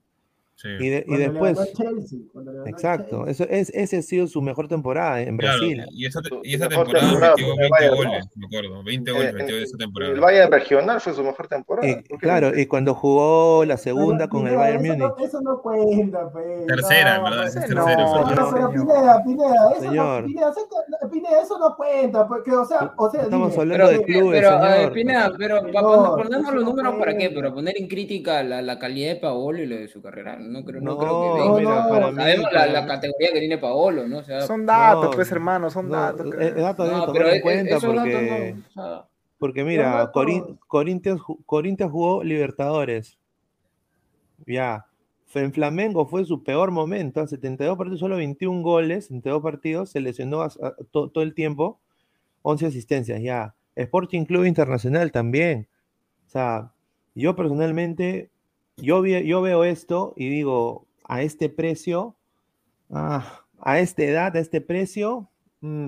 [0.62, 0.68] Sí.
[0.80, 2.20] Y, de- y después, Chelsea,
[2.68, 5.84] exacto, eso es, ese ha sido su mejor temporada en Claro, Brasil.
[5.92, 8.40] y esa, y esa temporada temporada metió fue en el 20 Bayern, goles, ¿no?
[8.42, 8.84] me acuerdo.
[8.84, 10.14] 20 goles En- metió en- esa temporada.
[10.14, 11.88] el Bayern regional fue su mejor temporada.
[11.90, 12.18] Y, ¿Por qué?
[12.18, 15.18] claro, y cuando jugó la segunda Pero, con el Pineda, Bayern eso Múnich.
[15.18, 16.68] No, eso no cuenta, pues.
[16.68, 17.48] Tercera, no, ¿verdad?
[17.48, 20.22] es No, tercera, pero Pineda, Pineda, eso Señor.
[20.22, 20.28] no,
[21.10, 24.42] Pineda, eso- no cuenta, porque, o sea, o sea, Estamos dime, hablando Pero, de clubes,
[24.42, 24.94] pero, señor.
[24.94, 29.14] Pineda, pero Señor, ponemos los números para qué, para poner en crítica la, la calidad
[29.14, 30.38] de Paolo y lo de su carrera.
[30.52, 32.82] No creo, no, No, creo que no, venga- no, para mí, sabemos la, para la
[32.82, 32.88] mí.
[32.88, 34.18] categoría que tiene Paolo, ¿no?
[34.20, 36.28] O sea, Son datos, No, pues hermano, son no, datos.
[36.36, 38.72] es- es dato de no, tomar pero en e- e- cuenta datos porque, no, o
[38.74, 39.06] sea,
[39.40, 43.18] porque mira, Corin- Corinthians, Corinthians jugó Libertadores.
[44.46, 44.86] Ya.
[45.34, 50.02] En Flamengo fue su peor momento, a 72 partidos, solo 21 goles, 72 partidos, se
[50.02, 51.80] lesionó a- a- to- todo el tiempo,
[52.42, 53.56] 11 asistencias, ya.
[53.76, 55.68] Sporting Club Internacional también.
[56.28, 56.72] O sea,
[57.16, 58.30] yo personalmente,
[58.78, 62.16] yo, vi- yo veo esto y digo, a este precio,
[62.92, 65.30] ah, a esta edad, a este precio,
[65.62, 65.88] mm,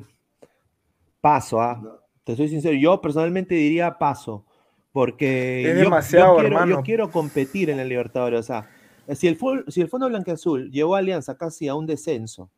[1.22, 2.00] paso, ah.
[2.24, 4.46] Te soy sincero, yo personalmente diría paso,
[4.94, 8.70] porque Es yo- yo, demasiado, quiero, yo quiero competir en la Libertadores, o sea,
[9.16, 12.50] si el, si el Fondo Blanqueazul llevó a Alianza casi a un descenso,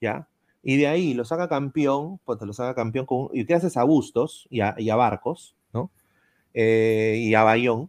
[0.00, 0.26] ¿ya?
[0.64, 3.84] Y de ahí lo saca campeón, pues te lo saca campeón con, y gracias a
[3.84, 5.90] Bustos y a, y a Barcos, ¿no?
[6.54, 7.88] Eh, y a Bayón,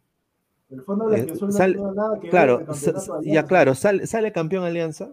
[0.70, 2.66] El fondo de eh, la que tiene nada que ver claro,
[3.24, 5.10] ya claro, sale, sale campeón Alianza.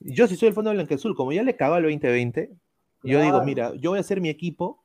[0.00, 2.50] Yo si soy el Fondo Blanqueazul, como ya le cagó al 2020,
[3.02, 4.82] yo digo, mira, yo voy a hacer mi equipo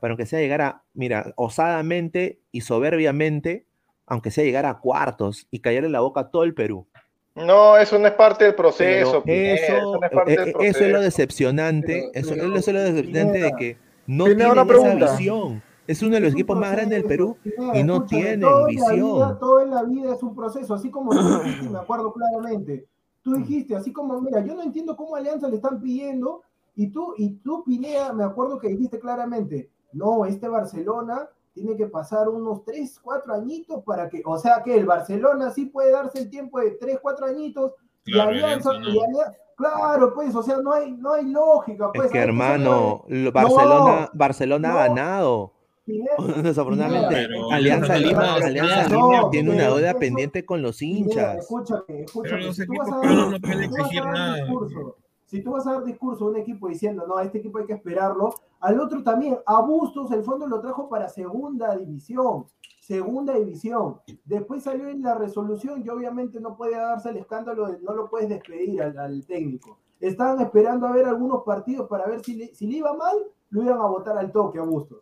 [0.00, 3.66] para aunque sea llegar a, mira, osadamente y soberbiamente,
[4.06, 6.86] aunque sea llegar a cuartos y callarle la boca a todo el Perú.
[7.34, 9.22] No, eso no es parte del proceso.
[9.26, 11.00] Eso, no es parte eh, del eh, eso es lo proceso.
[11.00, 13.76] decepcionante, Pero- eso, pero- eso es lo decepcionante de que
[14.06, 15.62] no tienen una esa visión.
[15.86, 17.36] Es uno de los equipos más grandes del Perú
[17.74, 19.38] y no en la vida- visión.
[19.38, 22.86] todo en la vida es un proceso, así como tú dijiste, me acuerdo claramente.
[23.22, 26.42] Tú dijiste, así como, mira, yo no entiendo cómo a Alianza le están pidiendo,
[26.76, 31.86] y tú, y tú, Pineda, me acuerdo que dijiste claramente, no, este Barcelona tiene que
[31.86, 36.18] pasar unos 3, 4 añitos para que, o sea que el Barcelona sí puede darse
[36.18, 37.72] el tiempo de 3, 4 añitos,
[38.04, 38.88] Claro, y Alianza, no.
[38.90, 42.06] y Alianza- claro, pues, o sea, no hay, no hay lógica, pues.
[42.06, 44.78] Es que hermano, Barcelona, No, Barcelona no.
[44.78, 45.52] ha ganado.
[46.42, 51.38] Desafortunadamente, Alianza Lima, Alianza no, Lima no, tiene una deuda eso- pendiente con los hinchas.
[51.40, 52.36] escúchame, escúchame.
[52.36, 54.36] Pero los si tú vas equipos a peruanos dar- no pueden exigir nada.
[54.36, 57.58] discurso, si tú vas a dar discurso a un equipo diciendo, no, a este equipo
[57.58, 62.46] hay que esperarlo, al otro también, a Bustos el fondo lo trajo para segunda división,
[62.80, 64.00] segunda división.
[64.24, 68.08] Después salió en la resolución y obviamente no puede darse el escándalo de no lo
[68.08, 69.78] puedes despedir al, al técnico.
[70.00, 73.16] Estaban esperando a ver algunos partidos para ver si le, si le iba mal,
[73.50, 74.98] lo iban a votar al toque a Bustos.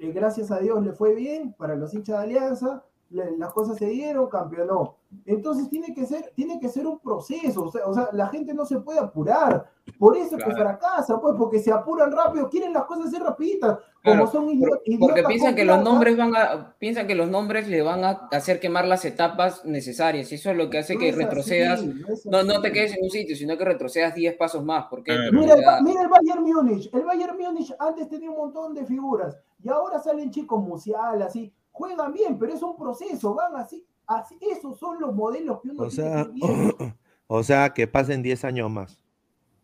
[0.00, 3.86] Eh, Gracias a Dios le fue bien para los hinchas de Alianza, las cosas se
[3.86, 4.96] dieron, campeonó.
[5.26, 8.52] Entonces tiene que ser, tiene que ser un proceso, o sea, o sea, la gente
[8.52, 9.70] no se puede apurar.
[9.98, 10.70] Por eso es que Claro.
[10.78, 14.80] fracasan, pues, porque se apuran rápido, quieren las cosas así rapiditas, Claro, como son idiotas.
[14.98, 18.58] Porque piensan que los nombres van a, piensan que los nombres le van a hacer
[18.58, 20.32] quemar las etapas necesarias.
[20.32, 21.84] Y eso es lo que hace No que así, retrocedas.
[21.84, 22.74] no es No, no te así.
[22.74, 24.86] quedas en un sitio, sino que retrocedas 10 pasos más.
[24.86, 24.90] Claro.
[24.90, 26.90] Porque Mira el, mira el Bayern Múnich.
[26.92, 31.52] El Bayern Múnich antes tenía un montón de figuras y ahora salen chicos Musiala, así.
[31.74, 33.84] Juegan bien, pero es un proceso, van así.
[34.06, 36.94] así esos son los modelos que uno O tiene sea, que
[37.26, 38.96] o sea, que pasen 10 años más.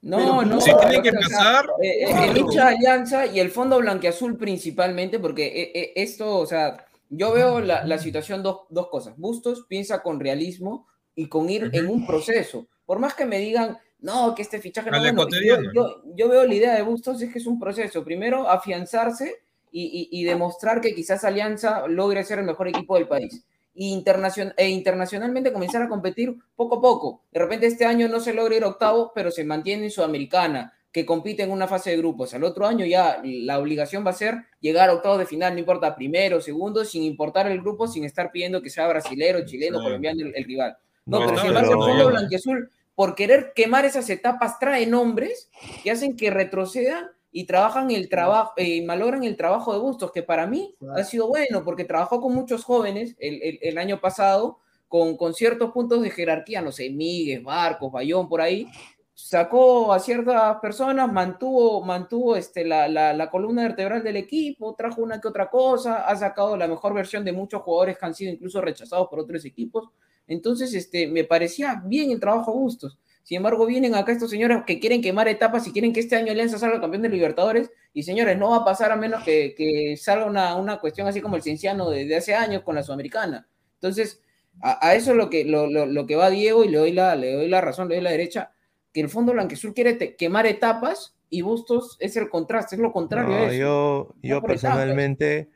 [0.03, 0.61] No, Pero no.
[0.61, 3.53] Si no, tiene que o sea, pasar, eh, eh, el hincha de Alianza y el
[3.53, 8.63] Fondo Blanquiazul principalmente, porque eh, eh, esto, o sea, yo veo la, la situación dos,
[8.71, 9.17] dos cosas.
[9.17, 12.67] Bustos piensa con realismo y con ir en un proceso.
[12.87, 16.45] Por más que me digan, no, que este fichaje no bueno, yo, yo, yo veo
[16.45, 18.03] la idea de Bustos es que es un proceso.
[18.03, 19.43] Primero, afianzarse
[19.73, 23.45] y, y- y demostrar que quizás Alianza logre ser el mejor equipo del país.
[23.73, 27.23] y internacion- e internacionalmente comenzar a competir poco a poco.
[27.33, 30.75] De repente este año no se logra ir a octavos, pero se mantiene en Sudamericana,
[30.93, 32.35] que compite en una fase de grupos.
[32.35, 35.61] Al otro año ya la obligación va a ser llegar a octavos de final, no
[35.61, 39.85] importa primero, segundo, sin importar el grupo, sin estar pidiendo que sea brasilero, chileno, Sí.
[39.85, 40.77] colombiano el, el rival.
[41.07, 45.49] No, No, pero sin embargo el fútbol blanquiazul, por querer quemar esas etapas, trae nombres
[45.85, 50.23] que hacen que retrocedan y trabajan el trabajo, y malogran el trabajo de Bustos, que
[50.23, 54.59] para mí ha sido bueno, porque trabajó con muchos jóvenes el, el- el año pasado,
[54.89, 58.67] con, con ciertos puntos de jerarquía, no sé, Miguel, Marcos, Bayón, por ahí,
[59.15, 65.03] sacó a ciertas personas, mantuvo, mantuvo este, la, la, la columna vertebral del equipo, trajo
[65.03, 68.33] una que otra cosa, ha sacado la mejor versión de muchos jugadores que han sido
[68.33, 69.89] incluso rechazados por otros equipos.
[70.27, 72.99] Entonces, este, me parecía bien el trabajo a gustos.
[73.31, 76.33] Sin embargo, vienen acá estos señores que quieren quemar etapas y quieren que este año
[76.33, 77.71] Alianza salga campeón de Libertadores.
[77.95, 81.21] Y señores, no va a pasar a menos que, que salga una, una cuestión así
[81.21, 83.47] como el Cienciano de, de hace años con la Sudamericana.
[83.75, 84.21] Entonces,
[84.61, 86.91] a, a eso es lo que, lo, lo, lo que va Diego y le doy,
[86.93, 88.51] la, le doy la razón, le doy la derecha,
[88.93, 92.91] que el Fondo Blanquezul quiere te- quemar etapas y Bustos es el contraste, es lo
[92.93, 93.53] contrario a eso.
[93.57, 94.61] yo, por etapas.
[94.61, 95.51] personalmente,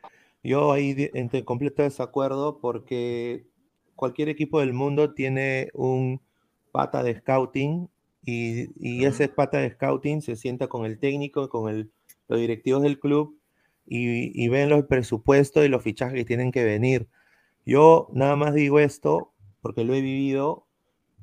[0.45, 3.47] yo ahí en completo desacuerdo porque
[3.97, 6.21] cualquier equipo del mundo tiene un
[6.75, 7.89] pata de scouting
[8.25, 11.93] y, y ese pata de scouting se sienta con el técnico, con el-
[12.27, 13.39] los directivos del club
[13.87, 17.07] y, y ven los presupuestos y los fichajes que tienen que venir.
[17.65, 20.67] Yo nada más digo esto porque lo he vivido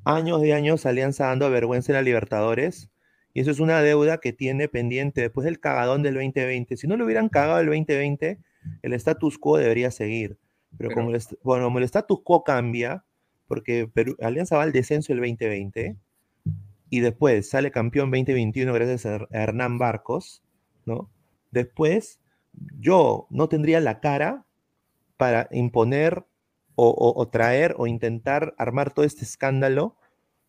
[0.04, 2.88] años de años Alianza dando vergüenza en la Libertadores
[3.34, 6.76] y eso es una deuda que tiene pendiente después del cagadón del 2020.
[6.78, 8.38] Si no lo hubieran cagado el 2020,
[8.82, 10.38] el status quo debería seguir.
[10.78, 13.04] Pero, Pero- como, el, est- bueno, como el status quo cambia,
[13.52, 15.94] porque Perú- Alianza va al descenso el 2020
[16.88, 20.42] y después sale campeón 2021 gracias a Her- a Hernán Barcos,
[20.86, 21.10] ¿no?
[21.50, 22.18] Después
[22.80, 24.46] yo no tendría la cara
[25.18, 26.24] para imponer
[26.76, 29.96] o, o- o traer o intentar armar todo este escándalo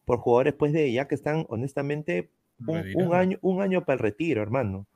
[0.05, 2.29] por jugadores pues de ya que están honestamente
[2.65, 4.87] un, un año, un año para el retiro, hermano.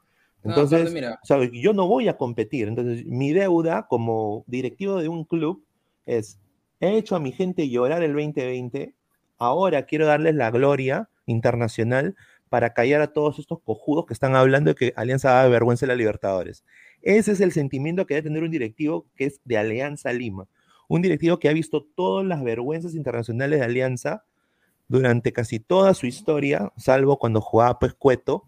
[0.45, 1.20] No, Entonces, aparte, mira.
[1.22, 2.70] o sea, yo no voy a competir.
[2.70, 5.62] Entonces, mi deuda como directivo de un club
[6.05, 6.39] es,
[6.80, 8.93] he hecho a mi gente llorar el 2020,
[9.38, 12.15] ahora quiero darles la gloria internacional
[12.49, 15.89] para callar a todos estos cojudos que están hablando de que Alianza da vergüenza en
[15.89, 16.63] la Libertadores.
[17.01, 20.47] Ese es el sentimiento que debe tener un directivo que es de Alianza Lima.
[20.88, 24.23] Un directivo que ha visto todas las vergüenzas internacionales de Alianza
[24.88, 28.45] durante casi toda su historia, salvo cuando jugaba pues Cueto,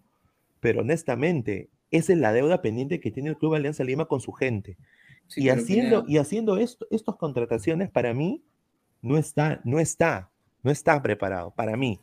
[0.61, 4.31] pero honestamente, esa es la deuda pendiente que tiene el Club Alianza Lima con su
[4.31, 4.77] gente.
[5.29, 8.43] Sí, y, haciendo, y haciendo esto, estas contrataciones, para mí,
[9.01, 10.29] no está, no está,
[10.63, 11.51] no está preparado.
[11.51, 11.99] Para mí,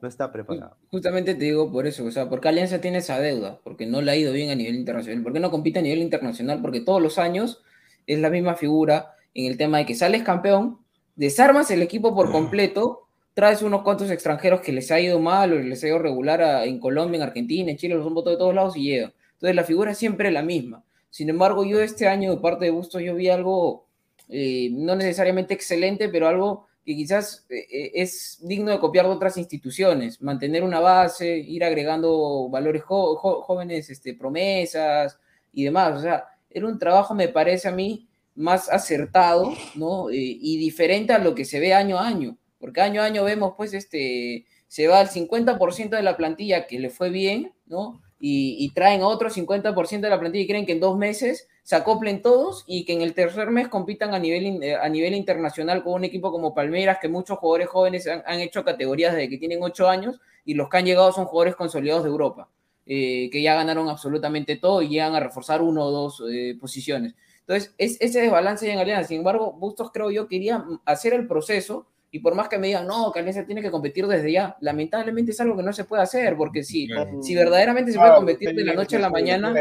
[0.00, 0.76] no está preparado.
[0.90, 4.10] Justamente te digo por eso, o sea, porque Alianza tiene esa deuda, porque no le
[4.10, 7.18] ha ido bien a nivel internacional, porque no compite a nivel internacional, porque todos los
[7.18, 7.62] años
[8.08, 10.78] es la misma figura en el tema de que sales campeón,
[11.14, 15.58] desarmas el equipo por completo, traes unos cuantos extranjeros que les ha ido mal o
[15.58, 18.38] les ha ido regular a- en Colombia, en Argentina, en Chile, los han votado de
[18.40, 19.12] todos lados y llegan.
[19.34, 20.82] Entonces la figura es siempre la misma.
[21.12, 23.86] Sin embargo, yo este año de parte de Bustos yo vi algo
[24.30, 29.12] eh, no necesariamente excelente, pero algo que quizás eh, eh, es digno de copiar de
[29.12, 35.20] otras instituciones, mantener una base, ir agregando valores jóvenes, este, promesas
[35.52, 35.98] y demás.
[35.98, 40.06] O sea, era un trabajo, me parece a mí, más acertado, ¿no?
[40.10, 43.52] Y diferente a lo que se ve año a año, porque año a año vemos,
[43.54, 48.00] pues, este, se va al 50% de la plantilla que le fue bien, ¿no?
[48.24, 51.76] Y, y traen otro 50% de la plantilla y creen que en dos meses se
[51.76, 55.82] acoplen todos y que en el tercer mes compitan a nivel, eh, a nivel internacional
[55.82, 59.62] con un equipo como Palmeiras, que muchos jugadores jóvenes han, hecho categorías desde que tienen
[59.62, 62.48] ocho años y los que han llegado son jugadores consolidados de Europa,
[62.86, 67.14] eh, que ya ganaron absolutamente todo y llegan a reforzar uno o dos eh, posiciones.
[67.40, 69.08] Entonces, es ese desbalance en Alianza.
[69.08, 72.86] Sin embargo, Bustos creo yo quería hacer el proceso y por más que me digan,
[72.86, 76.02] no, que Alianza tiene que competir desde ya, lamentablemente es algo que no se puede
[76.02, 77.22] hacer, porque si, Claro.
[77.22, 79.54] si verdaderamente se puede Claro, competir de la noche a la mañana,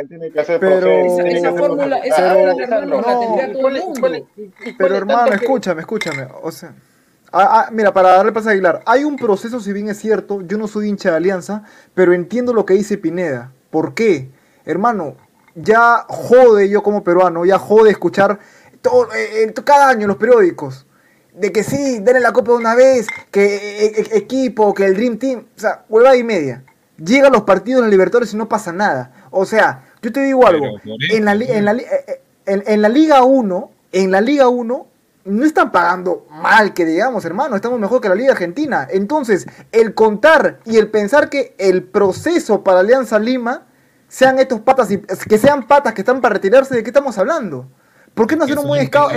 [0.59, 0.91] Pero-
[1.25, 4.27] esa, fórmula, esa Pero- fórmula, Hernando, la tendría ¿Y todo el mundo.
[4.77, 6.27] Pero hermano, escúchame, escúchame.
[6.43, 6.73] O sea,
[7.31, 10.41] ah, ah, mira, para darle paso a Aguilar, hay un proceso, si bien es cierto,
[10.45, 13.53] yo no soy hincha de Alianza, pero entiendo lo que dice Pineda.
[13.69, 14.29] ¿Por qué?
[14.65, 15.15] Hermano,
[15.55, 18.39] ya jode yo como peruano, ya jode escuchar
[18.81, 20.85] todo, eh, eh, cada año en los periódicos.
[21.33, 23.55] De que sí, denle la copa de una vez, que
[23.85, 26.63] eh, eh, equipo, que el Dream Team, o sea, huevada y media.
[26.97, 29.11] Llegan los partidos en Libertadores y no pasa nada.
[29.31, 32.81] O sea, yo te digo algo, Pero en la, en, la, eh, eh, en- en
[32.81, 34.87] la Liga 1, en la Liga 1,
[35.23, 38.87] no están pagando mal que digamos, hermano, estamos mejor que la Liga Argentina.
[38.89, 43.67] Entonces, el contar y el pensar que el proceso para Alianza Lima
[44.07, 47.67] sean estos patas, y- que sean patas que están para retirarse, ¿de qué estamos hablando?
[48.13, 49.13] ¿Por qué no hacer un buen scout?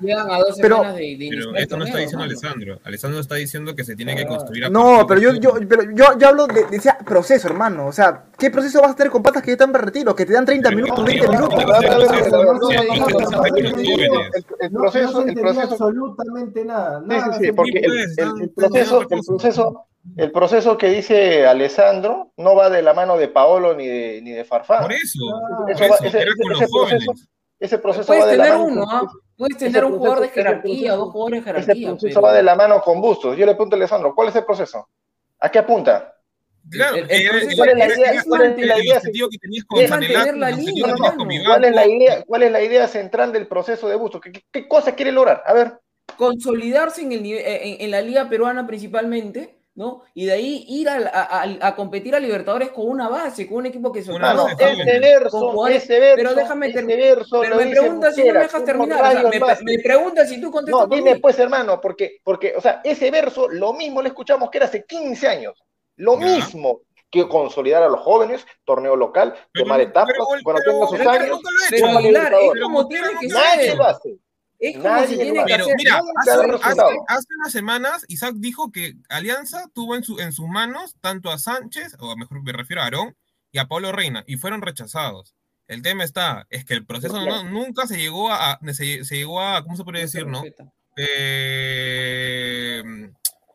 [0.00, 2.24] Llegan a dos pero, de, de pero esto no está diciendo.
[2.24, 2.80] Alessandro.
[2.84, 5.82] Alessandro está diciendo que se tiene que construir a No, pero yo, este yo, pero
[5.94, 7.88] yo, yo hablo de, de proceso, hermano.
[7.88, 10.14] O sea, ¿qué proceso vas a tener con patas que ya están para retiro?
[10.14, 11.64] Que te dan 30 pero minutos, 20 minutos.
[14.60, 15.24] El proceso.
[15.60, 17.02] Absolutamente nada.
[17.56, 19.86] porque el proceso, el proceso.
[20.16, 24.30] El proceso que dice Alessandro no va de la mano de Paolo ni de, ni
[24.30, 24.80] de Farfán.
[24.80, 25.18] Por eso,
[25.68, 27.12] eso, va, ese, ese, ese proceso,
[27.60, 29.02] ese proceso Puedes va de la tener mano uno, con- ¿ah?
[29.36, 31.88] Puedes ese tener un jugador de ese jerarquía, dos jugadores de Ese jerarquía.
[31.90, 33.36] proceso pero- va de la mano con Bustos.
[33.36, 34.88] Yo le pregunto a Alessandro, ¿cuál es el proceso?
[35.38, 36.14] ¿A qué apunta?
[36.70, 38.22] Claro, El- el ¿cuál es la idea?
[38.26, 38.66] ¿Cuál es la el idea?
[38.66, 39.78] la el objetivo línea, que tenías con
[40.90, 41.24] hermano.
[41.46, 41.86] ¿Cuál es la
[42.26, 44.20] cuál es la central del proceso de Bustos?
[44.20, 45.42] ¿Qué, qué- qué cosa quiere lograr?
[45.46, 45.78] A ver.
[46.16, 50.02] consolidarse en, el, nive- en, en la liga peruana principalmente, ¿no?
[50.12, 50.98] Y de ahí ir a,
[51.62, 54.76] a- competir a Libertadores con una base, con un equipo que se Una base ese
[54.76, 57.00] con verso, ese verso, pero déjame ese terminar.
[57.16, 58.98] verso Pero lo me preguntas si no me dejas ¿cómo terminar.
[59.00, 61.20] o sea, rayos me, preguntas si tú contestas No, por dime mí.
[61.20, 64.84] pues, hermano, porque, porque, o sea, ese verso, lo mismo le escuchamos que era hace
[64.84, 65.54] 15 años.
[65.96, 66.26] Lo Ya.
[66.26, 71.10] mismo que consolidar a los jóvenes, torneo local, Pero- quemar etapas, pero- cuando sus pero-
[71.10, 71.40] años.
[71.70, 71.86] pero
[72.54, 72.68] lo
[74.60, 75.44] es como Nadie lo tiene que.
[75.52, 75.76] Pero hacer.
[75.76, 76.30] mira, hace,
[76.62, 81.30] hace- hace unas semanas Isaac dijo que Alianza tuvo en, su, en sus manos tanto
[81.30, 83.16] a Sánchez, o mejor me refiero a Aarón,
[83.52, 85.34] y a Pablo Reina, y fueron rechazados.
[85.66, 89.16] El tema está, es que el proceso no- nunca se llegó a, a- se, se
[89.16, 90.42] llegó a, ¿cómo se podría decir, no?
[90.96, 92.82] Eh,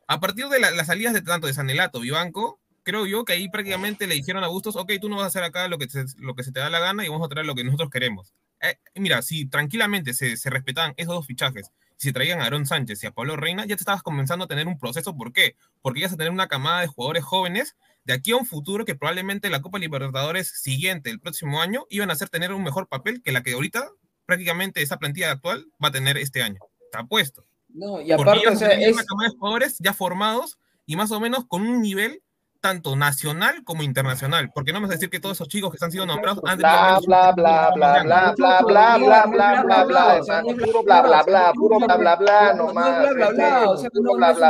[0.08, 3.50] a partir de la- las salidas de tanto de Sanelato, Vivanco, creo yo que ahí
[3.50, 6.06] prácticamente le dijeron a Bustos, ok, tú no vas a hacer acá lo que, se,
[6.18, 8.34] lo que se te da la gana y vamos a traer lo que nosotros queremos.
[8.62, 13.04] Eh, mira, si tranquilamente se, se respetaban esos dos fichajes, si traían a Aaron Sánchez
[13.04, 15.16] y a Pablo Reina, ya te estabas comenzando a tener un proceso.
[15.16, 15.56] ¿Por qué?
[15.82, 18.96] Porque ibas a tener una camada de jugadores jóvenes de aquí a un futuro que
[18.96, 23.22] probablemente la Copa Libertadores siguiente, el próximo año, iban a hacer tener un mejor papel
[23.22, 23.90] que la que ahorita
[24.26, 26.60] prácticamente esa plantilla actual va a tener este año.
[26.84, 27.46] Está puesto.
[27.70, 31.20] No, y aparte, o sea, es, una camada de jugadores ya formados y más o
[31.20, 32.22] menos con un nivel
[32.66, 34.50] tanto nacional como internacional.
[34.52, 37.00] Porque no vamos a decir que todos esos chicos que están siendo nombrados han tenido
[37.06, 40.42] Bla, bla, bla, bla, bla, bla, bla, bla, bla, bla, bla.
[40.66, 43.02] Puro bla, bla, bla, puro bla, bla, bla, nomás.
[43.02, 43.76] bla, bla, bla,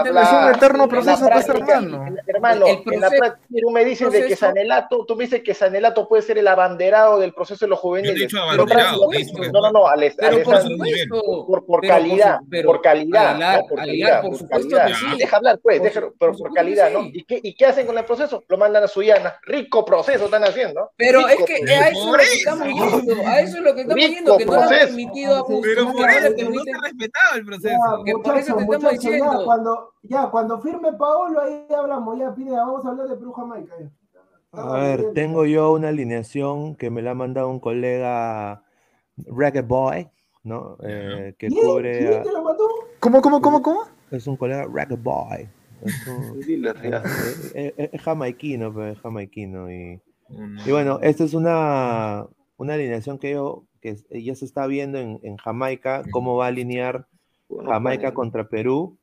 [0.06, 2.06] es bla, un eterno la proceso, pues, hermano.
[2.26, 6.08] Hermano, en la práctica tú me dices de que Sanelato, tú me dices que Sanelato
[6.08, 8.32] puede ser el abanderado del proceso de los juveniles.
[8.32, 8.66] No, no,
[9.72, 9.88] no,
[11.66, 15.06] por calidad, por calidad, por calidad, por sí.
[15.18, 15.82] Deja hablar, pues,
[16.18, 17.10] pero por calidad, ¿no?
[17.12, 18.44] ¿Y qué, ¿Y qué hacen con el proceso?
[18.48, 19.36] Lo mandan a Suyana.
[19.44, 20.92] Rico proceso están haciendo.
[20.96, 21.76] Pero es que proceso.
[21.82, 24.38] a eso es lo que estamos yendo, a eso es lo que estamos Rico yendo,
[24.38, 24.86] que no le han proceso.
[24.88, 27.68] permitido a Bustos, Pero por no eso no permiten- se respetaba el proceso.
[27.68, 29.46] Ya, Que por muchachos, eso te estamos muchachos, ya, diciendo.
[29.46, 33.74] cuando, ya, cuando firme Paolo, ahí hablamos, ya, Pineda, vamos a hablar de Perú Jamaica.
[33.80, 33.90] ya.
[34.62, 38.64] A ver, tengo yo una alineación que me la ha mandado un colega
[39.18, 40.10] Reggae Boy,
[40.44, 40.78] ¿no?
[40.82, 42.64] Eh, que cubre ¿Quién a- te lo mandó?
[43.02, 43.82] ¿Cómo, cómo, cómo, cómo?
[44.12, 45.50] es un colega Reggae Boy.
[47.54, 49.72] Es, es- jamaiquino, pero es jamaiquino.
[49.72, 50.02] Y,
[50.66, 52.26] y bueno, esta es una,
[52.58, 56.48] una alineación que yo que ya se está viendo en, en Jamaica, cómo va a
[56.48, 57.08] alinear
[57.68, 58.98] Jamaica contra Perú.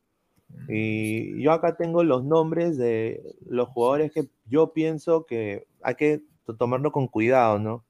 [0.69, 6.23] Y yo acá tengo los nombres de los jugadores que yo pienso que hay que
[6.45, 7.85] to- tomarlo con cuidado, ¿no?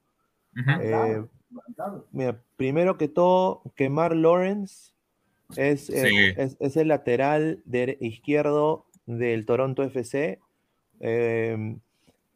[0.54, 0.70] Ujú.
[0.82, 2.06] Eh, Mandado.
[2.12, 4.91] mira, primero que todo, Kemar Lawrence
[5.56, 10.40] es, eh, es, es el lateral dere- izquierdo del Toronto FC.
[11.00, 11.76] eh,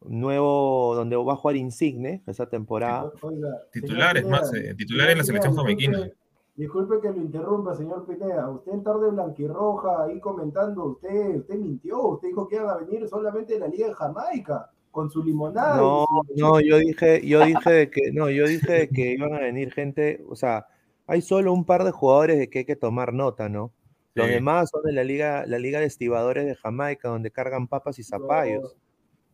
[0.05, 3.11] nuevo, donde va a jugar Insigne esa temporada.
[3.21, 6.09] Oiga, Titulares señor más, eh, titulares en la selección jamaiquina.
[6.55, 8.49] disculpe- que lo interrumpa, señor Pineda.
[8.49, 13.07] Usted en tarde blanquirroja ahí comentando, usted, usted mintió, usted dijo que iban a venir
[13.07, 15.77] solamente de la Liga de Jamaica, con su limonada.
[15.77, 19.33] No, su- no, yo dije, yo dije de que, no, yo dije de que iban
[19.33, 20.67] a venir gente, o sea,
[21.07, 23.71] hay solo un par de jugadores de que hay que tomar nota, ¿no?
[24.13, 24.33] Los Sí.
[24.33, 28.03] demás son de la liga, la liga de estibadores de Jamaica, donde cargan papas y
[28.03, 28.75] zapallos.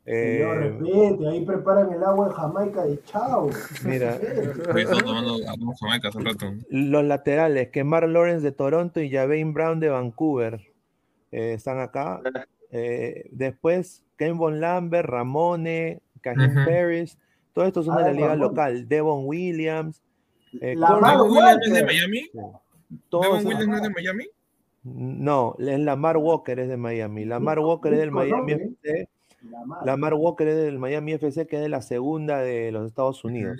[0.05, 3.49] Señor, Eh, respete, ahí preparan el agua de Jamaica de chao.
[3.85, 4.19] Mira.
[4.19, 5.37] Tomando
[5.79, 6.53] Jamaica hace un rato.
[6.69, 10.59] los laterales, Kemar Lawrence de Toronto y Javane Brown de Vancouver,
[11.31, 12.21] eh, están acá.
[12.69, 16.65] Eh, después, Ken Von Lambert, Ramone, Cajim Ujú.
[16.65, 17.17] Paris,
[17.53, 18.87] todos estos son de Ah, la liga local.
[18.89, 20.02] Devon Williams,
[20.61, 21.83] eh, La Corey- Mar ¿Devon Williams no es de.
[21.85, 22.29] Miami?
[23.11, 24.25] ¿Devon Williams no es de Miami?
[24.83, 27.25] No, es Lamar Walker es de Miami.
[27.25, 28.51] Lamar Walker es del Miami.
[28.53, 29.07] FC.
[29.49, 29.85] La madre.
[29.85, 33.59] Lamar Walker es del Miami FC, que es de la segunda de los Estados Unidos.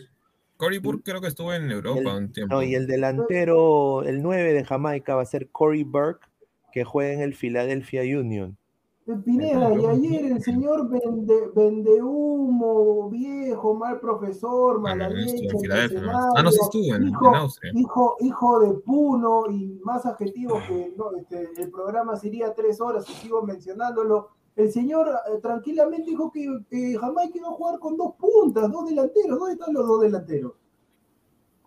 [0.58, 2.56] Cory Burke creo que estuvo en Europa El- un tiempo.
[2.56, 6.28] No, y el delantero, el 9 de Jamaica va a ser Corey Burke,
[6.72, 8.58] que juega en el Philadelphia Union.
[9.06, 15.48] Eh, Pineda, y ayer el señor vende, vende humo, viejo, mal profesor, mala Bueno, leche,
[15.52, 15.60] ¿no?
[15.60, 17.72] mercenario, Ah, no, sí estuvo en, hijo, en Austria.
[17.76, 23.10] hijo, hijo de Puno y más adjetivos que no, este, el programa sería tres horas
[23.10, 24.30] y sigo mencionándolo.
[24.56, 28.86] El señor eh, tranquilamente dijo que, que Jamaica iba a jugar con dos puntas, dos
[28.86, 29.38] delanteros.
[29.38, 30.54] ¿Dónde están los dos delanteros?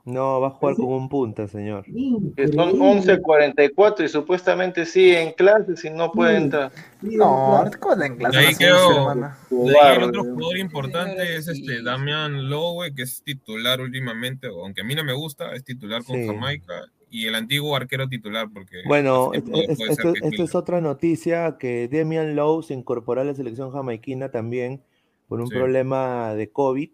[0.07, 1.85] No, va a jugar con un punta, señor.
[1.85, 6.71] Que son 11.44 y supuestamente sí en clases y no puede entrar.
[7.03, 8.39] No, ¿cómo en clase?
[8.39, 14.47] De ahí ahí el otro jugador importante es este Damian Lowe, que es titular últimamente,
[14.47, 16.27] aunque a mí no me gusta, es titular con Sí.
[16.29, 16.73] Jamaica.
[17.11, 18.83] Y el antiguo arquero titular, porque.
[18.87, 20.13] Bueno, esto,
[20.45, 24.85] es otra noticia que Damian Lowe se incorporó a la selección jamaiquina también
[25.27, 25.55] por un Sí.
[25.55, 26.91] problema de COVID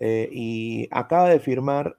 [0.00, 1.96] eh, y acaba de firmar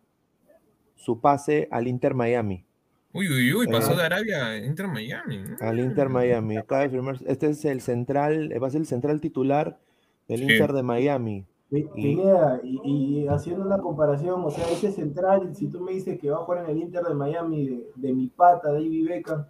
[0.99, 2.65] su pase al Inter Miami.
[3.13, 5.43] Uy, uy, uy, pasó Eh, de Arabia a Inter Miami.
[5.61, 6.57] Al Inter Miami.
[6.57, 7.17] Acaba de firmar.
[7.25, 9.79] Este es el central, va a ser el central titular
[10.27, 10.43] del Sí.
[10.43, 11.45] Inter de Miami.
[11.71, 12.79] Y- Pineda, y,
[13.23, 16.41] y haciendo una comparación, o sea, ese central, si tú me dices que va a
[16.41, 19.45] jugar en el Inter de Miami de, de mi pata, David Beckham,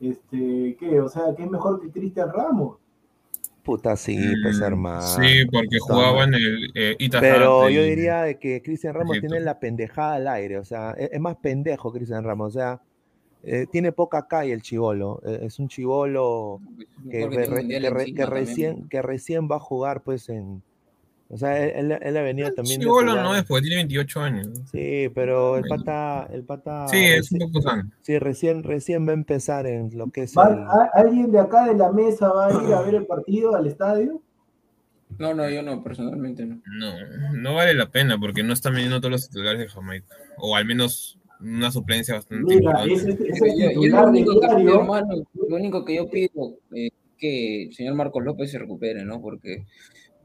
[0.00, 1.00] este, ¿qué?
[1.00, 2.78] O sea, que es mejor que Cristian Ramos.
[3.68, 5.00] Puta, sí, pues Mm, hermano.
[5.02, 9.34] Sí, porque jugaba en el eh, Pero yo diría de que Cristian Ramos Egipto.
[9.34, 12.58] tiene la pendejada al aire, o sea, e-, es, es más pendejo Cristian Ramos, o
[12.58, 12.82] sea,
[13.42, 16.62] eh, tiene poca calle el chivolo, eh, es un chivolo
[17.10, 17.66] que, re- re-
[18.26, 20.62] recién, que recién va a jugar pues en,
[21.30, 24.48] o sea, él, él- él ha venido también jugar- no es, porque tiene 28 años.
[24.72, 27.90] Sí, pero el pata, el pata, Sí, es un poco sano.
[28.02, 31.40] sí, recién, recién va a empezar en lo que es Va- el, ¿a- ¿Alguien de
[31.40, 34.22] acá de la mesa va a ir a ver el partido al estadio?
[35.18, 36.60] No, no, yo no, personalmente no.
[36.66, 36.92] No,
[37.32, 40.14] no vale la pena porque no están viniendo todos los titulares de Jamaica.
[40.36, 42.94] O al menos una suplencia bastante Mira, importante.
[42.94, 45.14] ese, ese Yo, yo lo único que pido, diario, hermano,
[45.48, 49.20] lo único que yo pido es que el señor Marcos López se recupere, ¿no?
[49.20, 49.64] Porque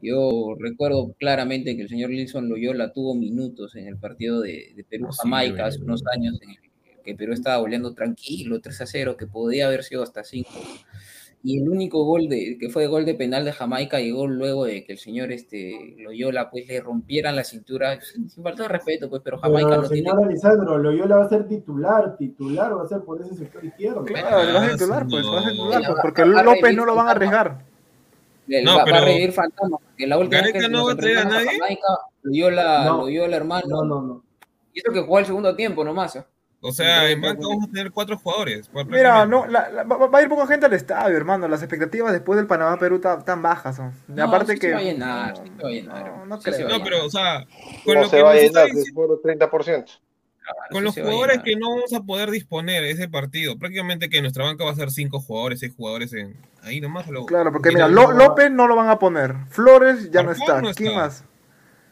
[0.02, 4.82] yo recuerdo claramente que el señor Wilson Loyola tuvo minutos en el partido de, de
[4.82, 6.56] Ah, Perú-Jamaica hace unos años, en el
[7.04, 10.48] que Perú estaba goleando tranquilo, 3 a 0, que podía haber sido hasta 5.
[11.42, 14.82] Y el único gol de, que fue gol de penal de Jamaica llegó luego de
[14.84, 19.20] que el señor este, Loyola pues le rompieran la cintura, sin, falta de respeto, pues,
[19.22, 22.88] pero Jamaica pero no tiene señor Alessandro, Loyola va a ser titular, titular va a
[22.88, 24.04] ser por ese sector izquierdo.
[24.06, 25.32] Claro, vas a Ah, titular, pues, no.
[25.34, 27.64] vas a titular, Ya, pues, va- porque va a López no lo van a arriesgar.
[28.46, 30.84] Le- No, va, va pero- a revivir fantasma, porque la última vez Gareca que no
[30.86, 31.46] va a traer a nadie.
[31.58, 31.86] Jamaica,
[32.22, 32.96] Loyola, No.
[32.98, 34.24] Loyola, hermano, No, no, no.
[34.72, 36.16] y eso que jugó el segundo tiempo nomás.
[36.16, 36.24] ¿eh?
[36.66, 38.70] O sea, en banca vamos a tener cuatro jugadores.
[38.88, 41.46] Mira, no, la- la- va, va a ir poca gente al estadio, hermano.
[41.46, 43.92] Las expectativas después del Panamá-Perú tan, tan bajas son.
[44.08, 44.68] No, aparte sí que.
[44.68, 46.06] se va a llenar, sí se va a llenar.
[46.18, 46.68] No, no Sí se creo.
[46.70, 47.44] va No, pero, o sea,
[47.84, 49.92] con No lo se que va a nos está llenar, diciendo- es por 30%.
[50.44, 54.44] Claro, con los jugadores que no vamos a poder disponer ese partido, prácticamente que nuestra
[54.44, 57.08] banca va a ser cinco jugadores, seis jugadores en ahí nomás.
[57.08, 59.34] Lo, Claro, porque Mira, López no lo van a poner.
[59.48, 60.60] Flores ya no está.
[60.60, 61.00] no ¿Quién está.
[61.00, 61.24] más?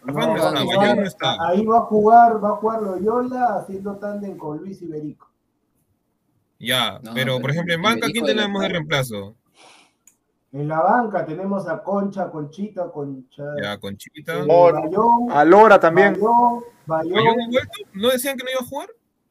[0.05, 1.37] Rafa No, no va a está, no, jugar- Bayón no está.
[1.49, 5.31] ahí va a jugar, va a jugar Loyola haciendo tándem con Luis Iberico.
[6.59, 9.35] Ya, No, pero, por pero ejemplo, en banca, ¿quién tenemos de reemplazo?
[10.53, 13.43] En la banca tenemos a Concha, Conchita, Concha.
[13.63, 14.39] Ya, Conchita.
[14.39, 16.13] eh, Mor- Bayón, A Lora también.
[16.13, 17.13] Bayón, Bayón.
[17.15, 17.73] ¿Bayón ha vuelto?
[17.95, 18.89] ¿No decían que no iba a jugar?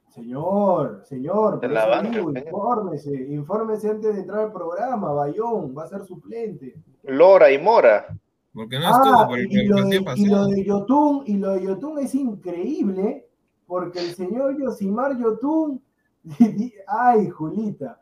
[0.10, 2.38] Señor, señor, En la banca, señor.
[2.38, 5.14] infórmese, infórmese antes de entrar al programa.
[5.14, 6.76] Bayón va a ser suplente.
[7.04, 8.08] Lora y Mora.
[8.54, 11.52] Porque no Ah, estuvo por el, y, lo de, y lo de Yotun, y lo
[11.52, 13.26] de Yotun es increíble,
[13.66, 15.82] porque el señor Yosimar Yotun,
[16.88, 18.01] ay, Julita,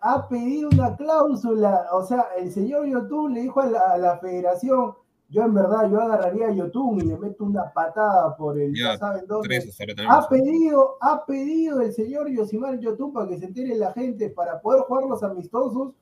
[0.00, 4.18] ha pedido una cláusula, o sea, el señor Yotun le dijo a la, a la
[4.18, 4.94] federación,
[5.28, 8.98] yo en verdad, yo agarraría a Yotun y le meto una patada por el, ya,
[8.98, 9.48] saben dónde.
[9.48, 9.78] Tres
[10.08, 14.60] Ha pedido, ha pedido el señor Yosimar Yotun para que se entere la gente para
[14.60, 15.94] poder jugar los amistosos.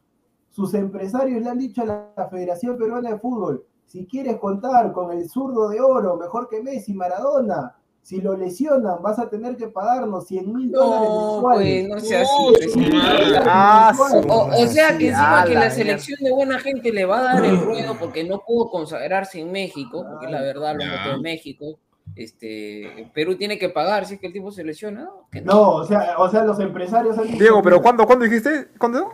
[0.48, 4.92] Sus empresarios le han dicho a la, la Federación Peruana de Fútbol, si quieres contar
[4.92, 9.56] con el zurdo de oro, mejor que Messi, Maradona, si lo lesionan vas a tener
[9.56, 11.86] que pagarnos 100 mil dólares No, mensuales.
[11.88, 12.72] pues, no sea así.
[12.72, 13.42] Pues.
[13.46, 13.92] Ah,
[14.28, 17.22] O, o sea que encima Ah, que la selección de buena gente le va a
[17.34, 21.22] dar el ruedo porque no pudo consagrarse en México, porque la verdad lo metió en
[21.22, 21.78] México.
[22.16, 25.02] Este, Perú tiene que pagar si es que el tipo se lesiona.
[25.02, 25.26] ¿no?
[25.30, 25.52] Que no.
[25.52, 28.68] No, o sea, o sea, los empresarios han Diego, pero "Mira, ¿cuándo, ¿cuándo dijiste?
[28.78, 29.10] ¿Cuándo?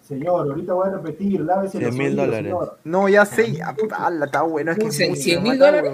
[0.00, 2.50] Señor, ahorita voy a repetir, lávese los 100 mil dólares.
[2.50, 2.78] señor.
[2.84, 3.52] No, ya sé.
[3.52, 4.72] ya, ala, está bueno.
[4.72, 5.92] Es que Cien- mucho, cien mil mata, dólares.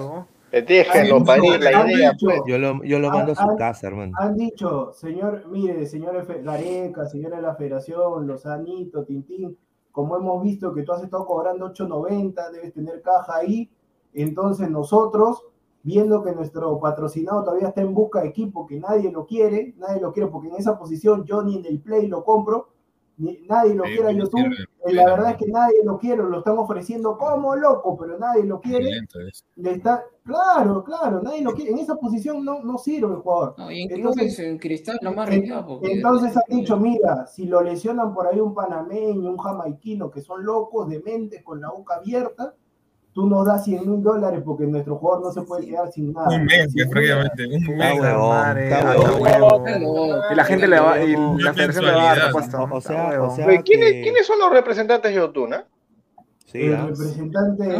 [0.57, 2.11] Eh, Déjenlo parir la han idea.
[2.11, 2.41] dicho- pues.
[2.47, 4.13] Yo lo, yo lo mando a su casa, hermano.
[4.17, 9.57] Han dicho, señor, mire, señor Gareca, señora de la Federación, Lozanito, Tintín,
[9.91, 13.69] como hemos visto que tú has estado cobrando 8.90, debes tener caja ahí,
[14.13, 15.43] entonces nosotros,
[15.83, 19.99] viendo que nuestro patrocinado todavía está en busca de equipo, que nadie lo quiere, nadie
[20.01, 22.69] lo quiere porque en esa posición yo ni en el play lo compro,
[23.17, 24.53] nadie lo Sí, quiere a YouTube.
[24.87, 28.59] La verdad es que nadie lo quiere, lo están ofreciendo como loco, pero nadie lo
[28.61, 28.91] quiere.
[29.55, 31.71] Le está, claro, claro, nadie lo quiere.
[31.71, 33.55] En esa posición no, no sirve el jugador.
[33.57, 37.61] No, Entonces- en Cristal, no más En- arriesgado, porque- Entonces han dicho, mira, si lo
[37.61, 42.53] lesionan por ahí un panameño, un jamaiquino, que son locos, dementes, con la boca abierta,
[43.15, 46.35] tú nos das 100 mil dólares porque nuestro jugador no se puede quedar sin nada.
[46.35, 47.45] Un mes, prácticamente.
[47.47, 47.95] Un mes.
[50.31, 52.61] Y la gente le va, y la federación le va a dar respuesta.
[52.61, 55.65] O, sea, o sea ¿quiénes, son los representantes de Otuna?
[56.45, 56.87] Sí, el ah.
[56.87, 57.79] representante No,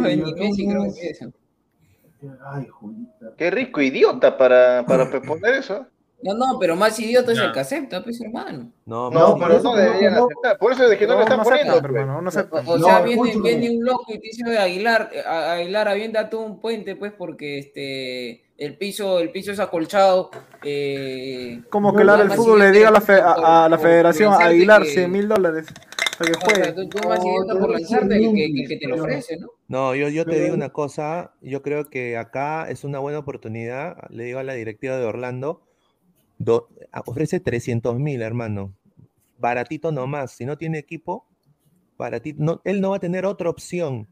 [2.58, 3.26] de Julita.
[3.36, 5.86] Qué rico idiota para, para proponer eso.
[6.26, 8.70] No, no, pero más idiota es el que acepta, pues, hermano.
[8.84, 10.58] No, No, pero eso no deberían aceptar.
[10.58, 11.72] Por eso es que no, le están no poniendo.
[11.74, 11.84] pues.
[11.84, 16.28] hermano, no O, sea, viene, un loco y te dice Aguilar, eh, a- Aguilar avienta
[16.28, 20.30] tú un puente, pues, porque este el piso, el piso es acolchado.
[20.64, 23.34] Eh, Como que la del más fútbol le idiota diga a la, que fe- a,
[23.34, 25.66] por- a la por federación Aguilar que- 100 mil dólares
[26.18, 26.72] para que o sea, juegue.
[26.72, 28.34] tú, tú más te por lanzarte 100
[28.68, 29.48] que, te lo ofrece, ¿no?
[29.68, 33.96] No, yo, yo te digo una cosa, yo creo que acá es una buena oportunidad,
[34.08, 35.60] le digo a la directiva de Orlando,
[36.38, 38.72] do- a- ofrece 300 mil, hermano,
[39.38, 41.26] baratito nomás, si no tiene equipo,
[41.98, 44.06] baratito, no, él no va a tener otra opción,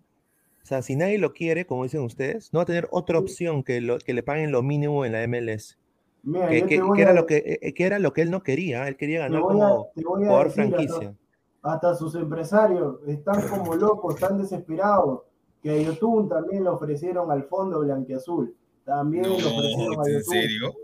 [0.62, 3.62] o sea, si nadie lo quiere, como dicen ustedes, no va a tener otra opción
[3.62, 5.76] que, lo, que le paguen lo mínimo en la MLS,
[6.22, 8.96] Mira, que, era a- lo que, eh, que era lo que él no quería, él
[8.96, 11.14] quería ganar voy a- como te voy a jugador hasta- franquicia.
[11.62, 15.20] hasta sus empresarios están como locos, están desesperados.
[15.62, 18.55] Que a Yotun también le ofrecieron al fondo blanquiazul.
[18.84, 20.22] También No, le ofrecieron a ¿en Yotun.
[20.24, 20.74] serio?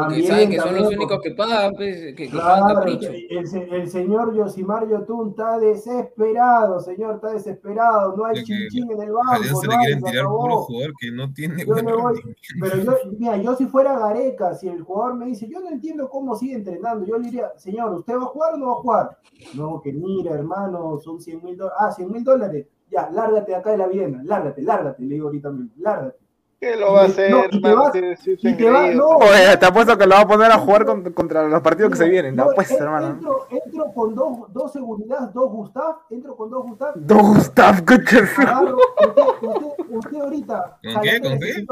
[0.00, 3.10] También, saben que son los únicos que pagan, pues, que, que pagan Claro, capricho.
[3.30, 8.16] el, se- el señor Yosimar Yotun está desesperado, señor, está desesperado.
[8.16, 10.92] No hay que chinchín en el banco, le no hay, quieren se tirar puro jugador
[10.98, 12.20] que no tiene Yo buen me voy,
[12.60, 16.08] pero yo, mira, yo si fuera Gareca, si el jugador me dice, yo no entiendo
[16.08, 18.76] cómo sigue entrenando, yo le diría, señor, ¿usted va a jugar o no va a
[18.76, 19.18] jugar?
[19.54, 21.78] No, que mira, hermano, son 100 mil dólares.
[21.80, 22.66] Ah, 100 mil dólares.
[22.90, 26.18] Ya, lárgate acá de la Viena, lárgate, lárgate, le digo ahorita mismo, lárgate.
[26.64, 27.94] ¿Qué lo va a hacer, no, y te vas-
[28.26, 29.06] y te vas- no.
[29.18, 31.98] Oye, te apuesto que lo va a poner a jugar con- contra los partidos que
[31.98, 32.34] se vienen.
[32.34, 33.06] Te Yo apuesto, hermano.
[33.08, 36.92] Entro, entro con dos, dos seguridad, dos Gustav, entro con dos Gustav.
[36.96, 38.28] Don Gustav, Kutcher.
[38.38, 41.20] Agarro, usted, usted, usted ahorita, ¿Con qué?
[41.20, 41.66] ¿Con qué?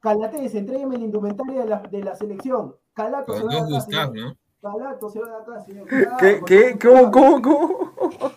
[0.00, 2.74] Calates, entrégueme la indumentaria de la, de la selección.
[2.94, 4.26] Calato se Con va de dos acá, Gustav, señor.
[4.62, 4.70] ¿no?
[4.72, 5.86] Calato se va de acá, señor.
[5.88, 5.96] ¿Qué?
[5.96, 6.78] Cuidado, ¿Qué?
[6.78, 7.02] con ¿Cómo?
[7.02, 7.42] dos ¿Cómo?
[7.42, 8.32] ¿Cómo?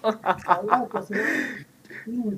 [0.46, 1.24] Calato, señor.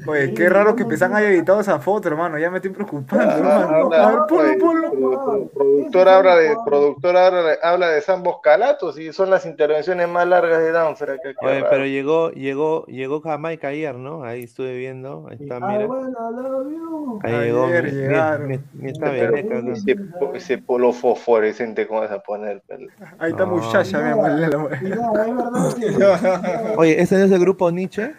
[0.07, 2.37] Oye, qué raro que no Pesan haya editado esa foto, hermano.
[2.37, 3.75] Ya me estoy preocupando, Ah, hermano.
[3.85, 4.91] habla- A ver, ponlo, oye, ponlo.
[4.91, 10.07] pro- Productor habla de, productor habla de, habla de Zambos Calatos y son las intervenciones
[10.09, 11.29] más largas de Danfer acá.
[11.41, 11.67] Oye, raro.
[11.69, 14.23] pero llegó, llegó, llegó Jamaica ayer, ¿no?
[14.23, 15.87] Ahí estuve viendo, ahí está, I mira.
[17.23, 17.83] Ahí llegó, Ayer
[18.47, 18.59] mi-
[19.71, 22.61] ese, po- ese polo fosforescente, ¿cómo vas a poner?
[23.19, 23.55] Ahí está No.
[23.55, 24.31] muchacha, mi amor.
[26.77, 28.13] Oye, ¿ese no es el grupo Nietzsche?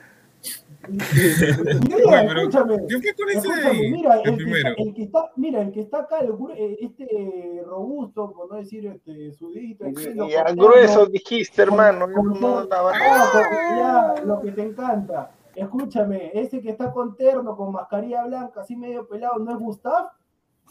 [0.88, 2.76] Mira, pero escúchame.
[2.88, 3.90] ¿Qué fue con ese de Escúchame, ahí?
[3.90, 6.76] mira, El el que, está, el que está, mira, el que está acá, el eh,
[6.80, 12.06] este robusto, por no decir este sudito, Y a grueso dijiste, hermano.
[12.12, 15.30] con- con ah, ya, lo que te encanta.
[15.54, 20.08] Escúchame, ese que está con terno, con mascarilla blanca, así medio pelado, ¿no es Gustav?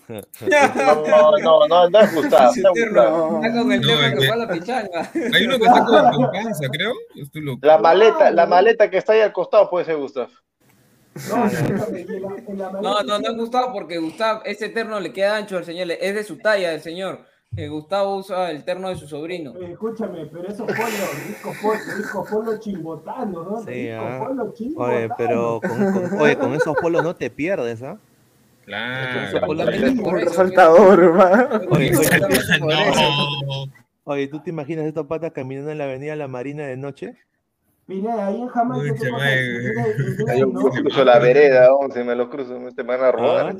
[0.07, 2.51] No, no, no, no es Gustavo.
[2.53, 2.69] Está
[3.61, 5.11] con el es que fue a la pichanga.
[5.33, 6.93] Hay uno que está con, con panza, creo.
[7.15, 7.59] Estoy loco.
[7.65, 10.29] La maleta, la maleta que está ahí al costado puede ser Gustavo.
[11.29, 15.89] No, No, no, no es Gustavo porque Gustavo, ese terno le queda ancho al señor,
[15.91, 17.25] es de su talla el señor.
[17.57, 19.53] Eh, Gustavo usa el terno de su sobrino.
[19.61, 23.63] Eh, Escúchame, pero esos polos, ricos polos, ricos polos chimbotanos, ¿no?
[23.63, 24.27] Sí, ah.
[24.75, 27.97] Oye, pero con, con- oye, con esos polos no te pierdes, ¿ah?
[28.65, 29.45] Claro.
[29.45, 31.61] Por Un resaltador, hermano.
[31.69, 31.91] Oye.
[34.05, 34.29] No.
[34.29, 37.15] ¿tú te imaginas estos patas caminando en la avenida La Marina de noche?
[37.85, 38.87] Pineda, ahí en Jamaica.
[38.87, 40.69] Inglés, inglés, Ahí yo ¿no?
[40.69, 43.55] cruzo la vereda, oh, si me lo cruzo, me te van a robar.
[43.55, 43.57] Ah,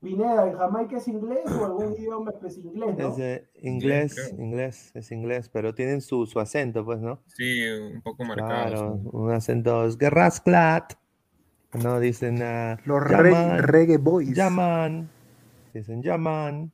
[0.00, 3.08] Pineda, ¿en Jamaica es inglés o algún idioma pues inglés, no?
[3.12, 7.22] Es eh, inglés, inglés, es inglés, pero tienen su, su acento, pues, ¿no?
[7.26, 8.48] Sí, un poco marcado.
[8.48, 9.08] Claro, sí.
[9.12, 10.94] un acento es Gerrasklat.
[11.74, 14.34] No dicen ah, Los re- reggae boys.
[14.34, 15.08] llaman,
[15.72, 16.72] dicen llaman.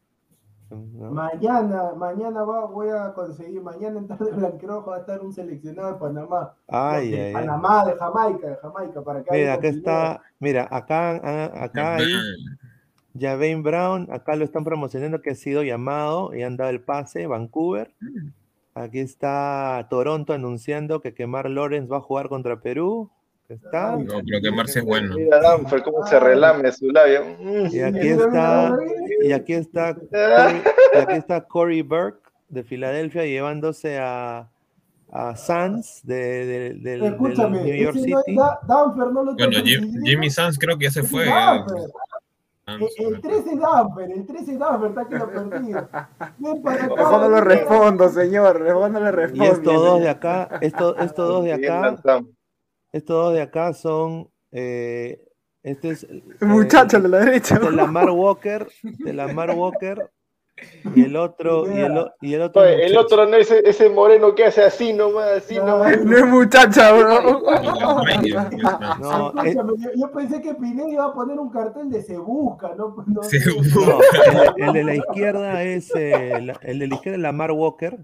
[0.71, 1.13] ¿no?
[1.13, 5.93] Mañana, mañana va, voy a conseguir, mañana en tarde blanquerojo va a estar un seleccionado
[5.93, 6.55] de Panamá.
[6.67, 7.33] Ay, de ay, ay.
[7.35, 12.07] Panamá, de Jamaica, de Jamaica, para que Mira, acá está, mira, acá, ah, acá hay
[13.19, 17.27] Javain Brown, acá lo están promocionando que ha sido llamado y han dado el pase,
[17.27, 17.95] Vancouver.
[18.75, 23.11] Aquí está Toronto anunciando que Kemar Lawrence va a jugar contra Perú.
[23.49, 23.97] Está.
[23.97, 25.15] No, pero quemarse es bueno.
[25.17, 27.23] Mira, Danfer, cómo se relame su labio.
[27.41, 27.67] Mm.
[27.71, 28.77] Y aquí está,
[29.23, 30.63] y aquí está, Corey,
[30.95, 34.49] y aquí está Corey Burke de Filadelfia llevándose a,
[35.13, 38.37] a Sanz de, de- del- del Escúchame, New York no es City.
[38.37, 39.93] Da- Danfer, no lo Bueno, Jim-.
[40.05, 41.27] Jimmy Sanz creo que ya se Ese fue.
[41.27, 41.77] Danfer.
[42.67, 46.11] Sanz, El, el 13 es Danfer, el 13 es Danfer, está que lo acá.
[46.39, 48.61] Mejor no le respondo, señor.
[48.61, 49.45] Mejor no le Y respondo.
[49.53, 51.97] estos dos de acá, estos, estos dos de acá.
[52.97, 55.23] Estos dos de acá son, eh,
[55.63, 57.55] este es eh, Muchacho de la derecha.
[57.57, 60.11] este es Lamar Walker, de Lamar Walker,
[60.95, 64.35] y el otro, y el, y el otro, Oye, el otro no es ese, moreno
[64.35, 66.03] que hace así nomás, así nomás.
[66.03, 67.43] No es muchacha, bro.
[69.01, 72.75] No, eh, yo, yo pensé que Pineda iba a poner un cartel de se busca,
[72.75, 72.97] ¿no?
[73.07, 73.99] no Se no,
[74.57, 77.99] el, el de la izquierda es, eh, la- el de la izquierda es Lamar Walker,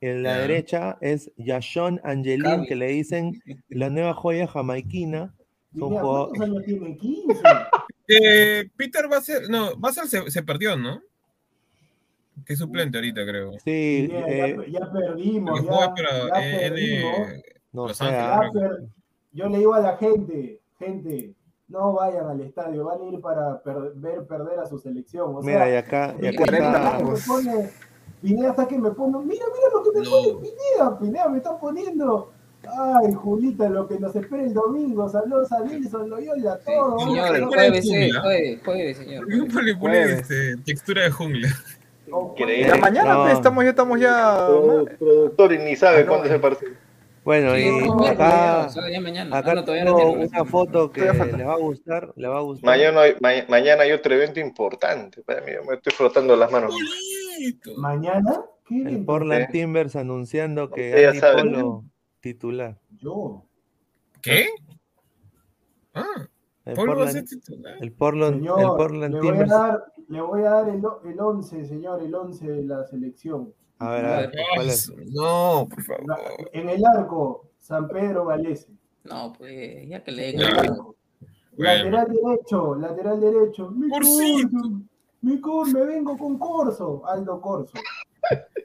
[0.00, 5.34] en la derecha es Yashon Angelin, que le dicen la nueva joya jamaiquina.
[5.78, 6.96] Son Pineda, jugadores- ¿cuántos años tiene?
[6.98, 7.42] 15.
[8.10, 11.00] Eh, Peter va a ser, no, va a ser, se, se perdió, ¿no?
[12.46, 13.52] Que es suplente ahorita, creo.
[13.64, 16.10] Sí, eh, ya, ya perdimos, Que ya, juega para
[16.40, 17.28] ya N- perdimos.
[17.72, 18.82] no Los sé, Ángeles, Ya per-
[19.32, 21.34] Yo le digo a la gente, gente,
[21.68, 25.34] no vayan al estadio, van a ir para per- ver perder a su selección.
[25.36, 27.70] O Mira, sea, y acá, y acá Pineda está- me pone,
[28.22, 30.10] Pineda hasta que me pone, mira, mira lo que me No.
[30.10, 32.32] pone Pineda, Pineda me está poniendo.
[32.66, 36.98] Ay, Julita, lo que nos espera el domingo, saludos a Nilson, Loyola, todo.
[36.98, 39.24] Señor, jueves, eh, jueves, jueves, señor.
[39.24, 40.20] ¿Por qué le pone Jueves.
[40.30, 41.48] este, textura de jungla?
[42.08, 42.68] Increíble.
[42.68, 43.22] Ya mañana No.
[43.22, 44.48] pues, estamos, ya estamos ya.
[44.48, 46.72] Produ- productor y ni sabe cuándo se partido.
[47.24, 48.68] Bueno, Sí, y acá,
[49.02, 49.36] mañana.
[49.38, 52.30] acá Ah, no, todavía no es tengo una foto que les va a gustar, les
[52.30, 52.64] va a gustar.
[52.66, 55.20] Mañana, hay- ma- mañana hay otro evento importante.
[55.22, 56.74] Para mí, yo me estoy frotando las manos.
[57.38, 57.74] Bonito.
[57.76, 58.40] ¿Mañana?
[58.66, 59.04] ¿Qué El?
[59.04, 59.52] Portland Sí.
[59.52, 61.42] Timbers anunciando que ya Andy sabe.
[61.42, 61.84] Polo
[62.20, 62.78] titular.
[62.98, 63.44] Yo.
[64.22, 64.46] ¿Qué?
[65.94, 66.28] Ah,
[66.64, 67.74] El Polo va a ser Portland, titular.
[67.80, 69.50] el Portland, el Señor, Portland le voy a Timbers.
[69.50, 73.54] dar, le voy a dar el, o- el 11, señor, el 11 de la selección.
[73.78, 74.92] A ver, a ver, ¿cuál es?
[75.12, 76.04] No, por favor.
[76.52, 78.68] En el arco, San Pedro Valese.
[79.04, 80.32] No, pues, ya que le.
[80.36, 80.94] Bueno.
[81.56, 83.70] Lateral derecho, lateral derecho.
[83.70, 83.88] Mi
[85.20, 87.78] Mi Cor, me vengo con Corso, Aldo Corso.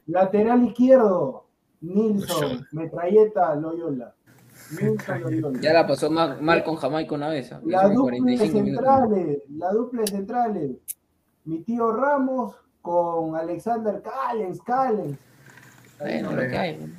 [0.07, 1.45] Lateral izquierdo,
[1.81, 4.13] Nilson, Metralleta, Loyola.
[4.79, 5.59] Nilson, Loyola.
[5.61, 7.51] Ya la pasó mal, mal con Jamaica una vez.
[7.63, 8.85] La dupla de 45 minutos.
[8.85, 10.71] centrales, la dupla de centrales.
[11.45, 15.17] Mi tío Ramos con Alexander Callens, Callens.
[15.99, 16.93] Bueno, lo que hay.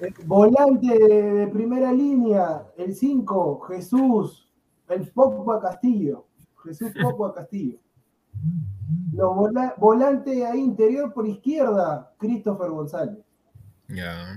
[0.00, 4.48] Eh, Volante de primera línea, el 5, Jesús,
[4.88, 6.24] el Pogba Castillo.
[6.64, 7.78] Jesús Pogba Castillo.
[9.12, 13.18] Los vola- volante ahí interior por izquierda, Christopher González.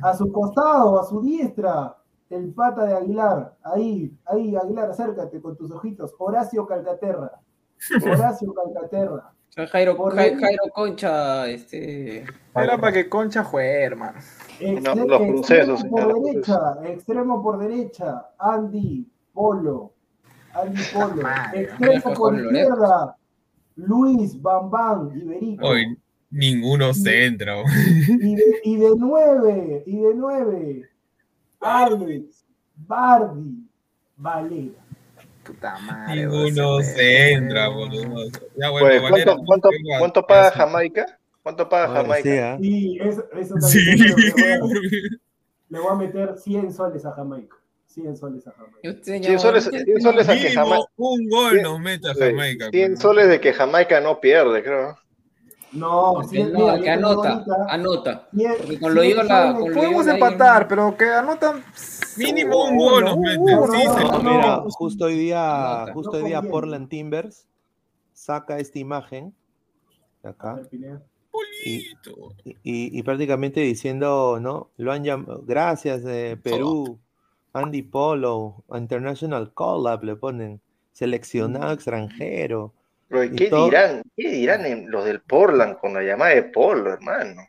[0.01, 1.95] A su costado, a su diestra,
[2.29, 3.55] el pata de Aguilar.
[3.63, 6.13] Ahí, ahí, Aguilar, acércate con tus ojitos.
[6.17, 7.31] Horacio Calcaterra.
[8.05, 9.33] Horacio Calcaterra.
[9.49, 9.97] O sea, Jairo,
[10.73, 12.23] Concha, este.
[12.55, 14.17] Era para que Concha juegue, hermano.
[14.59, 19.91] Extre- No, los procesos, extremo por derecha, extremo por derecha, Andy Polo.
[20.53, 21.21] Andy Polo.
[21.21, 23.17] Madre, Extremo por izquierda,
[23.87, 25.67] Luis Bambán Iberico.
[25.67, 25.97] Hoy
[26.29, 27.57] ninguno se entra.
[27.59, 27.65] oh.
[28.07, 30.89] Y de, y de nueve, y de nueve,
[31.59, 32.45] Alex
[32.87, 33.67] Bardi
[34.17, 34.73] Valera.
[35.43, 36.21] Puta madre.
[36.27, 38.29] Ninguno bro, se entra, boludo.
[38.55, 39.25] Ya, bueno, Pues,
[39.97, 40.51] ¿cuánto, paga.
[40.51, 41.19] Jamaica?
[41.41, 42.21] ¿Cuánto paga Jamaica?
[42.29, 42.57] sí, ¿ah?
[42.61, 44.59] Sí, eso, eso también Sí, le voy, a,
[45.69, 47.55] le voy a meter 100 soles a Jamaica.
[47.93, 48.79] 100 soles a Jamaica.
[48.83, 50.87] Y usted, 100 soles, 100 soles a que mínimo Jamaica.
[50.97, 52.69] un gol nos mete a Jamaica.
[52.71, 52.99] 100 pues.
[53.01, 54.97] soles de que Jamaica no pierde, creo.
[55.73, 58.27] No, sí, no, mira, que anota, ahorita anota.
[58.35, 59.59] 100 Porque con lo 100 Loyola- soles.
[59.61, 61.63] con lo- Podemos ahí empatar, no- pero que anotan.
[62.17, 63.45] Mínimo un gol nos meten,
[64.23, 65.93] mira, justo hoy día, Anota.
[65.93, 66.41] justo hoy día.
[66.41, 67.47] Portland Timbers
[68.13, 69.33] saca esta imagen
[70.21, 70.59] de acá
[71.63, 71.77] y,
[72.63, 74.69] y- y prácticamente diciendo, ¿no?
[74.75, 76.99] Lo han llamado, gracias de Perú,
[77.53, 80.61] Andy Polo, International Collab le ponen,
[80.91, 82.73] seleccionado extranjero.
[83.07, 84.01] Pero, ¿qué todo- dirán?
[84.15, 87.47] ¿Qué dirán en los del Portland con la llamada de Polo, hermano?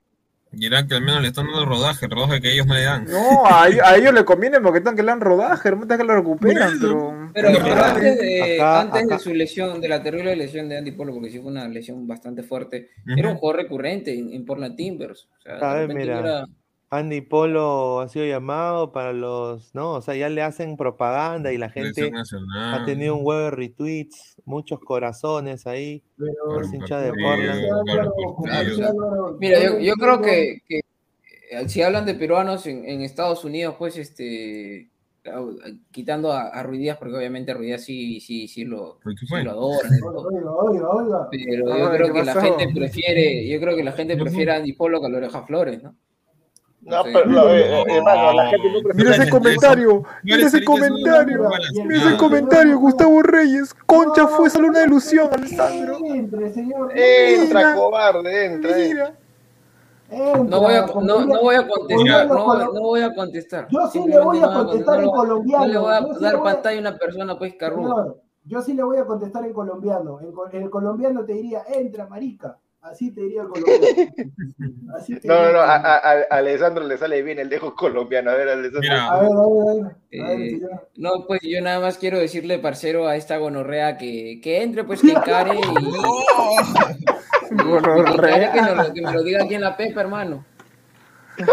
[0.51, 3.07] Dirán que al menos le están dando rodaje, rodaje que ellos no le dan.
[3.07, 6.05] No, a, a ellos les conviene porque están que le dan rodaje, hermano, están que
[6.05, 7.31] lo recuperan, pero.
[7.33, 10.37] Pero, Pero pero acá- antes, de, acá- antes acá- de su lesión, de la terrible
[10.37, 14.13] lesión de Andy Polo, porque sí fue una lesión bastante fuerte, era un jugador recurrente
[14.19, 15.27] en, en Portland Timbers.
[15.39, 16.19] O sea, de mira.
[16.19, 16.47] era-
[16.93, 19.95] Andy Polo ha sido llamado para los, ¿no?
[19.95, 22.13] O sea, ya le hacen propaganda y la gente
[22.55, 26.03] ha tenido un huevo de retweets, muchos corazones ahí.
[26.19, 29.39] Pero, hinchas de partido, Portland.
[29.41, 30.81] Mira, yo, yo creo que, que,
[31.51, 34.91] eh, si hablan de peruanos en, en Estados Unidos, pues este
[35.93, 39.35] quitando a, a Ruiz Díaz, porque obviamente Díaz sí, sí, sí lo, ¿Por qué sí
[39.45, 41.29] lo oiga.
[41.31, 44.57] Pero yo creo ¿qué que la gente prefiere, yo creo que la gente prefiere a
[44.57, 45.97] Andy Polo que a la Oreja Flores, ¿no?
[46.85, 51.49] No, pero no, eh, eh, hermano, la gente no Mira ese comentario, mira ese comentario,
[51.87, 53.73] mira ese comentario, Gustavo Reyes.
[53.87, 55.99] Concha fue solo una ilusión, Alessandro.
[56.05, 57.75] Entra, Mira.
[57.77, 58.77] cobarde, entra.
[58.77, 59.15] Mira.
[60.11, 63.15] Entra, No voy a, no, no voy a contestar, Mira, no, voy- no voy a
[63.15, 63.69] contestar.
[63.71, 65.65] Yo sí le voy a contestar en no lo- colombiano.
[65.67, 67.89] No le voy a sí dar pantalla a una persona, pues, carruda.
[67.95, 70.19] Señor, yo sí le voy a contestar en colombiano.
[70.21, 72.59] En, en el colombiano te diría, entra, marica.
[72.83, 73.87] Así te diría colombiano.
[74.99, 77.75] Así te No, no, diría no, a, a- a Alessandro le sale bien el dejo
[77.77, 78.31] colombiano.
[78.31, 78.81] A ver, Alessandro.
[78.83, 79.85] Mira, A ver, a ver,
[80.25, 80.41] a ver.
[80.41, 80.61] Eh,
[80.97, 85.01] no, pues yo nada más quiero decirle, parcero, a esta gonorrea que, que entre, pues
[85.01, 85.59] que encare y,
[87.53, 90.45] y que, que me lo diga aquí en la pepa, hermano.
[91.39, 91.47] Ay.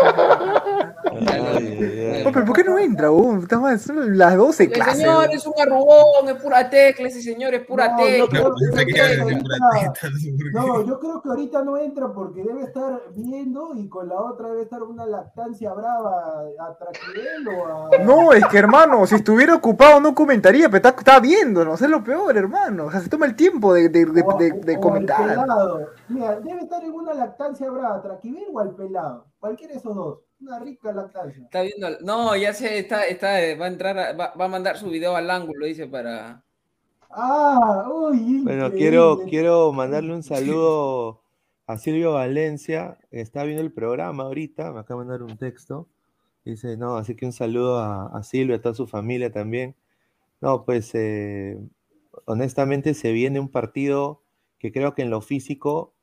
[2.26, 3.10] Oh, pero ¿por qué no entra?
[3.60, 4.97] Mal, son las 12 El clases.
[4.97, 8.49] señor es un arrugón, es pura tecla, ese señor es pura No, yo tecla.
[10.53, 14.49] no yo creo que ahorita no entra porque debe estar viendo y con la otra
[14.49, 16.77] debe estar una lactancia brava a
[17.57, 17.97] o a...
[17.99, 21.88] No, es que hermano, si estuviera ocupado no comentaría, pero está, está viendo, no sé
[21.88, 22.85] lo peor, hermano.
[22.85, 25.27] O sea, se toma el tiempo de, de, de, o- de- de comentar.
[25.27, 25.88] pelado.
[26.10, 29.26] Mira, debe estar en una lactancia brava, Traquibel o al pelado.
[29.40, 30.20] Cualquiera de esos dos.
[30.41, 31.44] Una rica lactancia.
[31.44, 33.28] Está viendo, no, ya sé, está, está,
[33.60, 36.44] va a entrar, a- va, va a mandar su video al ángulo, dice, para...
[37.10, 41.22] Ah, uy, Bueno, quiero, quiero mandarle un saludo
[41.66, 45.88] a Silvio Valencia, que está viendo el programa ahorita, me acaba de mandar un texto.
[46.45, 49.76] Dice, no, así que un saludo a, a Silvio, a toda su familia también.
[50.41, 51.60] No, pues eh,
[52.26, 54.22] honestamente se viene un partido
[54.60, 55.94] que creo que en lo físico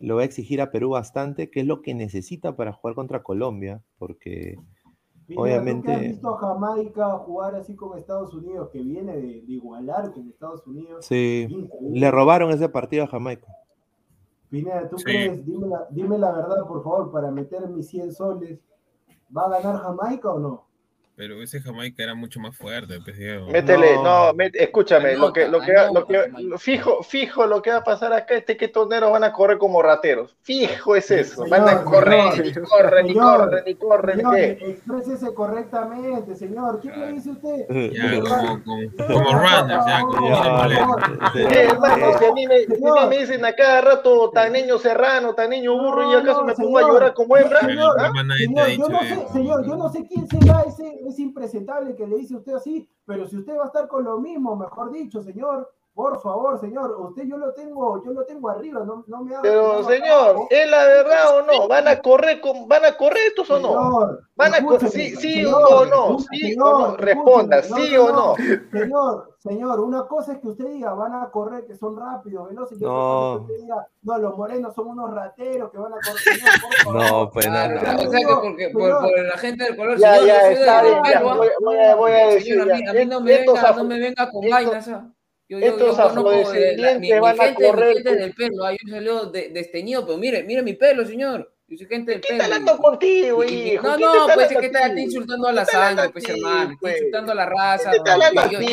[0.00, 3.22] lo va a exigir a Perú bastante, que es lo que necesita para jugar contra
[3.22, 4.58] Colombia, porque
[5.28, 9.16] Mira, obviamente- ¿tú que has visto a Jamaica jugar así con Estados Unidos, que viene
[9.16, 11.06] de, de igualar con Estados Unidos?
[11.06, 11.98] sí, Increíble.
[12.00, 13.46] le robaron ese partido a Jamaica.
[14.50, 15.04] Pineda, ¿tú Sí.
[15.04, 15.44] crees?
[15.46, 18.60] Dime la, dime la verdad, por favor, para meter mis 100 soles.
[19.36, 20.66] ¿Va a ganar Jamaica o no?
[21.16, 23.16] Pero ese Jamaica era mucho más fuerte, pues.
[23.16, 24.02] Métele, No.
[24.02, 27.70] no, met- escúchame, lo que, lo que, Anota, lo que, anota, fijo, fijo, lo que
[27.70, 30.34] va a pasar acá es que toneros van a correr como rateros.
[30.42, 34.16] Fijo es eso, van a Señor, correr, señor, ni corren, ni señor, corren, ni corren,
[34.16, 34.50] Señor, ¿qué?
[34.70, 36.80] exprésese correctamente, señor.
[36.80, 37.66] ¿Qué le dice usted?
[37.94, 40.28] Ya, como, como, como runners, ya, como
[41.44, 43.10] hermano, si a mí me, Señor.
[43.10, 46.78] dicen a cada rato tan niño serrano, tan niño burro, y acaso no, me pongo
[46.78, 46.94] a señor.
[46.94, 48.10] llorar como hembra, Señor, ¿ah?
[48.36, 52.88] Señor, señor, yo no sé quién será ese, ese impresentable que le dice usted así,
[53.04, 56.96] pero si usted va a estar con lo mismo, mejor dicho, señor, por favor, señor,
[57.00, 60.36] usted yo lo tengo, yo lo tengo arriba, no, no me haga Pero señor.
[60.50, 61.68] ¿es la verdad o no?
[61.68, 63.68] ¿Van a correr con, van a correr estos o no?
[63.68, 66.18] Señor, ¿Van a co- escúcheme, sí, sí señor, o no?
[66.18, 66.96] ¿Sí señor, o no?
[66.96, 68.34] Responda, ¿sí o no?
[68.72, 72.80] Señor, señor, una cosa es que usted diga, van a correr, que son rápidos, veloces,
[72.80, 73.04] y otra No.
[73.04, 76.18] cosa es que usted diga, no, los morenos son unos rateros que van a correr.
[76.18, 77.10] Señor, por favor.
[77.12, 77.96] No, pues Claro, nada.
[77.96, 79.00] o sea que porque, por, Señor.
[79.02, 81.22] por la gente del color, Ya, señor, ya, está bien, ¿ah?
[81.22, 82.90] voy, voy a, voy a decir Señor, a mí, ya.
[82.90, 84.90] a mí no me venga, no me venga con vainas.
[85.46, 85.96] Yo, yo, estos yo
[86.78, 90.16] la- mi, mi van a gente, correr del pelo, ah, yo salió de, desteñido, pero
[90.18, 91.50] mire, mire mi pelo, señor.
[91.66, 92.42] Yo soy gente del ¿Qué pelo.
[92.42, 93.82] está y- hablando contigo, hijo?
[93.88, 96.12] No, ¿Quién te no, pues es que está, insultando a la ¿Quién te está sangre,
[96.12, 96.96] pues hermano, está pues?
[96.96, 97.90] insultando a la raza.
[97.90, 98.68] ¿Quién te está hablando Yo- te he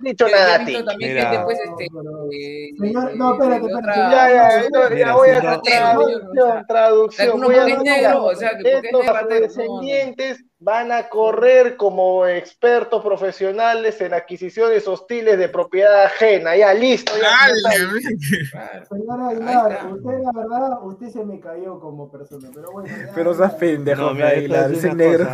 [0.00, 0.84] dicho yo- yo nada a ti.
[0.84, 1.30] también Mira.
[1.30, 1.86] gente, pues, este,
[2.80, 3.68] Señor, no, espérate,
[4.98, 7.30] Ya, voy a traducción, traducción.
[7.34, 9.80] uno Voy a porque es negro, o sea, que porque es negro.
[10.64, 16.56] Van a correr como expertos profesionales en adquisiciones hostiles de propiedad ajena.
[16.56, 17.12] Ya, listo.
[17.20, 17.52] Ya, Ahí
[18.90, 22.88] Aguilar, usted la verdad, usted se me cayó como persona, pero bueno.
[22.88, 25.28] ya, Pero seas pendejo, No, Aguilar, ese negro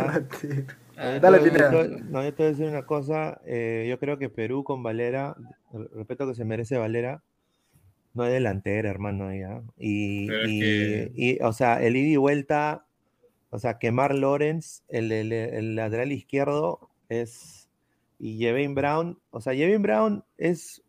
[1.21, 1.71] Dale, Pineda.
[1.71, 3.39] No, yo te voy a decir una cosa.
[3.45, 5.35] eh, yo creo que Perú con Valera,
[5.73, 7.23] el respeto que se merece Valera,
[8.13, 9.33] no hay delantera, hermano.
[9.33, 9.61] Ya.
[9.77, 12.85] Y, es y- que- y, o sea, el ida y vuelta,
[13.51, 17.67] o sea, quemar Lorenz, el, el- el lateral izquierdo, es.
[18.19, 20.81] Y Jevin Brown, o sea, Jevin Brown es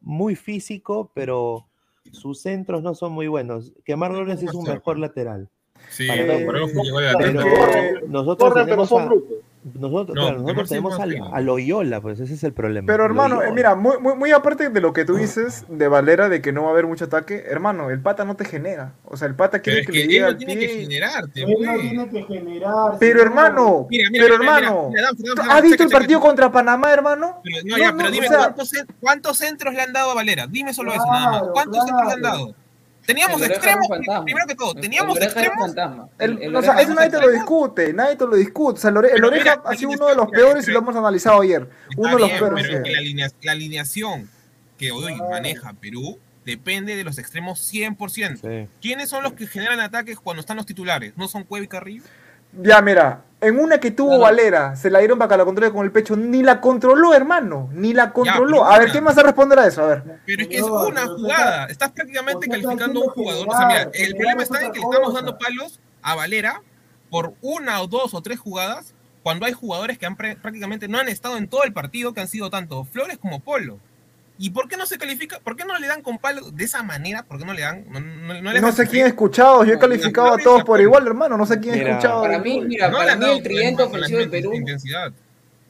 [0.00, 1.66] muy físico, pero
[2.10, 3.72] sus centros no son muy buenos.
[3.84, 5.50] Quemar Lorenz es un mejor lateral.
[5.90, 6.46] Sí, Para- que
[7.18, 9.36] Pero nosotros Corren, pero tenemos son a- brutos.
[9.64, 12.86] Nosotros, No, claro, nosotros tenemos al, a Loyola, pues ese es el problema.
[12.86, 16.28] Pero hermano, eh, mira, muy, muy, muy aparte de lo que tú dices de Valera,
[16.28, 18.92] de que no va a haber mucho ataque, hermano, el pata no te genera.
[19.04, 20.58] O sea, el pata Pero quiere es que, que le él llegue no al tiene
[20.58, 20.80] que pie.
[20.82, 21.48] generarte, Él
[21.96, 22.92] no tiene que generar.
[23.00, 25.88] Pero hermano, Mira, mira, pero mira, hermano, mira, Dam, Dam, ¿tú Dam, ¿has visto el
[25.88, 27.40] partido contra Panamá, hermano?
[27.42, 29.92] Pero, no, No, ya, no, pero o dime sea- ¿cuántos, cen- cuántos centros le han
[29.92, 30.46] dado a Valera.
[30.46, 31.38] Dime solo eso, nada más.
[31.40, 32.54] Claro, ¿Cuántos centros le han dado?
[33.06, 33.86] Teníamos extremos,
[34.24, 35.74] primero que todo, teníamos extremos.
[36.18, 38.78] El- El- el o sea, oreja eso nadie te lo discute, nadie te lo discute.
[38.78, 40.70] O sea, el, ore- el Pero oreja mira, ha sido uno de los peores y
[40.70, 41.68] lo hemos analizado ayer.
[41.96, 42.66] Uno de los peores.
[42.66, 42.92] pero es que sí.
[42.94, 44.28] la, alinea- la alineación
[44.78, 48.40] que hoy maneja Perú depende de los extremos 100%.
[48.40, 48.68] Sí.
[48.80, 51.12] ¿Quiénes son los que generan ataques cuando están los titulares?
[51.16, 52.02] ¿No son Cueva y Carrillo?
[52.60, 55.84] Ya, mira, en una que tuvo Valera, se la dieron para que la controle con
[55.84, 58.64] el pecho, ni la controló, hermano, ni la controló.
[58.64, 58.90] a ver.
[58.90, 59.82] ¿quién más va a responder a eso?
[59.82, 60.02] A ver.
[60.26, 61.62] Pero es que es una jugada.
[61.62, 63.48] está- Estás prácticamente calificando a un jugador.
[63.48, 66.60] O sea, mira, el problema es está en que le estamos dando palos a Valera
[67.10, 71.08] por una o dos o tres jugadas cuando hay jugadores que han prácticamente no han
[71.08, 73.78] estado en todo el partido, que han sido tanto Flores como Polo.
[74.36, 75.38] ¿Y por qué no se califica?
[75.40, 77.22] ¿Por qué no le dan con palo de esa manera?
[77.22, 77.84] ¿Por qué no le dan?
[77.88, 80.62] No, no- no le No dan sé quién he escuchado, yo he calificado a todos
[80.62, 82.22] y por igual, hermano, no sé quién Mira, escuchado.
[82.22, 84.52] Para mí, mira, para mí el tridente ofensivo de Perú,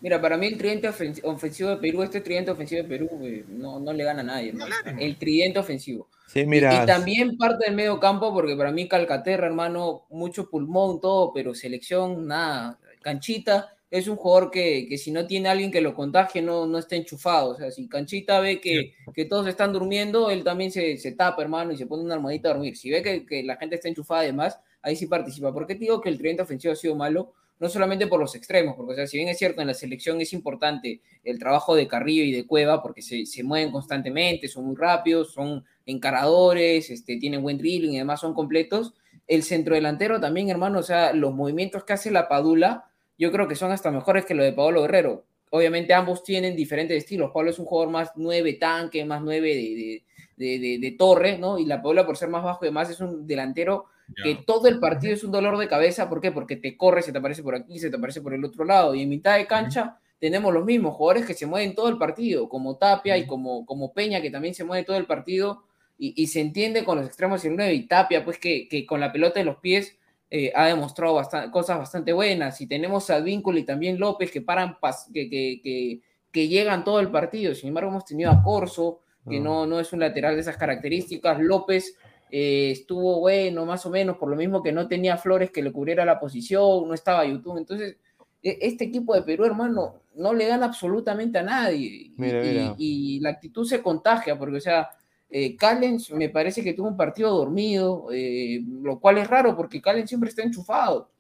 [0.01, 3.45] mira, para mí el tridente ofen- ofensivo de Perú, este tridente ofensivo de Perú, eh,
[3.49, 4.53] no, no le gana a nadie.
[4.53, 4.99] No hermano.
[4.99, 6.09] El tridente ofensivo.
[6.27, 6.83] Sí, Y- mira.
[6.83, 11.55] Y, también parte del medio campo, porque para mí Calcaterra, hermano, mucho pulmón, todo, pero
[11.55, 12.79] selección, nada.
[13.03, 16.79] Canchita es un jugador que, que si no tiene alguien que lo contagie, no, no
[16.79, 17.51] está enchufado.
[17.51, 21.41] O sea, si Canchita ve que, que todos están durmiendo, él también se, se tapa,
[21.41, 22.77] hermano, y se pone una almohadita a dormir.
[22.77, 25.53] Si ve que, que la gente está enchufada además, ahí sí participa.
[25.53, 27.35] ¿Por qué te digo que el tridente ofensivo ha sido malo?
[27.61, 30.21] No solamente por los extremos, porque o sea, si bien es cierto, en la selección
[30.21, 34.67] es importante el trabajo de Carrillo y de Cueva, porque se, se mueven constantemente, son
[34.67, 38.93] muy rápidos, son encaradores, este, tienen buen dribbling y además son completos.
[39.29, 43.55] El centrodelantero también, hermano, o sea, los movimientos que hace la Padula, yo creo que
[43.55, 45.25] son hasta mejores que lo de Pablo Guerrero.
[45.51, 47.31] Obviamente ambos tienen diferentes estilos.
[47.33, 50.03] Pablo es un jugador más nueve tanque, más nueve de,
[50.37, 51.59] de, de, de- torre, ¿no?
[51.59, 53.87] Y la Padula, por ser más bajo y demás, es un delantero
[54.23, 56.09] que todo el partido es un dolor de cabeza.
[56.09, 56.33] ¿Por qué?
[56.33, 58.95] Porque te corre, se te aparece por aquí, se te aparece por el otro lado.
[58.95, 62.49] Y en mitad de cancha tenemos los mismos jugadores que se mueven todo el partido,
[62.49, 65.63] como Tapia y como, como Peña, que también se mueve todo el partido.
[65.97, 68.85] Y, y se entiende con los extremos y el 9 y Tapia, pues que, que
[68.85, 69.97] con la pelota en los pies
[70.37, 72.61] eh, ha demostrado bastan- cosas bastante buenas.
[72.61, 74.77] Y tenemos a Víncula y también López que paran,
[75.13, 76.01] que, que, que,
[76.33, 77.55] que llegan todo el partido.
[77.55, 81.39] Sin embargo, hemos tenido a Corso, que no, no es un lateral de esas características.
[81.41, 81.97] López
[82.31, 85.71] eh, estuvo bueno, más o menos, por lo mismo que no tenía Flores que le
[85.73, 87.57] cubriera la posición, no estaba YouTube.
[87.59, 87.97] Entonces,
[88.43, 91.87] e- este equipo de Perú, hermano, no le gana absolutamente a nadie.
[91.87, 92.75] Y- Mira, y, mira.
[92.77, 94.91] y la actitud se contagia, porque, o sea,
[95.37, 99.83] eh, Callens me parece que tuvo un partido dormido, eh, lo cual es raro porque
[99.83, 101.11] Callens siempre está enchufado.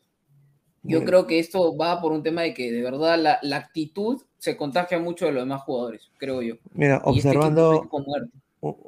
[0.84, 4.22] Yo creo que esto va por un tema de que de verdad la, la actitud
[4.38, 6.54] se contagia mucho de los demás jugadores, creo yo.
[6.74, 7.90] Mira, Y este observando,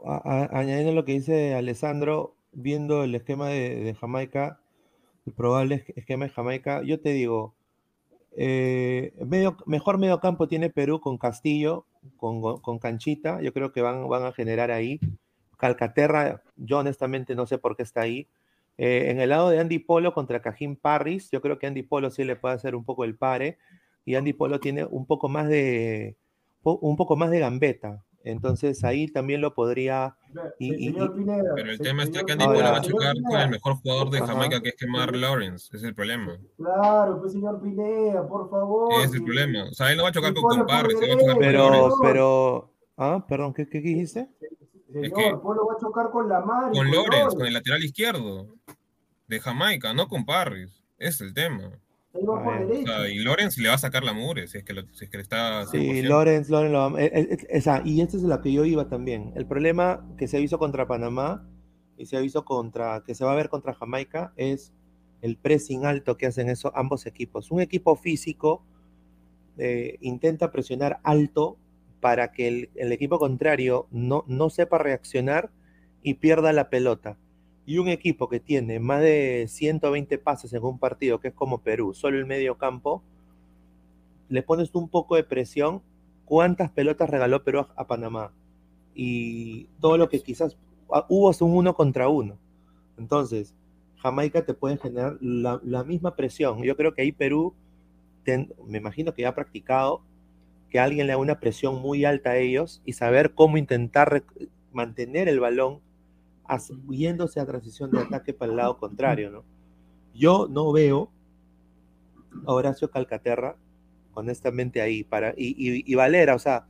[0.05, 4.61] a- a- añadiendo lo que dice Alessandro, viendo el esquema de, de Jamaica,
[5.27, 7.56] el probable es- esquema de Jamaica, yo te digo,
[8.39, 11.87] eh, medio, mejor medio campo tiene Perú con Castillo,
[12.17, 15.01] con, con Canchita, yo creo que van, van a generar ahí.
[15.57, 18.29] Calcaterra, yo honestamente no sé por qué está ahí.
[18.79, 22.11] Eh, en el lado de Andy Polo contra Cajín Parris, yo creo que Andy Polo
[22.11, 23.59] sí le puede hacer un poco el pare,
[24.05, 26.17] y Andy Polo tiene un poco más de,
[26.63, 28.05] un poco más de gambeta.
[28.29, 30.17] Entonces ahí también lo podría.
[30.59, 32.83] y- y- Señor y- Pineda, Pero el tema está que Andy Ahora- Polo va a
[32.83, 34.27] chocar con el mejor jugador de Ajá.
[34.27, 35.69] Jamaica, que es Kemar Lawrence.
[35.69, 36.37] Ese es el problema.
[36.57, 38.93] Claro, pues señor Pineda, por favor.
[38.95, 39.65] Ese es el problema.
[39.71, 41.59] O sea, él no va a chocar con por se va a chocar con pero,
[41.61, 41.79] Lawrence.
[41.81, 41.97] Lawrence.
[42.03, 42.73] pero.
[42.97, 44.29] Ah, perdón, ¿qué, qué dijiste?
[44.93, 46.71] Señor, que- Polo va a chocar con la mar.
[46.73, 47.37] y Con Lawrence, Lawrence.
[47.37, 48.49] con el lateral izquierdo
[49.29, 50.83] de Jamaica, no con Parris.
[50.99, 51.71] Ese es el tema.
[52.17, 52.97] Ahí va por A ver, O derecha.
[52.99, 55.11] sea, y Lawrence le va a sacar la mure si es que, lo- si es
[55.11, 55.67] que le está.
[55.67, 56.09] Sí, 100%.
[56.09, 59.33] Lorenz, Lorenz lo va- eh, eh, esa, y esta es la que yo iba también.
[59.37, 61.47] El problema que se ha visto contra Panamá
[61.99, 64.73] y se ha visto contra, que se va a ver contra Jamaica es
[65.23, 67.51] el pressing alto que hacen eso, ambos equipos.
[67.51, 68.63] Un equipo físico
[69.59, 71.57] eh, intenta presionar alto
[72.01, 75.51] para que el, el equipo contrario no, no sepa reaccionar
[76.03, 77.17] y pierda la pelota.
[77.67, 81.59] Y un equipo que tiene más de 120 pases en un partido, que es como
[81.59, 83.03] Perú, solo el medio campo,
[84.29, 85.83] le pones un poco de presión,
[86.25, 88.33] ¿cuántas pelotas regaló Perú a, Panamá?
[88.95, 90.57] Y todo lo que quizás
[90.93, 92.39] ah, hubo es un uno contra uno.
[92.99, 93.55] Entonces,
[93.99, 96.63] Jamaica te puede generar la, misma presión.
[96.63, 97.55] Yo creo que ahí Perú,
[98.67, 100.03] me imagino que ya ha practicado
[100.71, 104.25] que alguien le haga una presión muy alta a ellos y saber cómo intentar
[104.73, 105.81] mantener el balón
[106.91, 109.45] yéndose a transición de ataque para el lado contrario, ¿no?
[110.15, 111.11] Yo no veo
[112.47, 113.57] a Horacio Calcaterra
[114.15, 116.67] honestamente ahí para y, y- y Valera, o sea,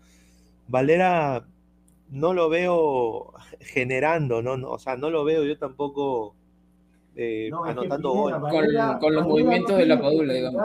[0.69, 1.47] Valera
[2.11, 4.57] no lo veo generando, ¿no?
[4.57, 6.35] No, o sea, no lo veo yo tampoco
[7.15, 8.41] eh, No, es que anotando goles.
[8.41, 10.63] Valera- con los Valera movimientos no de la Padula, digamos.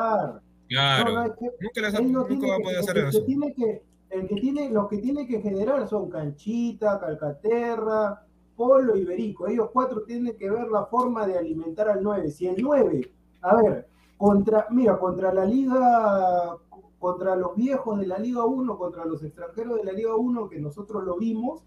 [0.68, 1.14] Claro.
[1.14, 2.84] No, es que Nunca, les ha- él no nunca tiene va a que- poder el
[2.84, 3.24] hacer que eso.
[3.26, 8.26] tiene que, el que tiene, los que tiene que generar son Canchita, Calcaterra,
[8.62, 9.48] Polo y Berico.
[9.48, 12.30] Ellos cuatro tienen que ver la forma de alimentar al 9.
[12.30, 13.12] Si el 9,
[13.42, 16.58] a ver, contra, mira, contra la liga,
[17.00, 20.60] contra los viejos de la Liga 1, contra los extranjeros de la Liga 1, que
[20.60, 21.62] nosotros lo vimos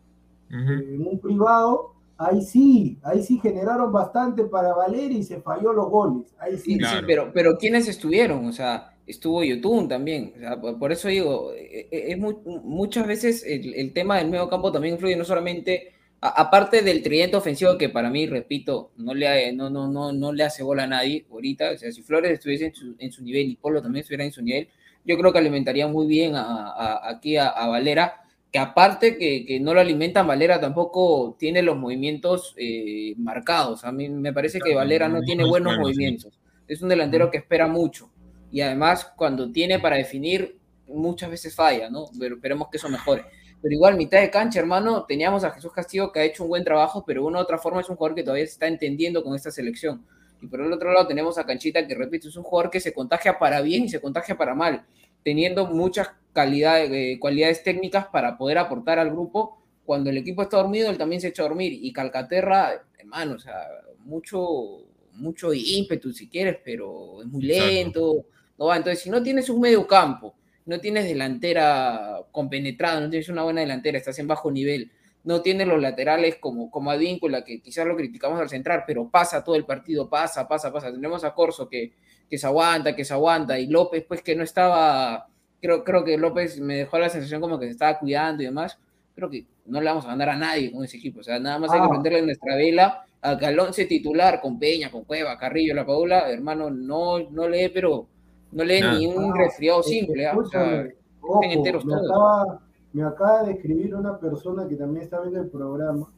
[0.51, 5.73] eh, en un privado, ahí sí, ahí sí generaron bastante para Valera y se falló
[5.73, 6.33] los goles.
[6.39, 6.75] Ahí sí.
[6.75, 8.47] Sí, sí, pero, pero ¿quiénes estuvieron?
[8.47, 10.33] O sea, estuvo Yotun también.
[10.37, 14.19] O sea, por, por eso digo, eh, eh, es mu- muchas veces el, el tema
[14.19, 15.94] del medio campo también influye no solamente,
[16.25, 20.33] a- aparte del tridente ofensivo que para mí, repito, no le, no, no, no, no
[20.33, 21.73] le hace bola a nadie ahorita.
[21.73, 24.33] O sea, si Flores estuviese en su, en su nivel y Polo también estuviera en
[24.33, 24.69] su nivel,
[25.05, 28.21] yo creo que alimentaría muy bien a, a- aquí a, a Valera.
[28.51, 33.85] Que aparte que, que no lo alimentan, Valera tampoco tiene los movimientos eh, marcados.
[33.85, 36.39] A mí me parece que Valera no tiene buenos movimientos.
[36.69, 38.11] Es un delantero que espera mucho
[38.53, 40.57] y además cuando tiene para definir
[40.87, 42.05] muchas veces falla, ¿no?
[42.19, 43.25] Pero esperemos que eso mejore.
[43.65, 46.65] Pero igual, mitad de cancha, hermano, teníamos a Jesús Castillo que ha hecho un buen
[46.65, 49.25] trabajo, pero de una u otra forma es un jugador que todavía se está entendiendo
[49.25, 50.05] con esta selección.
[50.43, 52.93] Y por el otro lado tenemos a Canchita, que repito, es un jugador que se
[52.93, 54.85] contagia para bien y se contagia para mal,
[55.23, 59.57] teniendo muchas calidades, eh, cualidades técnicas para poder aportar al grupo.
[59.87, 61.73] Cuando el equipo está dormido, él también se echa a dormir.
[61.73, 63.67] Y Calcaterra, hermano, o sea,
[64.01, 64.83] mucho,
[65.13, 67.73] mucho ímpetu si quieres, pero es muy Exacto.
[67.73, 68.27] lento.
[68.59, 68.77] No va.
[68.77, 70.35] Entonces, si no tienes un medio campo,
[70.67, 74.91] no tienes delantera compenetrada, no tienes una buena delantera, estás en bajo nivel,
[75.25, 79.43] no tienes los laterales como, como Advíncula, que quizás lo criticamos al central, pero pasa
[79.45, 80.93] todo el partido, pasa, pasa, pasa.
[80.93, 81.93] Tenemos a Corso que,
[82.29, 85.29] que se aguanta, que se aguanta, y López, pues que no estaba,
[85.61, 88.79] creo, creo que López me dejó la sensación como que se estaba cuidando y demás.
[89.15, 91.21] Creo que no le vamos a ganar a nadie con ese equipo.
[91.21, 91.91] O sea, nada más hay que Ah.
[91.91, 96.31] prenderle nuestra vela a que al once titular con Peña, con Cueva, Carrillo, La Paula,
[96.31, 98.09] hermano, no, no lee, pero
[98.55, 98.99] no lee Nada.
[98.99, 100.27] ni un Ah, resfriado simple.
[100.27, 100.37] ¿ah?
[100.39, 102.11] O sea, escúchame, ojo, enteros me, todos.
[102.11, 102.61] acaba,
[102.93, 106.09] me acaba de escribir una persona que también está viendo el programa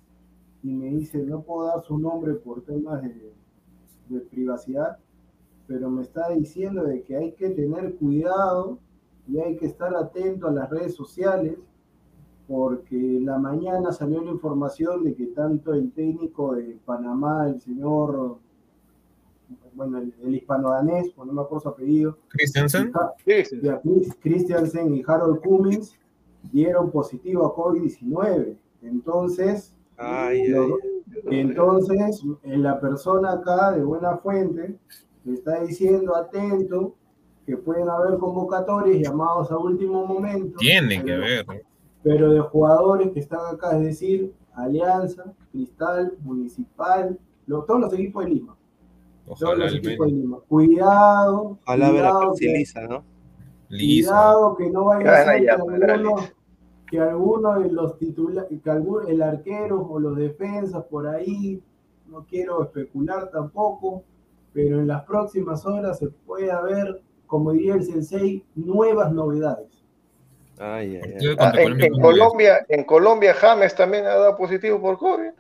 [0.63, 3.33] y me dice, no puedo dar su nombre por temas de,
[4.09, 4.99] de privacidad,
[5.67, 8.79] pero me está diciendo de que hay que tener cuidado
[9.29, 11.57] y hay que estar atento a las redes sociales
[12.49, 18.39] porque la mañana salió la información de que tanto el técnico de Panamá, el señor,
[19.75, 22.19] bueno, el, el hispano-danés, no me acuerdo su apellido.
[23.63, 25.99] Beatriz Christiansen y Harold Cummings
[26.53, 28.57] dieron positivo a COVID-19.
[28.83, 34.77] Entonces, Ay, lo- ay, entonces eh, la persona acá de buena fuente
[35.25, 36.95] le está diciendo atento
[37.47, 40.59] que pueden haber convocatorias llamados a último momento.
[40.59, 41.47] Tiene que ver.
[42.03, 48.25] pero de jugadores que están acá, es decir, Alianza, Cristal, Municipal, lo- todos los equipos
[48.25, 48.57] de Lima.
[49.29, 49.67] Ojalá.
[49.67, 50.39] Lima.
[50.49, 53.05] Cuidado, Ojalá ver a cuidado Percy que- Lisa, ¿no?
[53.69, 54.11] Lisa.
[54.11, 56.15] Cuidado que no vaya a ser que alguno,
[56.89, 61.61] que alguno de los titulares, que algún, el arquero o los defensas por ahí,
[62.09, 64.05] no quiero especular tampoco,
[64.53, 69.67] pero en las próximas horas se puede ver, como diría el sensei, nuevas novedades.
[70.59, 71.37] Ay, ay, ay.
[71.39, 72.01] Ah, en, Colombia, en.
[72.01, 75.33] Colombia, en Colombia James también ha dado positivo por COVID.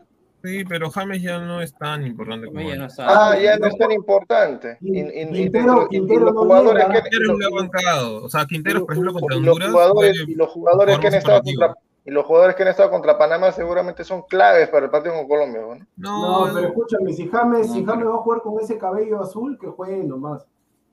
[0.46, 2.86] Sí, pero James ya no es tan importante como ya no.
[2.98, 4.78] Ah, ya no es tan importante.
[4.80, 7.02] Y, y- y Quintero- y Quintero los no jugadores llega.
[7.02, 8.24] que ha bancado.
[8.24, 9.70] O sea, Quinteros, por ejemplo, contra y los Honduras.
[9.72, 11.74] jugadores, y los jugadores que han estado contra
[12.04, 15.26] y los jugadores que han estado contra Panamá seguramente son claves para el partido con
[15.26, 15.74] Colombia, ¿no?
[15.96, 19.20] No, No, pero escúchame, si James, No, si James va a jugar con ese cabello
[19.20, 20.46] azul, que juegue nomás.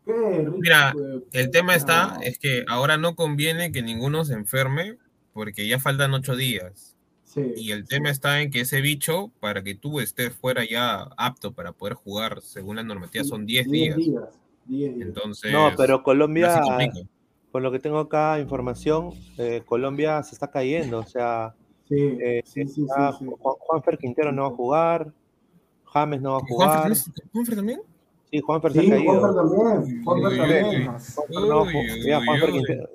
[0.05, 2.21] Qué rico, Mira, eh, el tema está, no.
[2.23, 4.97] es que ahora no conviene que ninguno se enferme
[5.33, 6.92] porque ya faltan ocho días.
[7.33, 7.95] Sí, Y el sí.
[7.95, 11.95] tema está en que ese bicho, para que tú estés fuera ya apto para poder
[11.95, 13.95] jugar según la normativa, son 10 días.
[13.97, 14.13] diez
[14.67, 14.95] días.
[15.01, 16.61] Entonces, No, pero Colombia,
[17.51, 20.99] por lo que tengo acá información, eh, Colombia se está cayendo.
[20.99, 21.55] O sea,
[21.89, 23.31] Sí, eh, sí, sí, está- sí, sí.
[23.39, 25.13] Juan- Juanfer Quintero no va a jugar,
[25.85, 26.81] James no va a ¿Juanfer jugar.
[26.83, 27.81] también- ¿Juanfer también?
[28.31, 29.13] Sí, Juanfer se Sí, ha caído.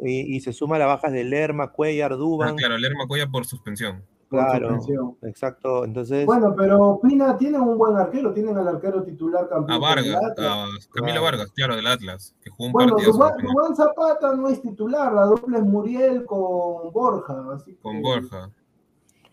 [0.02, 2.56] Y, se suma las bajas de Lerma, Cuellar, Ah, Duban.
[2.56, 4.02] claro, Lerma Cuella por suspensión.
[4.28, 4.78] Claro,
[5.22, 5.84] exacto.
[5.84, 9.70] Entonces, Bueno, pero Pina tienen un buen arquero, tienen al arquero titular campeón.
[9.76, 11.22] A Vargas, a Camilo Claro.
[11.22, 15.58] Vargas, claro, del Atlas, que jugó un Bueno, Dubán Zapata no es titular, la dupla
[15.58, 17.34] es Muriel con Borja.
[17.54, 18.50] Así que, con Borja.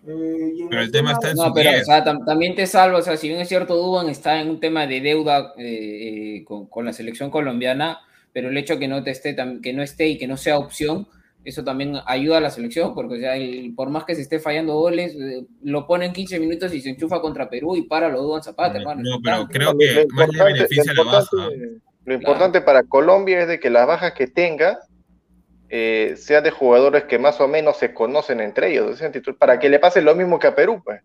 [0.07, 1.85] eh, y en Pero el tema está en No, su pero o 10.
[1.85, 4.59] sea, tam- también te salva, o sea, si bien es cierto, Duban está en un
[4.61, 7.99] tema de deuda eh, eh, con, con la selección colombiana,
[8.31, 11.07] pero el hecho que no te esté, que no esté y que no sea opción,
[11.45, 14.39] eso también ayuda a la selección, porque o sea, el- por más que se esté
[14.39, 18.09] fallando goles, eh, lo pone en 15 minutos y se enchufa contra Perú y para
[18.09, 19.01] lo Duban Zapata, hermano.
[19.03, 21.21] No, pero creo Lo que más le beneficia lo la baja.
[21.31, 24.79] importante- Lo importante para Colombia es de que las bajas que tenga
[25.69, 29.01] eh, sean de jugadores que más o menos se conocen entre ellos,
[29.39, 31.01] para que le pase lo mismo que a Perú, pues.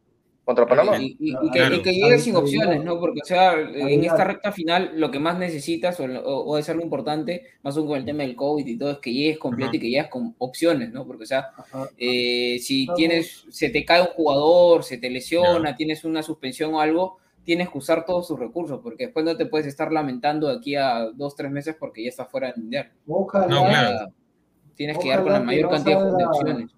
[0.51, 0.98] Contra Panamá.
[1.01, 1.70] Y, y- y Claro.
[1.70, 2.98] que, y que llegue sin opciones, ¿no?
[2.98, 6.68] Porque, o sea, en esta recta final, lo que más necesitas, o, o, o es
[6.68, 9.68] algo importante, más aún con el tema del COVID y todo, es que llegues completo
[9.68, 9.77] Ajá.
[9.77, 11.06] y que llegues con opciones, ¿no?
[11.06, 11.51] Porque, o sea,
[11.97, 16.81] eh, si tienes, se te cae un jugador, se te lesiona, tienes una suspensión o
[16.81, 20.56] algo, tienes que usar todos tus recursos, porque después no te puedes estar lamentando de
[20.56, 22.90] aquí a dos, tres meses porque ya estás fuera del mundial.
[23.06, 24.12] Ojalá, No, claro.
[24.74, 26.70] Tienes que dar con Ojalá la mayor no cantidad de opciones.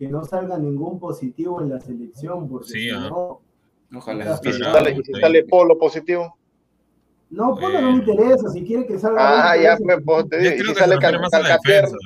[0.00, 3.08] Que no salga ningún positivo en la selección, porque Sí, si ah.
[3.10, 3.42] no,
[3.94, 4.40] Ojalá.
[4.42, 6.36] Y si sale, y si sale Polo positivo.
[7.28, 7.92] no, pues no me Eh.
[7.92, 9.50] interesa, si quiere que salga.
[9.50, 10.54] Ah, ya, pues, pues, te digo.
[10.54, 11.96] Y si sale Cal- Calcaterra, defensa.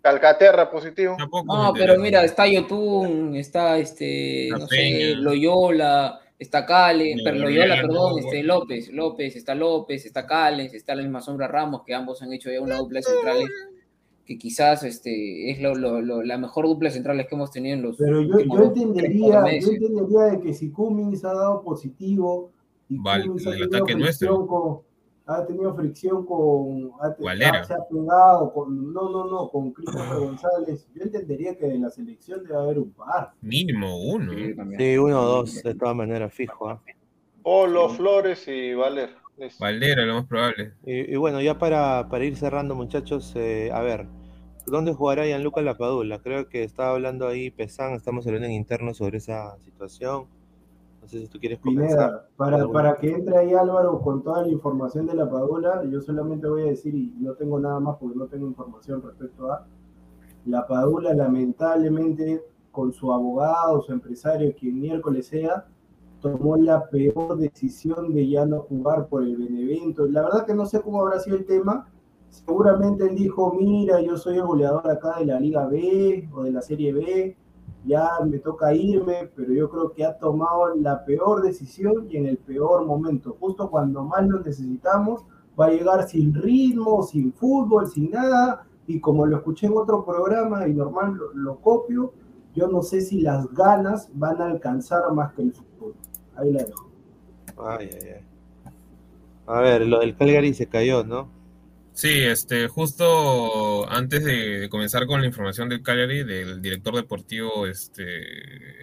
[0.00, 1.14] Calcaterra positivo.
[1.18, 5.14] Tampoco No, me pero mira, está Yotun, está este, no sé.
[5.16, 8.42] Loyola, está Calen, No, pero Loyola, perdón, este.
[8.44, 12.50] López, López, está López, está Callens, está la misma sombra Ramos, que ambos han hecho
[12.50, 13.48] ya una dupla de centrales,
[14.24, 17.74] que quizás este, es lo, lo- lo- la mejor dupla de centrales que hemos tenido
[17.76, 22.50] en los Pero yo, yo entendería, yo entendería de que si Cummings ha dado positivo
[22.88, 24.46] y Vale, Cummings ha el tenido ataque fricción nuestro.
[24.46, 24.92] con
[25.24, 27.64] ha tenido fricción con ha te- Valera.
[27.64, 31.90] se ha pegado con no no no con Christopher González yo entendería que de la
[31.90, 34.32] selección debe haber un par Mínimo uno.
[34.76, 36.68] Sí, uno o dos, de todas maneras, fijo.
[36.68, 36.82] ¿ah?
[37.42, 39.10] Polo, Flores y Valer.
[39.38, 39.64] Listo.
[39.64, 40.74] Valdera, lo más probable.
[40.84, 44.06] Y, y bueno, ya para, para ir cerrando, muchachos, eh, a ver,
[44.66, 46.20] ¿dónde jugará Gianluca Lapadula?
[46.20, 50.26] Creo que estaba hablando ahí Pesán, estamos hablando en interno sobre esa situación.
[51.00, 51.58] No sé si tú quieres.
[51.58, 56.00] Pineda, para, para que entre ahí Álvaro con toda la información de la Padula, yo
[56.00, 59.66] solamente voy a decir, y no tengo nada más porque no tengo información respecto a
[60.44, 65.66] la Padula, lamentablemente, con su abogado, su empresario, quien miércoles sea,
[66.22, 70.06] tomó la peor decisión de ya no jugar por el Benevento.
[70.06, 71.88] La verdad que no sé cómo habrá sido el tema.
[72.30, 76.52] Seguramente él dijo, mira, yo soy el goleador acá de la Liga B o de
[76.52, 77.36] la Serie B,
[77.84, 82.26] ya me toca irme, pero yo creo que ha tomado la peor decisión y en
[82.26, 85.26] el peor momento, justo cuando más lo necesitamos,
[85.60, 90.04] va a llegar sin ritmo, sin fútbol, sin nada, y como lo escuché en otro
[90.04, 92.12] programa y normal lo, lo copio,
[92.54, 95.71] yo no sé si las ganas van a alcanzar más que el fútbol.
[96.36, 96.90] Ahí la dejo.
[97.58, 98.72] Ay, ay, ay.
[99.46, 101.30] A ver, lo del Calgary se cayó, ¿no?
[101.94, 107.66] Sí, este, justo antes de, de comenzar con la información del Cagliari, del director deportivo,
[107.66, 108.04] este,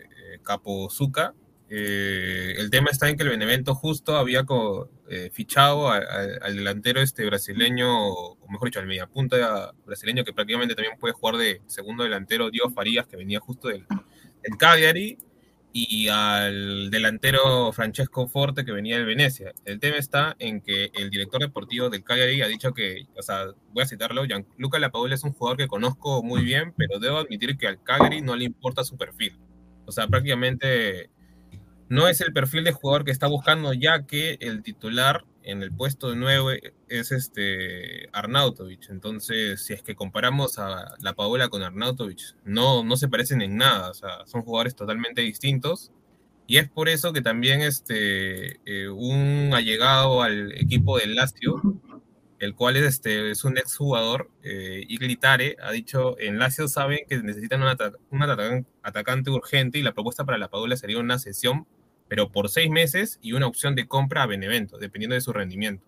[0.04, 1.34] eh, Capo Zucca,
[1.72, 6.38] eh, el tema está en que el Benevento justo había co- eh, fichado a- a-
[6.46, 11.38] al delantero este brasileño, o mejor dicho, al mediapunta brasileño que prácticamente también puede jugar
[11.38, 13.86] de segundo delantero, Diego Farías, que venía justo del,
[14.44, 15.18] del Cagliari,
[15.72, 19.54] y al delantero Francesco Forte que venía del Venecia.
[19.66, 23.46] El tema está en que el director deportivo del Cagliari ha dicho que, o sea,
[23.72, 27.58] voy a citarlo, Gianluca Lapadula es un jugador que conozco muy bien, pero debo admitir
[27.58, 29.38] que al Cagliari no le importa su perfil.
[29.86, 31.10] O sea, prácticamente
[31.88, 35.72] no es el perfil de jugador que está buscando, ya que el titular en el
[35.72, 38.90] puesto de 9 es este Arnautovic.
[38.90, 43.58] Entonces, si es que comparamos a la Paola con Arnautovic, no, no se parecen en
[43.58, 43.90] nada.
[43.90, 45.92] O sea, son jugadores totalmente distintos.
[46.48, 51.62] Y es por eso que también este, eh, un allegado al equipo del Lazio,
[52.40, 57.18] el cual es, este, es un exjugador, eh, Iglitare, ha dicho, en Lazio saben que
[57.22, 61.20] necesitan un, ata- un atacan- atacante urgente y la propuesta para la Padula sería una
[61.20, 61.68] sesión,
[62.08, 65.86] pero por seis meses y una opción de compra a Benevento, dependiendo de su rendimiento.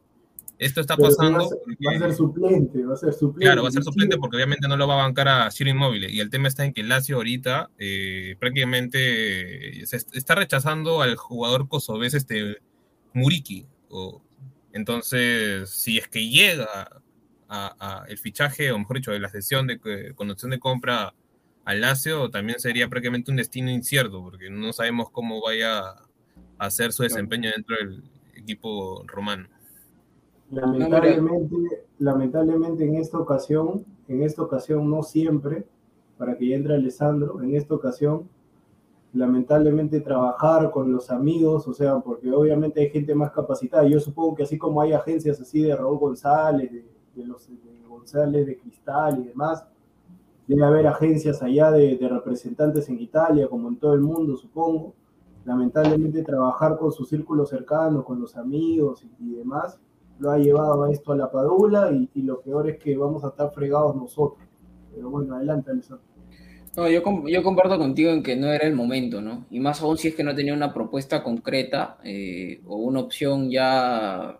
[0.61, 3.13] Esto está Pero pasando va a ser- porque- Va a ser suplente, va a ser
[3.13, 3.45] suplente.
[3.45, 6.09] Claro, va a ser suplente porque obviamente no lo va a bancar a Ciro Inmóvil.
[6.09, 11.01] Y el tema está en que Lazio ahorita eh, prácticamente eh, se est- está rechazando
[11.01, 12.57] al jugador kosovés este
[13.13, 13.65] Muriki.
[13.89, 14.21] O,
[14.71, 17.01] entonces, si es que llega
[17.49, 21.13] a, a el fichaje, o mejor dicho, de la sesión de con opción de compra
[21.65, 25.95] al Lazio, también sería prácticamente un destino incierto, porque no sabemos cómo vaya a
[26.59, 28.03] hacer su desempeño dentro del
[28.35, 29.47] equipo romano.
[30.51, 35.65] Lamentablemente, lamentablemente en esta ocasión, en esta ocasión no siempre,
[36.17, 38.27] para que entre Alessandro, en esta ocasión,
[39.13, 43.85] lamentablemente trabajar con los amigos, o sea, porque obviamente hay gente más capacitada.
[43.85, 47.47] Yo supongo que así como hay agencias así de Raúl González, de, los
[47.87, 49.65] González de Cristal y demás,
[50.47, 54.93] debe haber agencias allá de, de representantes en Italia, como en todo el mundo, supongo.
[55.45, 59.79] Lamentablemente trabajar con su círculo cercano, con los amigos y demás,
[60.21, 63.29] lo ha llevado a esto a la padula y, lo peor es que vamos a
[63.29, 64.47] estar fregados nosotros.
[64.93, 66.05] Pero bueno, adelante, Alessandro.
[66.77, 69.45] No, yo comparto contigo en que no era el momento, ¿no?
[69.49, 73.49] Y más aún si es que no tenía una propuesta concreta eh, o una opción
[73.49, 74.37] ya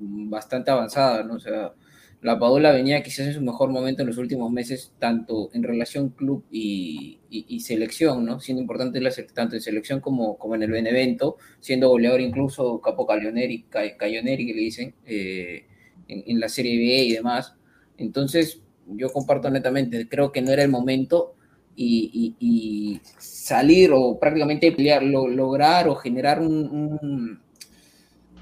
[0.00, 1.34] bastante avanzada, ¿no?
[1.34, 1.72] O sea,
[2.20, 6.10] la Padula venía quizás en su mejor momento en los últimos meses, tanto en relación
[6.10, 7.20] club y,
[7.60, 8.40] selección.
[8.40, 13.64] Siendo importante la, tanto en selección como, en el Benevento, siendo goleador incluso Capo Caglioneri,
[13.64, 15.66] Ca- Caglioneri, que le dicen, eh,
[16.08, 17.54] en, la Serie B y demás.
[17.98, 21.34] Entonces, yo comparto netamente, creo que no era el momento
[21.76, 27.40] y, salir o prácticamente pelear, lo- lograr o generar un,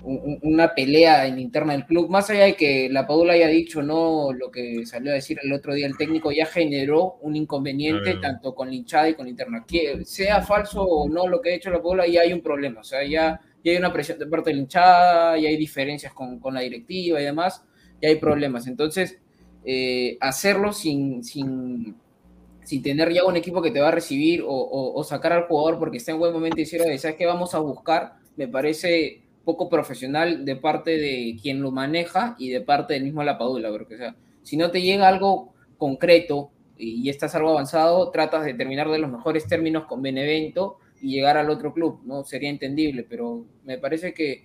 [0.07, 3.83] un- una pelea en interna del club, más allá de que la Padula haya dicho
[3.83, 8.03] no, lo que salió a decir el otro día el técnico ya generó un inconveniente
[8.13, 8.21] Claro.
[8.21, 9.65] tanto con la hinchada y con la interna.
[9.67, 12.81] Que sea falso o no lo que ha hecho la Padula, ya hay un problema,
[12.81, 16.13] o sea, ya, ya hay una presión de parte de la hinchada, ya hay diferencias
[16.13, 17.65] con, con la directiva y demás,
[18.01, 18.67] ya hay problemas.
[18.69, 19.19] Entonces,
[19.65, 21.97] eh, hacerlo sin, sin,
[22.63, 25.45] sin tener ya un equipo que te va a recibir o, o- o sacar al
[25.49, 28.15] jugador porque está en buen momento y decir, "Oye, ¿sabes qué vamos a buscar?
[28.37, 33.23] Me parece poco profesional de parte de quien lo maneja y de parte del mismo
[33.23, 38.11] La Padula, porque o sea, si no te llega algo concreto y estás algo avanzado,
[38.11, 42.25] tratas de terminar de los mejores términos con Benevento y llegar al otro club, ¿no?
[42.25, 44.45] Sería entendible, pero me parece que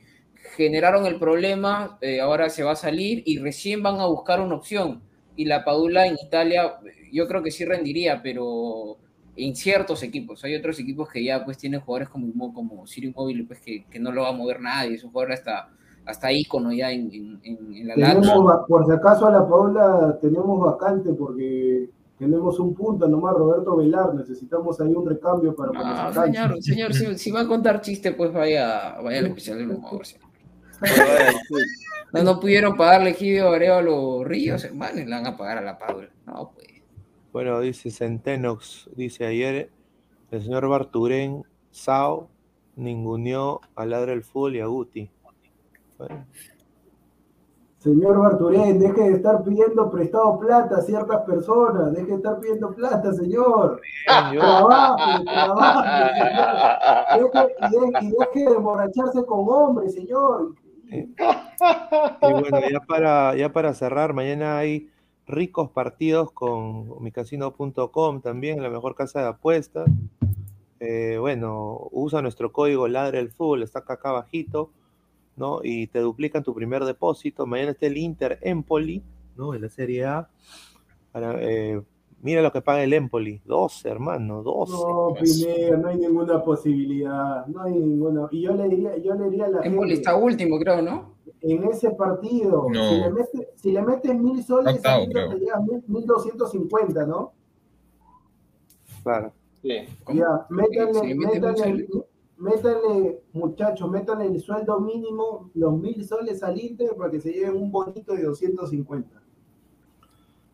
[0.55, 4.55] generaron el problema, eh, ahora se va a salir y recién van a buscar una
[4.55, 5.01] opción.
[5.35, 6.75] Y la Padula en Italia,
[7.11, 8.97] yo creo que sí rendiría, pero
[9.35, 10.43] en ciertos equipos.
[10.43, 13.99] Hay otros equipos que ya pues tienen jugadores como, como Ciro Immobile, pues que, que
[13.99, 15.69] no lo va a mover nadie, es un jugador hasta,
[16.05, 20.17] hasta ícono ya en, en, en- en la Tenemos, por si acaso a la Paula
[20.21, 21.89] tenemos vacante porque
[22.19, 25.75] tenemos un punto nomás, Roberto Velar, necesitamos ahí un recambio para se
[26.19, 26.21] canse.
[26.33, 30.05] señor, señor, si, si va a contar chiste, pues vaya, vaya al especial del humor.
[30.05, 30.29] señor.
[32.13, 35.77] No, no pudieron pagarle Gidio Arevalo Ríos, hermano, y le van a pagar a la
[35.77, 36.09] Paula.
[36.25, 36.67] No, pues.
[37.31, 39.69] Bueno, dice Centenox, dice ayer
[40.31, 42.27] el señor Barturén Sao
[42.75, 45.09] ninguneó a Ladra el Fútbol y a Guti.
[45.97, 46.25] Bueno,
[47.77, 52.75] Señor Barturén, deje de estar pidiendo prestado plata a ciertas personas, deje de estar pidiendo
[52.75, 53.81] plata, señor.
[54.33, 57.31] yo- Trabaje, trabaje, señor.
[57.33, 60.53] Deje, y, de- y deje de emborracharse con hombres, señor.
[60.91, 61.07] Y
[62.21, 64.87] bueno, ya para, ya para cerrar, mañana hay
[65.27, 69.89] ricos partidos con micasino.com también, la mejor casa de apuestas.
[70.79, 73.19] Eh, bueno, usa nuestro código Ladre
[73.63, 74.71] está acá, acá abajito,
[75.35, 75.61] ¿no?
[75.63, 77.45] Y te duplican tu primer depósito.
[77.45, 79.03] Mañana está el Inter Empoli,
[79.35, 79.53] ¿no?
[79.53, 80.29] En la Serie A.
[81.11, 81.81] Para, eh,
[82.21, 84.71] mira lo que paga el Empoli, 12, hermano, 12.
[84.73, 88.27] No, Pineda, no hay ninguna posibilidad, no hay ninguna.
[88.31, 91.11] Y yo le diría, yo le diría a la Empoli gente, está último, creo, ¿no?
[91.43, 92.89] en ese partido, No.
[92.89, 95.29] si, le mete, si le meten mil soles, Octavo, a mí creo.
[95.29, 97.33] te llega mil- 1250, ¿no?
[99.03, 99.33] Claro.
[99.63, 99.77] Sí.
[100.13, 101.87] Ya, métanle, métanle,
[102.37, 107.55] métanle, muchachos, métanle el sueldo mínimo, los mil soles al Inter para que se lleven
[107.61, 109.19] un bonito de 250.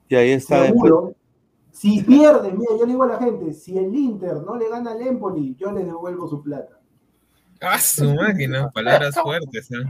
[0.10, 0.84] Y ahí está después.
[0.84, 1.16] Seguro.
[1.80, 4.94] Si pierde, mira, yo le digo a la gente, si el Inter no le gana
[4.94, 6.80] al Empoli, yo les devuelvo su plata.
[7.62, 8.70] ¡Ah, su máquina!
[8.72, 9.84] Palabras fuertes, ¿eh?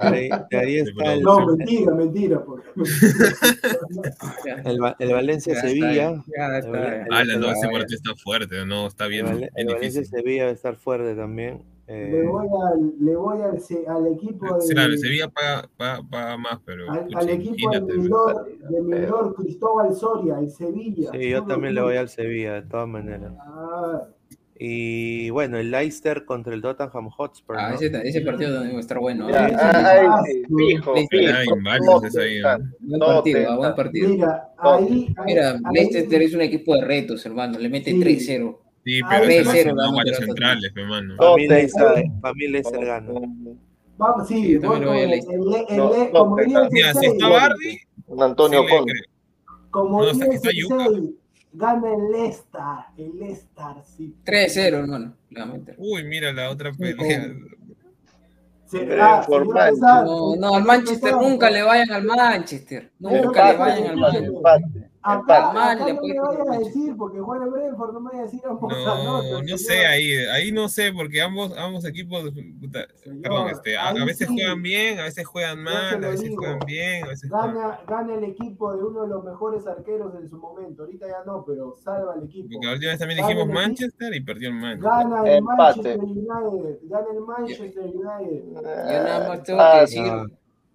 [0.00, 2.44] Ahí, ahí está el, No, mentira, mentira.
[4.64, 6.24] El, Va- el Valencia ya está, Sevilla.
[6.36, 7.06] ya está, ya.
[7.06, 9.66] El- Ala, no, ese Ah, partido está fuerte, no, está El, bien, Val- bien el
[9.66, 10.18] Valencia difícil.
[10.20, 11.62] Sevilla va a estar fuerte también.
[11.88, 13.58] Eh, Le voy al, le voy al,
[13.96, 18.82] al equipo de, Claro, Sevilla paga, paga, paga más, pero al, pucha, al equipo de
[18.82, 21.10] Mindor Cristóbal Soria, el Sevilla.
[21.12, 23.32] sí, yo también le voy al Sevilla, de todas maneras.
[23.38, 24.02] Ah,
[24.58, 27.56] Y bueno, el Leicester contra el Tottenham Hotspur.
[27.56, 27.74] Ah, ¿no?
[27.76, 29.30] ese, ese partido también va a estar bueno.
[29.30, 30.42] Ya, ¿eh?
[30.48, 32.00] fijo, fijo.
[32.00, 32.40] de esa ahí,
[32.80, 34.08] No, Buen partido, ah, buen partido.
[34.08, 37.58] mira, ahí, Mira, ahí- Leicester es un equipo de retos, hermano.
[37.60, 38.00] Le mete Sí.
[38.00, 38.58] 3-0.
[38.86, 41.16] Sí, Ah, pero tres se cero, no gana varios centrales, hermano.
[41.16, 43.12] Para mí Leicester, para mí Leicester gana.
[43.98, 45.38] Vamos, sí, yo también voy a Leicester.
[45.76, 48.92] no, como diría el Mira, si está Bardi, Un Antonio Conte.
[49.70, 50.50] como no, está
[51.52, 52.60] gana el Leicester,
[52.96, 54.14] el Leicester, sí.
[54.24, 55.14] 3-0, hermano.
[55.78, 57.32] Uy, mira la otra pelea.
[58.72, 59.24] Eh, ah,
[60.04, 62.92] No, no, al Manchester nunca le vayan al Manchester.
[63.00, 64.60] Nunca Empate, le vayan al empate.
[64.60, 64.75] Manchester.
[65.14, 65.32] Empate.
[65.32, 65.52] Acá.
[65.52, 66.74] Mal, acá no puede me poner vaya a Manchester.
[66.82, 69.58] decir, porque Juan el Brentford no me vaya a decir ambos No, anotan, no señor.
[69.58, 72.30] sé ahí, ahí no sé, porque ambos, ambos equipos,
[72.60, 74.34] puta, Señor, perdón, este, a, veces sí.
[74.34, 76.36] juegan bien, a veces juegan mal, a veces digo.
[76.42, 77.54] juegan bien, a veces juegan...
[77.54, 80.82] Gana, gana el equipo de uno de los mejores arqueros en su momento.
[80.82, 82.48] Ahorita ya no, pero salva el equipo.
[82.52, 83.54] Porque la última vez también Gana dijimos.
[83.54, 84.90] Manchester y perdió el Manchester.
[84.90, 85.56] Gana el Empate.
[85.62, 86.78] Manchester United.
[86.82, 88.44] Gana el Manchester United.
[88.54, 90.24] Yo nada más tengo Ah, que decir, no.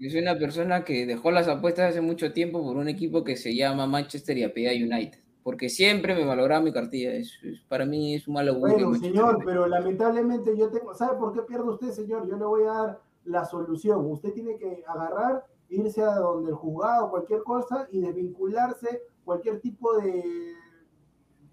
[0.02, 3.38] Yo soy una persona que dejó las apuestas hace mucho tiempo por un equipo que
[3.38, 5.20] se llama Manchester y apellida United.
[5.44, 7.14] Porque siempre me valoraba mi cartilla.
[7.14, 8.90] Es- es- para mí es un mal augurio.
[8.90, 9.46] Bueno, señor, United.
[9.46, 10.94] pero lamentablemente yo tengo.
[10.94, 12.28] ¿Sabe por qué pierde usted, señor?
[12.28, 14.06] Yo le voy a dar la solución.
[14.12, 19.98] Usted tiene que agarrar irse a donde el juzgado, cualquier cosa, y desvincularse cualquier tipo
[19.98, 20.24] de,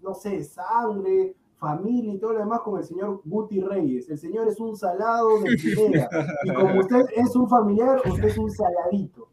[0.01, 4.09] no sé, sangre, familia y todo lo demás con el señor Guti Reyes.
[4.09, 6.09] El señor es un salado de primera.
[6.43, 9.27] Y como usted es un familiar, usted es un saladito.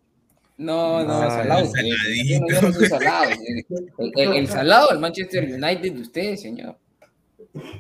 [0.59, 1.61] No, no, Ah, salado.
[1.61, 3.31] el no- no salado.
[3.99, 6.77] El, el- el salado del Manchester United de usted, señor.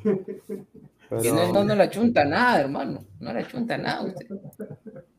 [0.02, 3.04] Pero, Que no, no, no le achunta nada, hermano.
[3.20, 4.26] No le achunta nada a usted.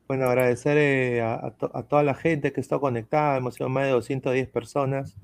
[0.08, 3.38] Bueno, agradecer eh, a, a to- a toda la gente que está conectada.
[3.38, 5.16] Hemos sido más de 210 personas.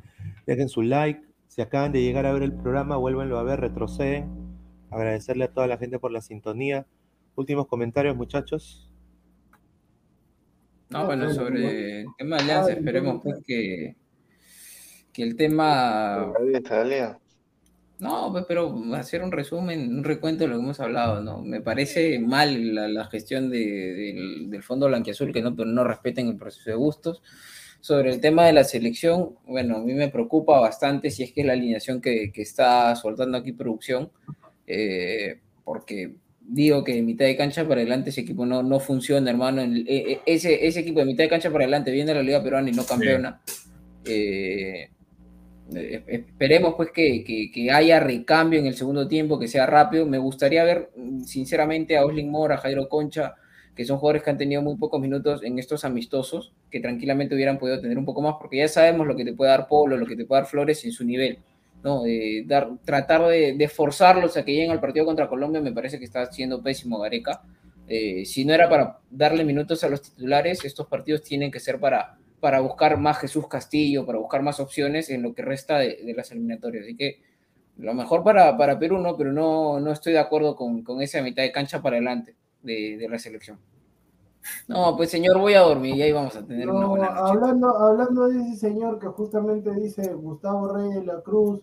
[0.45, 1.21] Dejen su like.
[1.53, 4.27] Si acaban de llegar a ver el programa, vuélvenlo a ver, retroceden.
[4.89, 6.87] Agradecerle a toda la gente por la sintonía.
[7.35, 8.89] Últimos comentarios, muchachos.
[10.89, 13.95] No, bueno, sobre el tema de Alianza, esperemos pues que,
[15.13, 16.33] que el tema.
[17.99, 21.43] No, pues, pero hacer un resumen, un recuento de lo que hemos hablado, ¿no?
[21.43, 25.83] Me parece mal la, la gestión de- del, del Fondo Blanquiazul, que no, pero no
[25.83, 27.21] respeten el proceso de gustos.
[27.83, 31.41] Sobre el tema de la selección, bueno, a mí me preocupa bastante si es que
[31.41, 34.09] es la alineación que, que está soltando aquí producción,
[34.65, 39.29] eh, porque digo que de mitad de cancha para adelante ese equipo no, no funciona,
[39.29, 39.61] hermano.
[39.61, 42.23] En- e- e- ese, ese equipo de mitad de cancha para adelante viene a la
[42.23, 43.41] Liga Peruana y no campeona.
[44.05, 44.87] Eh,
[45.75, 50.05] eh, esperemos pues que, que- que haya recambio en el segundo tiempo, que sea rápido.
[50.05, 50.89] Me gustaría ver
[51.25, 53.35] sinceramente a Oslin Mora, a Jairo Concha,
[53.75, 57.57] que son jugadores que han tenido muy pocos minutos en estos amistosos, que tranquilamente hubieran
[57.57, 60.05] podido tener un poco más, porque ya sabemos lo que te puede dar Polo, lo
[60.05, 61.39] que te puede dar Flores en su nivel.
[61.83, 62.03] ¿no?
[62.85, 66.61] Tratar de, forzarlos a que lleguen al partido contra Colombia me parece que está haciendo
[66.61, 67.41] pésimo Gareca.
[67.87, 71.79] Eh, si no era para darle minutos a los titulares, estos partidos tienen que ser
[71.79, 75.99] para, para buscar más Jesús Castillo, para buscar más opciones en lo que resta de,
[76.05, 76.85] de las eliminatorias.
[76.85, 77.21] Así que
[77.77, 79.17] lo mejor para, para Perú, ¿no?
[79.17, 82.97] Pero no, no estoy de acuerdo con, con esa mitad de cancha para adelante de,
[82.97, 83.59] de la selección.
[84.67, 87.21] No, pues señor, voy a dormir y ahí vamos a tener una buena noche.
[87.31, 91.61] hablando, hablando de ese señor que justamente dice Gustavo Reyes de la Cruz,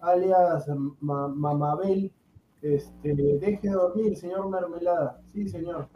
[0.00, 0.66] alias
[1.00, 2.12] Ma- Mamabel,
[2.60, 5.20] este, deje de dormir, señor Mermelada.
[5.32, 5.88] Sí, señor.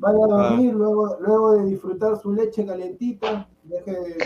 [0.00, 4.16] Vaya a dormir, luego, luego de disfrutar su leche calentita, deje de.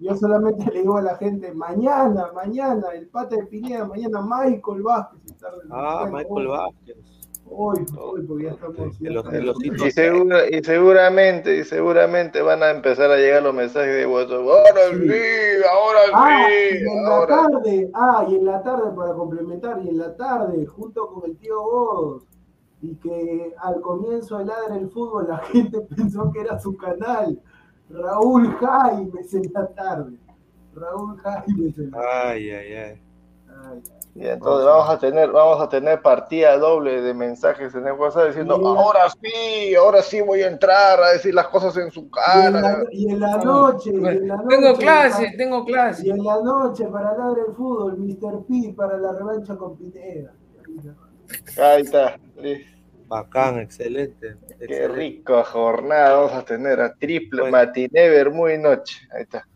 [0.00, 4.82] Yo solamente le digo a la gente, mañana, mañana, el pata de Pineda, mañana Michael
[4.82, 5.20] Vázquez.
[5.26, 6.96] y tarde, Ah, Michael Vázquez.
[7.50, 8.98] Hoy, hoy, porque ya estamos.
[8.98, 9.86] ya.
[9.86, 14.40] Y, segura- y seguramente, y seguramente van a empezar a llegar los mensajes de WhatsApp.
[14.40, 15.08] Ahora Sí.
[15.08, 19.80] sí, ahora Ah, sí, y en la tarde, ah, y en la tarde para complementar,
[19.84, 22.22] y en la tarde, junto con el tío Godos,
[22.80, 27.40] y que al comienzo de Ladra el Fútbol la gente pensó que era su canal,
[27.90, 30.16] Raúl Jaimes en la tarde.
[30.74, 32.30] Raúl Jaimes en la tarde.
[32.30, 33.02] Ay, ay, ay.
[33.48, 33.82] Ay,
[34.20, 38.26] Y entonces vamos a tener, vamos a tener partida doble de mensajes en el WhatsApp
[38.28, 42.46] diciendo, ahora sí, ahora sí voy a entrar a decir las cosas en su Y
[42.46, 42.84] en, la, cara.
[42.90, 46.10] y en la noche, y en la noche, Tengo clase, tengo y clase.
[46.10, 48.44] en la noche para Ladra el Fútbol, Mr.
[48.48, 50.32] P para la revancha con Pineda.
[51.62, 52.18] Ahí está.
[53.06, 54.36] Bacán, excelente.
[54.58, 54.88] Qué excelente.
[54.88, 57.56] rica jornada vamos a tener a triple Bueno.
[57.56, 58.08] matiné,
[58.54, 58.96] y noche.
[59.14, 59.46] Ahí está.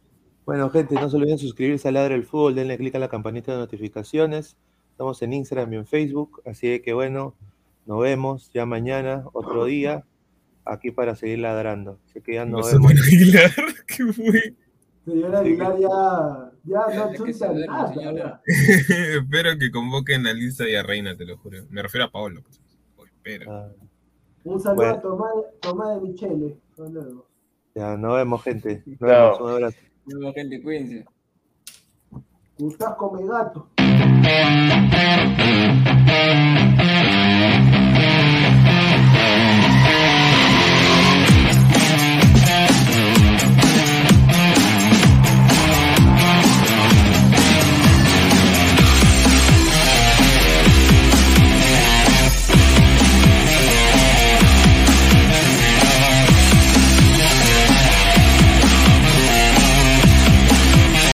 [0.45, 3.53] Bueno, gente, no se olviden suscribirse a Ladra el Fútbol, denle clic a la campanita
[3.53, 4.57] de notificaciones.
[4.91, 7.35] Estamos en Instagram y en Facebook, así que bueno,
[7.87, 10.05] nos vemos ya mañana, otro día,
[10.65, 11.99] aquí para seguir ladrando.
[12.09, 12.93] Así que ya nos vemos.
[12.93, 13.51] Aguilar,
[13.87, 14.55] ¿qué fue?
[15.05, 17.95] Señor Aguilar ya, ya no duerme, nada.
[17.95, 18.43] señora.
[18.47, 21.59] Espero que convoquen a Lisa y a Reina, te lo juro.
[21.71, 22.43] Me refiero a Paolo.
[22.43, 22.61] pues.
[22.97, 23.51] Oh, espero.
[23.53, 23.69] Ah,
[24.45, 24.95] Un saludo Bueno.
[24.95, 26.57] a Tomás, Tomás de Michele.
[26.71, 27.27] Hasta luego.
[27.75, 28.83] ya, nos vemos, gente.
[28.87, 29.79] Nos vemos, un abrazo.
[30.05, 31.05] Bueno, gente, cuídense.
[32.59, 33.69] Gustavo come gato.